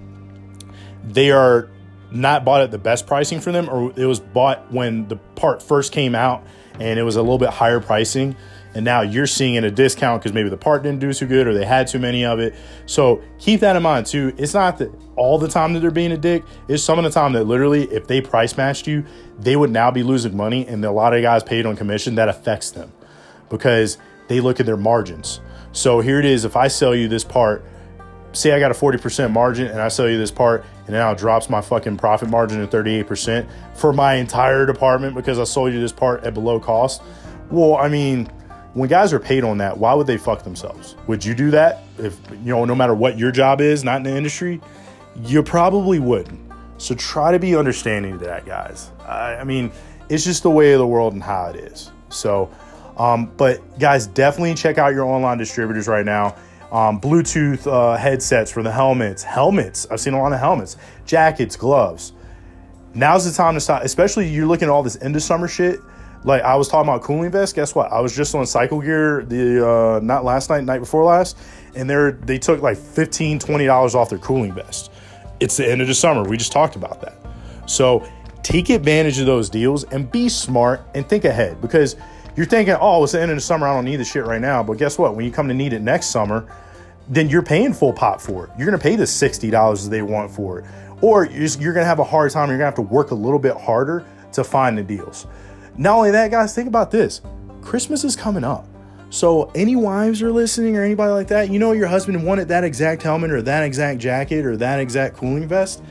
they 1.04 1.30
are 1.30 1.68
not 2.10 2.44
bought 2.44 2.62
at 2.62 2.70
the 2.70 2.78
best 2.78 3.06
pricing 3.06 3.40
for 3.40 3.52
them, 3.52 3.68
or 3.68 3.92
it 3.96 4.06
was 4.06 4.18
bought 4.18 4.72
when 4.72 5.06
the 5.08 5.16
part 5.16 5.62
first 5.62 5.92
came 5.92 6.14
out 6.14 6.44
and 6.78 6.98
it 6.98 7.02
was 7.02 7.16
a 7.16 7.22
little 7.22 7.38
bit 7.38 7.50
higher 7.50 7.80
pricing 7.80 8.34
and 8.74 8.84
now 8.84 9.00
you're 9.00 9.26
seeing 9.26 9.54
it 9.54 9.64
a 9.64 9.70
discount 9.70 10.22
because 10.22 10.32
maybe 10.32 10.48
the 10.48 10.56
part 10.56 10.82
didn't 10.82 11.00
do 11.00 11.12
too 11.12 11.26
good 11.26 11.46
or 11.46 11.54
they 11.54 11.64
had 11.64 11.86
too 11.86 11.98
many 11.98 12.24
of 12.24 12.38
it. 12.38 12.54
So 12.86 13.22
keep 13.38 13.60
that 13.60 13.76
in 13.76 13.82
mind 13.82 14.06
too. 14.06 14.32
It's 14.36 14.54
not 14.54 14.78
that 14.78 14.92
all 15.16 15.38
the 15.38 15.48
time 15.48 15.72
that 15.74 15.80
they're 15.80 15.90
being 15.90 16.12
a 16.12 16.16
dick. 16.16 16.44
It's 16.68 16.82
some 16.82 16.98
of 16.98 17.04
the 17.04 17.10
time 17.10 17.32
that 17.32 17.44
literally, 17.44 17.84
if 17.84 18.06
they 18.06 18.20
price 18.20 18.56
matched 18.56 18.86
you, 18.86 19.04
they 19.38 19.56
would 19.56 19.70
now 19.70 19.90
be 19.90 20.02
losing 20.02 20.36
money, 20.36 20.66
and 20.66 20.84
a 20.84 20.90
lot 20.90 21.14
of 21.14 21.22
guys 21.22 21.42
paid 21.42 21.66
on 21.66 21.76
commission 21.76 22.14
that 22.16 22.28
affects 22.28 22.70
them 22.70 22.92
because 23.48 23.98
they 24.28 24.40
look 24.40 24.60
at 24.60 24.66
their 24.66 24.76
margins. 24.76 25.40
So 25.72 26.00
here 26.00 26.18
it 26.18 26.24
is. 26.24 26.44
If 26.44 26.56
I 26.56 26.68
sell 26.68 26.94
you 26.94 27.08
this 27.08 27.24
part, 27.24 27.64
say 28.32 28.52
I 28.52 28.60
got 28.60 28.70
a 28.70 28.74
40% 28.74 29.32
margin 29.32 29.66
and 29.66 29.80
I 29.80 29.88
sell 29.88 30.08
you 30.08 30.16
this 30.18 30.30
part 30.30 30.64
and 30.86 30.90
now 30.90 31.10
it 31.12 31.18
drops 31.18 31.50
my 31.50 31.60
fucking 31.60 31.96
profit 31.96 32.28
margin 32.28 32.66
to 32.66 32.76
38% 32.76 33.48
for 33.74 33.92
my 33.92 34.14
entire 34.14 34.66
department 34.66 35.14
because 35.14 35.38
I 35.38 35.44
sold 35.44 35.72
you 35.72 35.80
this 35.80 35.92
part 35.92 36.24
at 36.24 36.34
below 36.34 36.60
cost. 36.60 37.02
Well, 37.50 37.76
I 37.76 37.88
mean, 37.88 38.30
when 38.74 38.88
guys 38.88 39.12
are 39.12 39.20
paid 39.20 39.42
on 39.44 39.58
that, 39.58 39.76
why 39.76 39.94
would 39.94 40.06
they 40.06 40.16
fuck 40.16 40.44
themselves? 40.44 40.96
Would 41.06 41.24
you 41.24 41.34
do 41.34 41.50
that 41.50 41.82
if, 41.98 42.16
you 42.30 42.54
know, 42.54 42.64
no 42.64 42.74
matter 42.74 42.94
what 42.94 43.18
your 43.18 43.32
job 43.32 43.60
is, 43.60 43.82
not 43.82 43.96
in 43.96 44.02
the 44.04 44.16
industry? 44.16 44.60
You 45.24 45.42
probably 45.42 45.98
wouldn't. 45.98 46.40
So 46.78 46.94
try 46.94 47.32
to 47.32 47.38
be 47.38 47.56
understanding 47.56 48.18
to 48.18 48.24
that, 48.26 48.46
guys. 48.46 48.90
I, 49.04 49.36
I 49.36 49.44
mean, 49.44 49.72
it's 50.08 50.24
just 50.24 50.42
the 50.42 50.50
way 50.50 50.72
of 50.72 50.78
the 50.78 50.86
world 50.86 51.12
and 51.14 51.22
how 51.22 51.46
it 51.46 51.56
is. 51.56 51.90
So, 52.10 52.50
um, 52.96 53.30
but 53.36 53.78
guys, 53.78 54.06
definitely 54.06 54.54
check 54.54 54.78
out 54.78 54.94
your 54.94 55.04
online 55.04 55.38
distributors 55.38 55.88
right 55.88 56.04
now. 56.04 56.36
Um, 56.70 57.00
Bluetooth 57.00 57.66
uh, 57.66 57.96
headsets 57.96 58.52
for 58.52 58.62
the 58.62 58.70
helmets, 58.70 59.24
helmets. 59.24 59.86
I've 59.90 60.00
seen 60.00 60.14
a 60.14 60.20
lot 60.20 60.32
of 60.32 60.38
helmets, 60.38 60.76
jackets, 61.04 61.56
gloves. 61.56 62.12
Now's 62.94 63.24
the 63.24 63.36
time 63.36 63.54
to 63.54 63.60
stop, 63.60 63.82
especially 63.82 64.28
you're 64.28 64.46
looking 64.46 64.68
at 64.68 64.70
all 64.70 64.82
this 64.82 65.00
end 65.02 65.16
of 65.16 65.22
summer 65.22 65.48
shit 65.48 65.80
like 66.24 66.42
I 66.42 66.56
was 66.56 66.68
talking 66.68 66.88
about 66.88 67.02
cooling 67.02 67.30
vests. 67.30 67.52
Guess 67.52 67.74
what? 67.74 67.90
I 67.92 68.00
was 68.00 68.14
just 68.14 68.34
on 68.34 68.46
Cycle 68.46 68.80
Gear 68.80 69.24
the 69.24 69.66
uh, 69.66 70.00
not 70.02 70.24
last 70.24 70.50
night, 70.50 70.64
night 70.64 70.80
before 70.80 71.04
last, 71.04 71.36
and 71.74 71.88
they 71.88 72.10
they 72.24 72.38
took 72.38 72.62
like 72.62 72.76
15 72.76 73.38
20 73.38 73.66
dollars 73.66 73.94
off 73.94 74.10
their 74.10 74.18
cooling 74.18 74.52
vest. 74.52 74.90
It's 75.40 75.56
the 75.56 75.70
end 75.70 75.80
of 75.80 75.88
the 75.88 75.94
summer. 75.94 76.22
We 76.22 76.36
just 76.36 76.52
talked 76.52 76.76
about 76.76 77.00
that. 77.00 77.14
So 77.66 78.06
take 78.42 78.68
advantage 78.68 79.18
of 79.18 79.26
those 79.26 79.48
deals 79.48 79.84
and 79.84 80.10
be 80.10 80.28
smart 80.28 80.82
and 80.94 81.08
think 81.08 81.24
ahead 81.24 81.60
because 81.60 81.96
you're 82.36 82.46
thinking, 82.46 82.76
oh, 82.80 83.02
it's 83.04 83.12
the 83.12 83.20
end 83.20 83.30
of 83.30 83.36
the 83.36 83.42
summer. 83.42 83.66
I 83.66 83.74
don't 83.74 83.84
need 83.84 83.96
the 83.96 84.04
shit 84.04 84.24
right 84.24 84.40
now. 84.40 84.62
But 84.62 84.78
guess 84.78 84.98
what? 84.98 85.16
When 85.16 85.24
you 85.24 85.32
come 85.32 85.48
to 85.48 85.54
need 85.54 85.72
it 85.72 85.80
next 85.80 86.06
summer, 86.06 86.46
then 87.08 87.28
you're 87.28 87.42
paying 87.42 87.72
full 87.72 87.92
pop 87.92 88.20
for 88.20 88.44
it. 88.44 88.50
You're 88.56 88.66
going 88.66 88.78
to 88.78 88.82
pay 88.82 88.96
the 88.96 89.04
$60 89.04 89.88
they 89.88 90.02
want 90.02 90.30
for 90.30 90.60
it. 90.60 90.64
Or 91.00 91.24
you're, 91.24 91.48
you're 91.58 91.72
going 91.72 91.84
to 91.84 91.88
have 91.88 91.98
a 91.98 92.04
hard 92.04 92.30
time. 92.30 92.48
You're 92.48 92.58
going 92.58 92.72
to 92.72 92.76
have 92.80 92.88
to 92.88 92.94
work 92.94 93.10
a 93.10 93.14
little 93.14 93.38
bit 93.38 93.56
harder 93.56 94.04
to 94.32 94.44
find 94.44 94.78
the 94.78 94.82
deals. 94.82 95.26
Not 95.80 95.96
only 95.96 96.10
that, 96.10 96.30
guys, 96.30 96.54
think 96.54 96.68
about 96.68 96.90
this 96.90 97.22
Christmas 97.62 98.04
is 98.04 98.14
coming 98.14 98.44
up. 98.44 98.68
So, 99.08 99.50
any 99.54 99.76
wives 99.76 100.20
are 100.20 100.30
listening 100.30 100.76
or 100.76 100.84
anybody 100.84 101.10
like 101.10 101.28
that, 101.28 101.48
you 101.48 101.58
know 101.58 101.72
your 101.72 101.86
husband 101.86 102.22
wanted 102.22 102.48
that 102.48 102.64
exact 102.64 103.02
helmet 103.02 103.30
or 103.30 103.40
that 103.40 103.64
exact 103.64 103.98
jacket 103.98 104.44
or 104.44 104.58
that 104.58 104.78
exact 104.78 105.16
cooling 105.16 105.48
vest. 105.48 105.82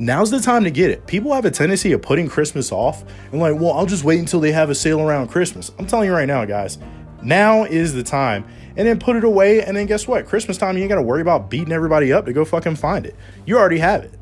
Now's 0.00 0.32
the 0.32 0.40
time 0.40 0.64
to 0.64 0.72
get 0.72 0.90
it. 0.90 1.06
People 1.06 1.32
have 1.34 1.44
a 1.44 1.52
tendency 1.52 1.92
of 1.92 2.02
putting 2.02 2.28
Christmas 2.28 2.72
off 2.72 3.04
and 3.30 3.40
like, 3.40 3.54
well, 3.54 3.74
I'll 3.74 3.86
just 3.86 4.02
wait 4.02 4.18
until 4.18 4.40
they 4.40 4.50
have 4.50 4.70
a 4.70 4.74
sale 4.74 5.00
around 5.00 5.28
Christmas. 5.28 5.70
I'm 5.78 5.86
telling 5.86 6.08
you 6.08 6.14
right 6.14 6.26
now, 6.26 6.44
guys, 6.44 6.78
now 7.22 7.62
is 7.62 7.94
the 7.94 8.02
time. 8.02 8.44
And 8.76 8.88
then 8.88 8.98
put 8.98 9.14
it 9.14 9.22
away, 9.22 9.62
and 9.62 9.76
then 9.76 9.86
guess 9.86 10.08
what? 10.08 10.26
Christmas 10.26 10.58
time, 10.58 10.76
you 10.76 10.82
ain't 10.82 10.88
gotta 10.88 11.02
worry 11.02 11.22
about 11.22 11.48
beating 11.48 11.72
everybody 11.72 12.12
up 12.12 12.26
to 12.26 12.32
go 12.32 12.44
fucking 12.44 12.74
find 12.74 13.06
it. 13.06 13.14
You 13.46 13.56
already 13.56 13.78
have 13.78 14.02
it. 14.02 14.14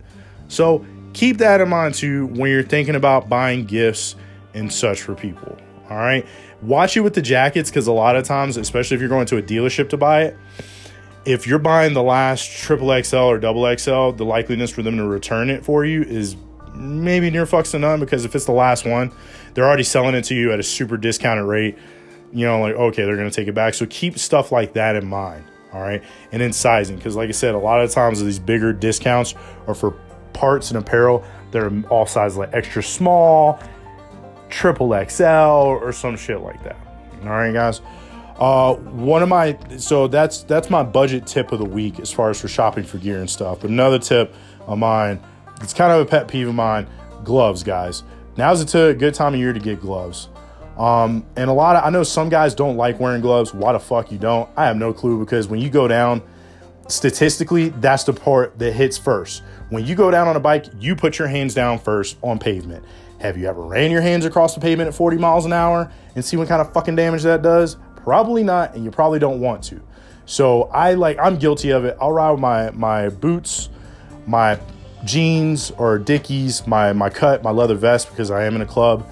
So 0.49 0.85
keep 1.15 1.39
that 1.39 1.63
in 1.63 1.71
mind 1.71 1.95
too 1.95 2.27
when 2.27 2.51
you're 2.51 2.63
thinking 2.63 2.97
about 2.97 3.31
buying 3.31 3.65
gifts 3.65 4.15
and 4.57 4.73
such 4.73 5.03
for 5.03 5.15
people. 5.15 5.57
All 5.89 5.99
right. 5.99 6.27
Watch 6.63 6.97
it 6.97 7.01
with 7.01 7.15
the 7.15 7.23
jackets 7.23 7.71
because 7.71 7.87
a 7.87 7.93
lot 7.93 8.17
of 8.17 8.25
times, 8.25 8.57
especially 8.57 8.97
if 8.97 9.01
you're 9.01 9.09
going 9.09 9.27
to 9.27 9.37
a 9.37 9.43
dealership 9.43 9.89
to 9.91 9.97
buy 9.97 10.23
it, 10.23 10.37
if 11.25 11.47
you're 11.47 11.59
buying 11.59 11.93
the 11.93 12.03
last 12.03 12.51
triple 12.51 13.03
XL 13.03 13.17
or 13.17 13.39
double 13.39 13.63
XL, 13.77 14.13
the 14.13 14.25
likeliness 14.25 14.73
for 14.73 14.83
them 14.83 14.97
to 14.97 15.05
return 15.05 15.51
it 15.51 15.65
for 15.65 15.85
you 15.85 16.03
is 16.03 16.37
maybe 16.75 17.31
near 17.31 17.47
fucks 17.47 17.73
to 17.73 17.79
none 17.79 18.01
because 18.01 18.25
if 18.25 18.35
it's 18.35 18.45
the 18.47 18.53
last 18.53 18.85
one, 18.85 19.13
they're 19.55 19.67
already 19.67 19.83
selling 19.83 20.15
it 20.15 20.25
to 20.25 20.35
you 20.35 20.53
at 20.53 20.59
a 20.59 20.63
super 20.63 20.97
discounted 20.97 21.45
rate. 21.45 21.77
You 22.33 22.47
know, 22.47 22.61
like, 22.61 22.75
okay, 22.75 23.05
they're 23.05 23.17
going 23.17 23.31
to 23.31 23.35
take 23.35 23.49
it 23.49 23.55
back. 23.55 23.75
So 23.75 23.87
keep 23.87 24.19
stuff 24.19 24.53
like 24.53 24.73
that 24.75 24.97
in 24.97 25.07
mind. 25.07 25.45
All 25.73 25.81
right. 25.81 26.03
And 26.33 26.43
then 26.43 26.53
sizing 26.53 26.97
because, 26.97 27.17
like 27.17 27.29
I 27.29 27.33
said, 27.33 27.55
a 27.55 27.59
lot 27.59 27.81
of 27.81 27.91
times 27.91 28.23
these 28.23 28.39
bigger 28.39 28.73
discounts 28.73 29.35
are 29.67 29.75
for 29.75 29.93
parts 30.33 30.71
and 30.71 30.79
apparel 30.79 31.25
They're 31.51 31.73
all 31.89 32.07
sizes 32.07 32.37
like 32.37 32.53
extra 32.53 32.83
small 32.83 33.61
triple 34.49 34.93
XL 35.09 35.25
or 35.25 35.93
some 35.93 36.17
shit 36.17 36.41
like 36.41 36.63
that. 36.65 36.77
All 37.23 37.31
right, 37.31 37.53
guys. 37.53 37.81
Uh, 38.39 38.75
one 38.75 39.23
of 39.23 39.31
my 39.31 39.59
so 39.79 40.07
that's 40.09 40.43
that's 40.43 40.69
my 40.69 40.83
budget 40.83 41.27
tip 41.27 41.53
of 41.53 41.59
the 41.59 41.65
week 41.65 41.99
as 42.01 42.13
far 42.13 42.29
as 42.29 42.39
for 42.39 42.49
shopping 42.49 42.85
for 42.85 42.99
gear 42.99 43.19
and 43.19 43.31
stuff. 43.31 43.61
But 43.61 43.71
another 43.71 43.99
tip 43.99 44.35
of 44.67 44.79
mine, 44.79 45.21
it's 45.63 45.73
kind 45.73 45.91
of 45.91 46.01
a 46.01 46.05
pet 46.05 46.29
peeve 46.29 46.49
of 46.49 46.55
mine. 46.55 46.87
Gloves, 47.25 47.63
guys. 47.63 48.03
Now's 48.37 48.75
a 48.75 48.93
good 48.93 49.15
time 49.15 49.33
of 49.33 49.41
year 49.41 49.55
to 49.55 49.61
get 49.61 49.81
gloves. 49.81 50.29
Um, 50.77 51.25
and 51.37 51.49
a 51.49 51.53
lot 51.53 51.77
of 51.77 51.85
I 51.85 51.91
know 51.91 52.03
some 52.03 52.29
guys 52.29 52.55
don't 52.55 52.77
like 52.77 53.01
wearing 53.01 53.23
gloves. 53.23 53.55
Why 53.55 53.73
the 53.73 53.81
fuck 53.81 54.13
you 54.13 54.19
don't? 54.19 54.49
I 54.57 54.67
have 54.67 54.77
no 54.77 54.93
clue 54.93 55.19
because 55.19 55.49
when 55.49 55.61
you 55.61 55.71
go 55.71 55.89
down, 55.89 56.23
statistically, 56.89 57.71
that's 57.71 58.05
the 58.05 58.13
part 58.13 58.59
that 58.59 58.73
hits 58.73 58.99
first. 58.99 59.43
When 59.71 59.87
you 59.87 59.95
go 59.95 60.11
down 60.11 60.29
on 60.29 60.37
a 60.37 60.41
bike, 60.41 60.67
you 60.79 60.95
put 60.95 61.19
your 61.19 61.29
hands 61.29 61.55
down 61.55 61.79
first 61.79 62.19
on 62.23 62.39
pavement. 62.39 62.85
Have 63.27 63.37
you 63.37 63.49
ever 63.49 63.61
ran 63.61 63.91
your 63.91 64.03
hands 64.03 64.25
across 64.25 64.55
the 64.55 64.61
pavement 64.61 64.87
at 64.87 64.95
40 64.95 65.19
miles 65.19 65.45
an 65.47 65.53
hour 65.53 65.91
and 66.15 66.25
see 66.25 66.37
what 66.37 66.47
kind 66.47 66.61
of 66.61 66.73
fucking 66.73 66.95
damage 66.95 67.25
that 67.25 67.43
does? 67.43 67.77
Probably 67.97 68.45
not, 68.45 68.75
and 68.75 68.85
you 68.85 68.93
probably 68.93 69.19
don't 69.19 69.41
want 69.41 69.65
to. 69.65 69.83
So 70.27 70.65
I 70.65 70.95
like 70.95 71.19
I'm 71.19 71.37
guilty 71.37 71.71
of 71.71 71.85
it. 71.85 71.97
I'll 72.01 72.13
ride 72.13 72.31
with 72.31 72.41
my 72.41 72.71
my 72.71 73.09
boots, 73.09 73.69
my 74.27 74.61
jeans 75.05 75.73
or 75.73 75.99
Dickies, 75.99 76.67
my 76.69 76.93
my 76.93 77.11
cut, 77.11 77.43
my 77.43 77.51
leather 77.51 77.75
vest 77.75 78.11
because 78.11 78.31
I 78.31 78.45
am 78.45 78.55
in 78.55 78.63
a 78.63 78.67
club, 78.67 79.09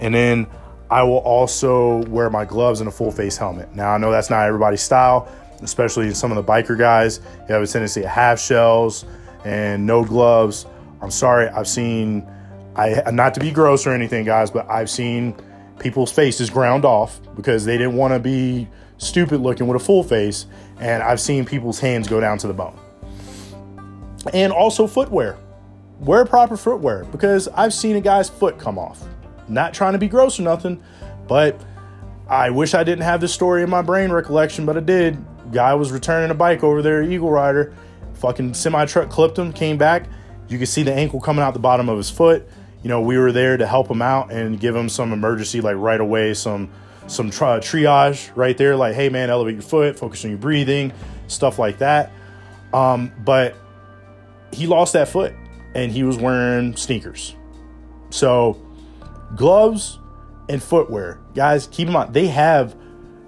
and 0.00 0.14
then 0.14 0.46
I 0.90 1.02
will 1.02 1.18
also 1.18 1.98
wear 2.06 2.30
my 2.30 2.46
gloves 2.46 2.80
and 2.80 2.88
a 2.88 2.92
full 2.92 3.10
face 3.10 3.36
helmet. 3.36 3.74
Now 3.74 3.90
I 3.90 3.98
know 3.98 4.10
that's 4.10 4.30
not 4.30 4.46
everybody's 4.46 4.82
style, 4.82 5.30
especially 5.60 6.14
some 6.14 6.32
of 6.32 6.36
the 6.36 6.52
biker 6.52 6.78
guys. 6.78 7.20
You 7.48 7.54
have 7.54 7.62
a 7.62 7.66
tendency 7.66 8.00
to 8.00 8.08
have 8.08 8.40
shells 8.40 9.04
and 9.44 9.84
no 9.84 10.04
gloves. 10.04 10.64
I'm 11.02 11.10
sorry, 11.10 11.48
I've 11.48 11.68
seen 11.68 12.26
I 12.78 13.10
not 13.10 13.34
to 13.34 13.40
be 13.40 13.50
gross 13.50 13.86
or 13.86 13.92
anything, 13.92 14.24
guys, 14.24 14.50
but 14.52 14.70
I've 14.70 14.88
seen 14.88 15.34
people's 15.80 16.12
faces 16.12 16.48
ground 16.48 16.84
off 16.84 17.20
because 17.34 17.64
they 17.64 17.76
didn't 17.76 17.96
want 17.96 18.14
to 18.14 18.20
be 18.20 18.68
stupid 18.98 19.40
looking 19.40 19.66
with 19.66 19.82
a 19.82 19.84
full 19.84 20.04
face, 20.04 20.46
and 20.80 21.02
I've 21.02 21.20
seen 21.20 21.44
people's 21.44 21.80
hands 21.80 22.06
go 22.06 22.20
down 22.20 22.38
to 22.38 22.46
the 22.46 22.54
bone. 22.54 22.78
And 24.32 24.52
also 24.52 24.86
footwear. 24.86 25.36
Wear 26.00 26.24
proper 26.24 26.56
footwear 26.56 27.04
because 27.06 27.48
I've 27.48 27.74
seen 27.74 27.96
a 27.96 28.00
guy's 28.00 28.28
foot 28.28 28.58
come 28.58 28.78
off. 28.78 29.02
Not 29.48 29.74
trying 29.74 29.94
to 29.94 29.98
be 29.98 30.06
gross 30.06 30.38
or 30.38 30.42
nothing, 30.42 30.80
but 31.26 31.60
I 32.28 32.50
wish 32.50 32.74
I 32.74 32.84
didn't 32.84 33.02
have 33.02 33.20
this 33.20 33.34
story 33.34 33.64
in 33.64 33.70
my 33.70 33.82
brain 33.82 34.12
recollection, 34.12 34.66
but 34.66 34.76
I 34.76 34.80
did. 34.80 35.18
Guy 35.50 35.74
was 35.74 35.90
returning 35.90 36.30
a 36.30 36.34
bike 36.34 36.62
over 36.62 36.82
there, 36.82 37.02
Eagle 37.02 37.30
Rider. 37.30 37.74
Fucking 38.14 38.54
semi 38.54 38.84
truck 38.84 39.10
clipped 39.10 39.38
him, 39.38 39.52
came 39.52 39.78
back. 39.78 40.06
You 40.48 40.58
could 40.58 40.68
see 40.68 40.82
the 40.82 40.94
ankle 40.94 41.20
coming 41.20 41.42
out 41.42 41.54
the 41.54 41.60
bottom 41.60 41.88
of 41.88 41.96
his 41.96 42.10
foot 42.10 42.48
you 42.82 42.88
know, 42.88 43.00
we 43.00 43.18
were 43.18 43.32
there 43.32 43.56
to 43.56 43.66
help 43.66 43.90
him 43.90 44.02
out 44.02 44.30
and 44.32 44.58
give 44.60 44.74
him 44.74 44.88
some 44.88 45.12
emergency, 45.12 45.60
like 45.60 45.76
right 45.76 46.00
away, 46.00 46.34
some 46.34 46.70
some 47.06 47.30
tri- 47.30 47.58
triage 47.58 48.30
right 48.36 48.56
there, 48.56 48.76
like, 48.76 48.94
hey 48.94 49.08
man, 49.08 49.30
elevate 49.30 49.54
your 49.54 49.62
foot, 49.62 49.98
focus 49.98 50.24
on 50.24 50.30
your 50.30 50.38
breathing, 50.38 50.92
stuff 51.26 51.58
like 51.58 51.78
that. 51.78 52.12
Um, 52.72 53.12
but 53.24 53.56
he 54.52 54.66
lost 54.66 54.92
that 54.92 55.08
foot 55.08 55.34
and 55.74 55.90
he 55.90 56.02
was 56.02 56.18
wearing 56.18 56.76
sneakers. 56.76 57.34
So, 58.10 58.60
gloves 59.36 59.98
and 60.48 60.62
footwear, 60.62 61.18
guys, 61.34 61.66
keep 61.68 61.86
in 61.88 61.92
mind 61.92 62.14
they 62.14 62.28
have. 62.28 62.76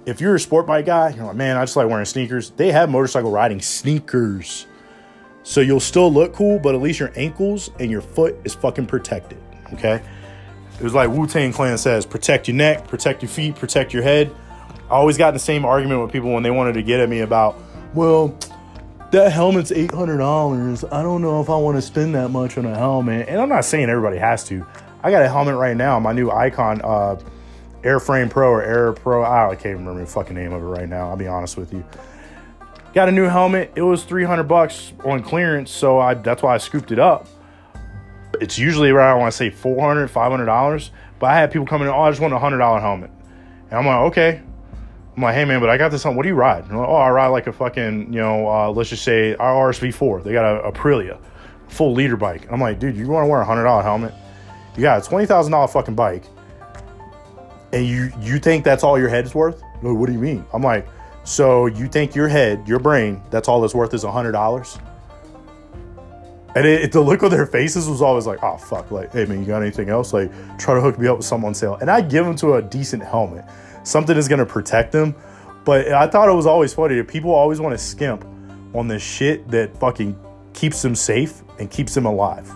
If 0.06 0.20
you're 0.20 0.34
a 0.34 0.40
sport 0.40 0.66
bike 0.66 0.86
guy, 0.86 1.10
you're 1.10 1.26
like, 1.26 1.36
man, 1.36 1.58
I 1.58 1.62
just 1.62 1.76
like 1.76 1.86
wearing 1.86 2.06
sneakers. 2.06 2.50
They 2.50 2.72
have 2.72 2.90
motorcycle 2.90 3.30
riding 3.30 3.60
sneakers. 3.60 4.66
So 5.42 5.60
you'll 5.60 5.80
still 5.80 6.12
look 6.12 6.34
cool, 6.34 6.58
but 6.58 6.74
at 6.74 6.80
least 6.80 7.00
your 7.00 7.12
ankles 7.16 7.70
and 7.78 7.90
your 7.90 8.00
foot 8.00 8.36
is 8.44 8.54
fucking 8.54 8.86
protected. 8.86 9.38
Okay. 9.72 10.02
It 10.78 10.84
was 10.84 10.94
like 10.94 11.10
Wu 11.10 11.26
Tang 11.26 11.52
Clan 11.52 11.76
says 11.76 12.06
protect 12.06 12.48
your 12.48 12.56
neck, 12.56 12.88
protect 12.88 13.22
your 13.22 13.28
feet, 13.28 13.56
protect 13.56 13.92
your 13.92 14.02
head. 14.02 14.34
I 14.86 14.94
always 14.94 15.16
got 15.16 15.28
in 15.28 15.34
the 15.34 15.40
same 15.40 15.64
argument 15.64 16.02
with 16.02 16.12
people 16.12 16.32
when 16.32 16.42
they 16.42 16.50
wanted 16.50 16.72
to 16.74 16.82
get 16.82 17.00
at 17.00 17.08
me 17.08 17.20
about, 17.20 17.56
well, 17.94 18.36
that 19.12 19.30
helmet's 19.32 19.70
$800. 19.70 20.92
I 20.92 21.02
don't 21.02 21.22
know 21.22 21.40
if 21.40 21.50
I 21.50 21.56
want 21.56 21.76
to 21.76 21.82
spend 21.82 22.14
that 22.14 22.30
much 22.30 22.58
on 22.58 22.64
a 22.64 22.76
helmet. 22.76 23.28
And 23.28 23.40
I'm 23.40 23.48
not 23.48 23.64
saying 23.64 23.88
everybody 23.88 24.18
has 24.18 24.44
to. 24.44 24.66
I 25.02 25.10
got 25.10 25.22
a 25.22 25.28
helmet 25.28 25.54
right 25.56 25.76
now, 25.76 25.98
my 25.98 26.12
new 26.12 26.30
Icon 26.30 26.80
uh, 26.82 27.20
Airframe 27.82 28.30
Pro 28.30 28.50
or 28.50 28.62
Air 28.62 28.92
Pro. 28.92 29.22
I 29.22 29.54
can't 29.54 29.78
remember 29.78 30.00
the 30.00 30.06
fucking 30.06 30.34
name 30.34 30.52
of 30.52 30.62
it 30.62 30.66
right 30.66 30.88
now. 30.88 31.08
I'll 31.08 31.16
be 31.16 31.26
honest 31.26 31.56
with 31.56 31.72
you. 31.72 31.84
Got 32.92 33.08
a 33.08 33.12
new 33.12 33.26
helmet. 33.26 33.72
It 33.76 33.82
was 33.82 34.04
300 34.04 34.44
bucks 34.44 34.92
on 35.04 35.22
clearance, 35.22 35.70
so 35.70 36.00
I 36.00 36.14
that's 36.14 36.42
why 36.42 36.54
I 36.54 36.58
scooped 36.58 36.90
it 36.90 36.98
up. 36.98 37.28
It's 38.40 38.58
usually 38.58 38.90
around, 38.90 39.16
I 39.16 39.20
want 39.20 39.32
to 39.32 39.36
say 39.36 39.50
400 39.50 40.10
$500. 40.10 40.90
But 41.18 41.26
I 41.26 41.36
had 41.36 41.52
people 41.52 41.66
coming 41.66 41.86
in, 41.86 41.94
oh, 41.94 42.00
I 42.00 42.10
just 42.10 42.20
want 42.20 42.32
a 42.32 42.38
$100 42.38 42.80
helmet. 42.80 43.10
And 43.70 43.78
I'm 43.78 43.86
like, 43.86 44.10
okay, 44.10 44.42
I'm 45.16 45.22
like, 45.22 45.34
hey 45.34 45.44
man, 45.44 45.60
but 45.60 45.68
I 45.68 45.76
got 45.76 45.90
this 45.90 46.06
on. 46.06 46.16
What 46.16 46.22
do 46.22 46.28
you 46.28 46.34
ride? 46.34 46.62
Like, 46.64 46.88
oh, 46.88 46.94
I 46.94 47.10
ride 47.10 47.28
like 47.28 47.46
a 47.46 47.52
fucking, 47.52 48.12
you 48.12 48.20
know, 48.20 48.48
uh, 48.48 48.70
let's 48.70 48.90
just 48.90 49.04
say 49.04 49.34
our 49.36 49.70
RSV4. 49.70 50.24
They 50.24 50.32
got 50.32 50.64
a 50.64 50.70
Aprilia, 50.70 51.20
full 51.68 51.92
leader 51.92 52.16
bike. 52.16 52.50
I'm 52.50 52.60
like, 52.60 52.78
dude, 52.78 52.96
you 52.96 53.06
want 53.06 53.24
to 53.24 53.28
wear 53.28 53.40
a 53.40 53.44
hundred 53.44 53.64
dollar 53.64 53.82
helmet? 53.82 54.14
You 54.76 54.82
got 54.82 55.04
a 55.04 55.08
twenty 55.08 55.26
thousand 55.26 55.52
dollar 55.52 55.68
fucking 55.68 55.94
bike, 55.94 56.24
and 57.72 57.86
you 57.86 58.10
you 58.20 58.38
think 58.38 58.64
that's 58.64 58.82
all 58.82 58.98
your 58.98 59.08
head's 59.08 59.34
worth? 59.34 59.62
No, 59.82 59.94
what 59.94 60.06
do 60.06 60.12
you 60.12 60.18
mean? 60.18 60.44
I'm 60.54 60.62
like, 60.62 60.88
so 61.24 61.66
you 61.66 61.86
think 61.88 62.14
your 62.14 62.28
head, 62.28 62.66
your 62.66 62.78
brain, 62.78 63.22
that's 63.30 63.48
all 63.48 63.64
it's 63.64 63.74
worth 63.74 63.94
is 63.94 64.04
a 64.04 64.10
hundred 64.10 64.32
dollars? 64.32 64.78
And 66.56 66.66
it, 66.66 66.82
it, 66.82 66.92
the 66.92 67.00
look 67.00 67.22
on 67.22 67.30
their 67.30 67.46
faces 67.46 67.88
was 67.88 68.02
always 68.02 68.26
like, 68.26 68.42
oh 68.42 68.56
fuck, 68.56 68.90
like, 68.90 69.12
hey 69.12 69.24
man, 69.24 69.40
you 69.40 69.46
got 69.46 69.62
anything 69.62 69.88
else? 69.88 70.12
Like, 70.12 70.30
try 70.58 70.74
to 70.74 70.80
hook 70.80 70.98
me 70.98 71.06
up 71.06 71.18
with 71.18 71.26
someone 71.26 71.50
on 71.50 71.54
sale. 71.54 71.76
And 71.80 71.90
I 71.90 72.00
give 72.00 72.24
them 72.24 72.34
to 72.36 72.54
a 72.54 72.62
decent 72.62 73.04
helmet 73.04 73.44
something 73.82 74.16
is 74.16 74.28
going 74.28 74.38
to 74.38 74.46
protect 74.46 74.92
them. 74.92 75.14
But 75.64 75.88
I 75.88 76.06
thought 76.06 76.28
it 76.28 76.34
was 76.34 76.46
always 76.46 76.72
funny 76.72 76.96
that 76.96 77.08
people 77.08 77.32
always 77.32 77.60
want 77.60 77.72
to 77.72 77.78
skimp 77.78 78.24
on 78.74 78.88
the 78.88 78.98
shit 78.98 79.48
that 79.48 79.76
fucking 79.78 80.18
keeps 80.54 80.82
them 80.82 80.94
safe 80.94 81.42
and 81.58 81.70
keeps 81.70 81.94
them 81.94 82.06
alive. 82.06 82.50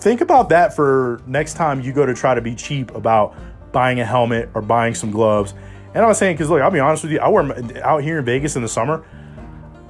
Think 0.00 0.20
about 0.20 0.50
that 0.50 0.76
for 0.76 1.22
next 1.26 1.54
time 1.54 1.80
you 1.80 1.92
go 1.92 2.04
to 2.04 2.14
try 2.14 2.34
to 2.34 2.42
be 2.42 2.54
cheap 2.54 2.94
about 2.94 3.34
buying 3.72 4.00
a 4.00 4.04
helmet 4.04 4.50
or 4.54 4.60
buying 4.60 4.94
some 4.94 5.10
gloves. 5.10 5.54
And 5.94 6.04
I 6.04 6.06
was 6.06 6.18
saying, 6.18 6.36
because 6.36 6.50
look, 6.50 6.60
I'll 6.60 6.70
be 6.70 6.80
honest 6.80 7.04
with 7.04 7.12
you, 7.12 7.20
I 7.20 7.28
wear 7.28 7.52
out 7.84 8.02
here 8.02 8.18
in 8.18 8.24
Vegas 8.24 8.56
in 8.56 8.62
the 8.62 8.68
summer. 8.68 9.04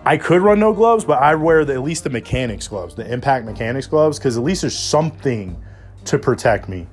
I 0.05 0.19
could 0.19 0.43
run 0.43 0.61
no 0.61 0.75
gloves, 0.75 1.05
but 1.05 1.23
I 1.23 1.35
wear 1.35 1.65
the, 1.65 1.73
at 1.73 1.83
least 1.83 2.05
the 2.05 2.11
mechanics 2.11 2.69
gloves, 2.69 2.95
the 2.95 3.11
impact 3.11 3.47
mechanics 3.47 3.87
gloves, 3.87 4.19
because 4.19 4.37
at 4.37 4.43
least 4.43 4.61
there's 4.61 4.79
something 4.79 5.61
to 6.05 6.19
protect 6.19 6.69
me 6.69 6.87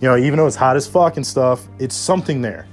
you 0.00 0.08
know, 0.08 0.16
even 0.16 0.36
though 0.36 0.46
it's 0.46 0.56
hot 0.56 0.76
as 0.76 0.86
fuck 0.86 1.16
and 1.16 1.26
stuff, 1.26 1.66
it's 1.78 1.94
something 1.94 2.42
there. 2.42 2.66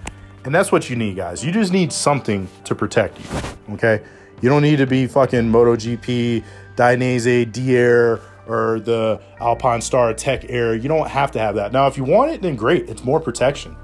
And 0.46 0.54
that's 0.54 0.72
what 0.72 0.90
you 0.90 0.96
need, 0.96 1.16
guys. 1.16 1.44
You 1.44 1.52
just 1.52 1.72
need 1.72 1.94
something 1.94 2.50
to 2.66 2.76
protect 2.76 3.18
you. 3.20 3.74
Okay? 3.76 4.04
You 4.42 4.50
don't 4.50 4.62
need 4.62 4.78
to 4.78 4.88
be 4.88 5.08
fucking 5.08 5.50
MotoGP, 5.50 6.44
Dainese, 6.76 7.50
D-Air, 7.50 8.20
or 8.46 8.82
the 8.82 9.22
Alpinestars 9.40 10.18
Tech 10.18 10.50
Air. 10.50 10.76
You 10.76 10.90
don't 10.90 11.08
have 11.08 11.32
to 11.32 11.40
have 11.40 11.56
that. 11.56 11.72
Now, 11.72 11.88
if 11.88 11.96
you 11.96 12.04
want 12.04 12.32
it, 12.32 12.42
then 12.42 12.58
great. 12.58 12.90
It's 12.90 13.06
more 13.06 13.22
protection. 13.22 13.78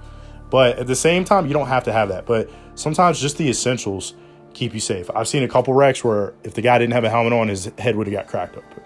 But 0.49 0.79
at 0.79 0.87
the 0.87 0.95
same 0.95 1.25
time, 1.25 1.47
you 1.47 1.53
don't 1.53 1.67
have 1.67 1.83
to 1.85 1.91
have 1.91 2.09
that. 2.09 2.25
But 2.25 2.49
sometimes 2.75 3.19
just 3.19 3.37
the 3.37 3.49
essentials 3.49 4.15
keep 4.53 4.73
you 4.73 4.79
safe. 4.79 5.09
I've 5.15 5.27
seen 5.27 5.43
a 5.43 5.47
couple 5.47 5.73
wrecks 5.73 6.03
where 6.03 6.33
if 6.43 6.53
the 6.55 6.61
guy 6.61 6.77
didn't 6.79 6.93
have 6.93 7.03
a 7.03 7.09
helmet 7.09 7.33
on, 7.33 7.47
his 7.47 7.71
head 7.77 7.95
would 7.95 8.07
have 8.07 8.13
got 8.13 8.27
cracked 8.27 8.57
open 8.57 8.81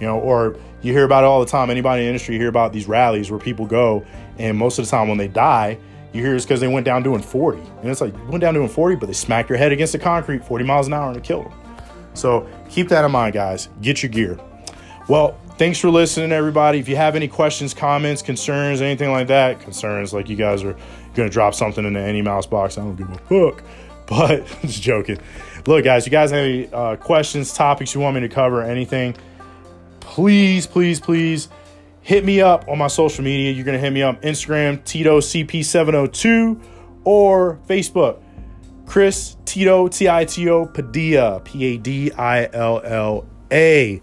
you 0.00 0.06
know, 0.06 0.18
or 0.18 0.56
you 0.82 0.92
hear 0.92 1.04
about 1.04 1.22
it 1.22 1.26
all 1.26 1.40
the 1.40 1.50
time. 1.50 1.70
Anybody 1.70 2.02
in 2.02 2.06
the 2.06 2.08
industry 2.08 2.38
hear 2.38 2.48
about 2.48 2.72
these 2.72 2.88
rallies 2.88 3.30
where 3.30 3.38
people 3.38 3.66
go, 3.66 4.04
and 4.38 4.56
most 4.56 4.78
of 4.78 4.86
the 4.86 4.90
time 4.90 5.08
when 5.08 5.18
they 5.18 5.28
die, 5.28 5.78
you 6.12 6.22
hear 6.22 6.34
it's 6.34 6.44
because 6.44 6.58
they 6.58 6.68
went 6.68 6.86
down 6.86 7.02
doing 7.02 7.22
40. 7.22 7.60
And 7.60 7.90
it's 7.90 8.00
like, 8.00 8.14
went 8.28 8.40
down 8.40 8.54
doing 8.54 8.68
40, 8.68 8.96
but 8.96 9.06
they 9.06 9.12
smacked 9.12 9.48
their 9.48 9.58
head 9.58 9.70
against 9.70 9.92
the 9.92 9.98
concrete 9.98 10.44
40 10.44 10.64
miles 10.64 10.86
an 10.88 10.94
hour 10.94 11.08
and 11.08 11.16
it 11.16 11.22
killed 11.22 11.44
them. 11.44 11.52
So 12.14 12.48
keep 12.68 12.88
that 12.88 13.04
in 13.04 13.12
mind, 13.12 13.34
guys. 13.34 13.68
Get 13.80 14.02
your 14.02 14.10
gear. 14.10 14.40
Well, 15.06 15.38
thanks 15.56 15.78
for 15.78 15.88
listening, 15.88 16.32
everybody. 16.32 16.78
If 16.78 16.88
you 16.88 16.96
have 16.96 17.14
any 17.14 17.28
questions, 17.28 17.74
comments, 17.74 18.22
concerns, 18.22 18.80
anything 18.80 19.12
like 19.12 19.28
that, 19.28 19.60
concerns 19.60 20.12
like 20.12 20.28
you 20.28 20.36
guys 20.36 20.64
are 20.64 20.76
going 21.14 21.28
to 21.28 21.32
drop 21.32 21.54
something 21.54 21.84
in 21.84 21.94
the 21.94 22.00
any 22.00 22.22
mouse 22.22 22.46
box, 22.46 22.78
I 22.78 22.82
don't 22.82 22.96
give 22.96 23.10
a 23.10 23.18
fuck. 23.18 23.62
But 24.06 24.44
just 24.62 24.82
joking. 24.82 25.18
Look, 25.68 25.84
guys, 25.84 26.04
you 26.04 26.10
guys 26.10 26.32
have 26.32 26.40
any 26.40 26.68
uh, 26.72 26.96
questions, 26.96 27.52
topics 27.52 27.94
you 27.94 28.00
want 28.00 28.16
me 28.16 28.22
to 28.22 28.28
cover, 28.28 28.60
anything, 28.60 29.14
please, 30.00 30.66
please, 30.66 30.98
please 30.98 31.48
hit 32.00 32.24
me 32.24 32.40
up 32.40 32.68
on 32.68 32.78
my 32.78 32.88
social 32.88 33.22
media. 33.22 33.52
You're 33.52 33.64
going 33.64 33.76
to 33.76 33.80
hit 33.80 33.92
me 33.92 34.02
up 34.02 34.20
Instagram, 34.22 34.82
Tito 34.84 35.20
CP702, 35.20 36.60
or 37.04 37.60
Facebook, 37.68 38.20
Chris 38.86 39.36
Tito, 39.44 39.86
T 39.86 40.08
I 40.08 40.24
T 40.24 40.48
O 40.48 40.66
Padilla, 40.66 41.40
P 41.44 41.64
A 41.66 41.78
D 41.78 42.10
I 42.12 42.48
L 42.52 42.80
L 42.84 43.26
A. 43.52 44.02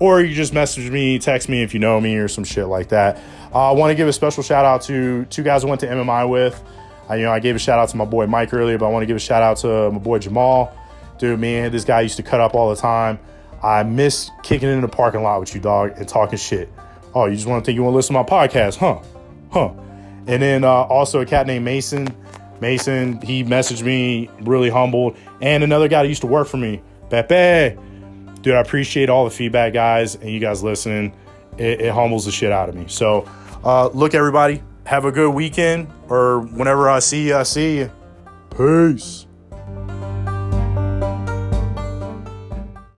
Or 0.00 0.20
you 0.20 0.34
just 0.34 0.52
message 0.52 0.90
me, 0.90 1.18
text 1.18 1.48
me 1.48 1.62
if 1.62 1.74
you 1.74 1.80
know 1.80 2.00
me, 2.00 2.16
or 2.16 2.28
some 2.28 2.44
shit 2.44 2.66
like 2.66 2.90
that. 2.90 3.18
Uh, 3.52 3.70
I 3.70 3.72
want 3.72 3.90
to 3.90 3.94
give 3.94 4.08
a 4.08 4.12
special 4.12 4.42
shout 4.42 4.64
out 4.64 4.82
to 4.82 5.24
two 5.26 5.42
guys 5.42 5.64
I 5.64 5.68
went 5.68 5.80
to 5.80 5.86
MMI 5.86 6.28
with. 6.28 6.62
I, 7.08 7.16
you 7.16 7.22
know, 7.22 7.32
I 7.32 7.40
gave 7.40 7.56
a 7.56 7.58
shout 7.58 7.78
out 7.78 7.88
to 7.90 7.96
my 7.96 8.04
boy 8.04 8.26
Mike 8.26 8.52
earlier, 8.52 8.76
but 8.78 8.86
I 8.86 8.90
want 8.90 9.02
to 9.02 9.06
give 9.06 9.16
a 9.16 9.20
shout 9.20 9.42
out 9.42 9.56
to 9.58 9.90
my 9.90 9.98
boy 9.98 10.18
Jamal. 10.18 10.76
Dude, 11.18 11.40
man, 11.40 11.72
this 11.72 11.84
guy 11.84 12.02
used 12.02 12.16
to 12.18 12.22
cut 12.22 12.40
up 12.40 12.54
all 12.54 12.70
the 12.70 12.76
time. 12.76 13.18
I 13.62 13.82
miss 13.82 14.30
kicking 14.42 14.68
in 14.68 14.80
the 14.82 14.88
parking 14.88 15.22
lot 15.22 15.40
with 15.40 15.54
you, 15.54 15.60
dog, 15.60 15.92
and 15.96 16.06
talking 16.06 16.38
shit. 16.38 16.70
Oh, 17.14 17.26
you 17.26 17.34
just 17.34 17.46
want 17.48 17.64
to 17.64 17.66
think 17.66 17.76
you 17.76 17.82
want 17.82 17.92
to 17.92 17.96
listen 17.96 18.14
to 18.14 18.22
my 18.22 18.28
podcast, 18.28 18.76
huh? 18.76 19.00
Huh. 19.50 19.72
And 20.26 20.42
then 20.42 20.62
uh, 20.62 20.68
also 20.68 21.20
a 21.20 21.26
cat 21.26 21.46
named 21.46 21.64
Mason. 21.64 22.08
Mason, 22.60 23.20
he 23.22 23.44
messaged 23.44 23.82
me, 23.82 24.28
really 24.40 24.68
humbled. 24.68 25.16
And 25.40 25.64
another 25.64 25.88
guy 25.88 26.02
that 26.02 26.08
used 26.08 26.20
to 26.20 26.26
work 26.26 26.46
for 26.48 26.58
me, 26.58 26.82
Pepe. 27.08 27.76
Dude, 28.42 28.54
I 28.54 28.60
appreciate 28.60 29.08
all 29.08 29.24
the 29.24 29.30
feedback, 29.30 29.72
guys, 29.72 30.14
and 30.16 30.30
you 30.30 30.38
guys 30.38 30.62
listening. 30.62 31.12
It, 31.58 31.80
it 31.82 31.92
humbles 31.92 32.24
the 32.24 32.32
shit 32.32 32.52
out 32.52 32.68
of 32.68 32.74
me. 32.74 32.86
So, 32.88 33.28
uh, 33.64 33.88
look, 33.88 34.14
everybody, 34.14 34.62
have 34.84 35.04
a 35.04 35.12
good 35.12 35.30
weekend, 35.30 35.88
or 36.08 36.40
whenever 36.40 36.88
I 36.88 37.00
see 37.00 37.28
you, 37.28 37.36
I 37.36 37.42
see 37.42 37.78
you. 37.78 37.90
Peace. 38.56 39.27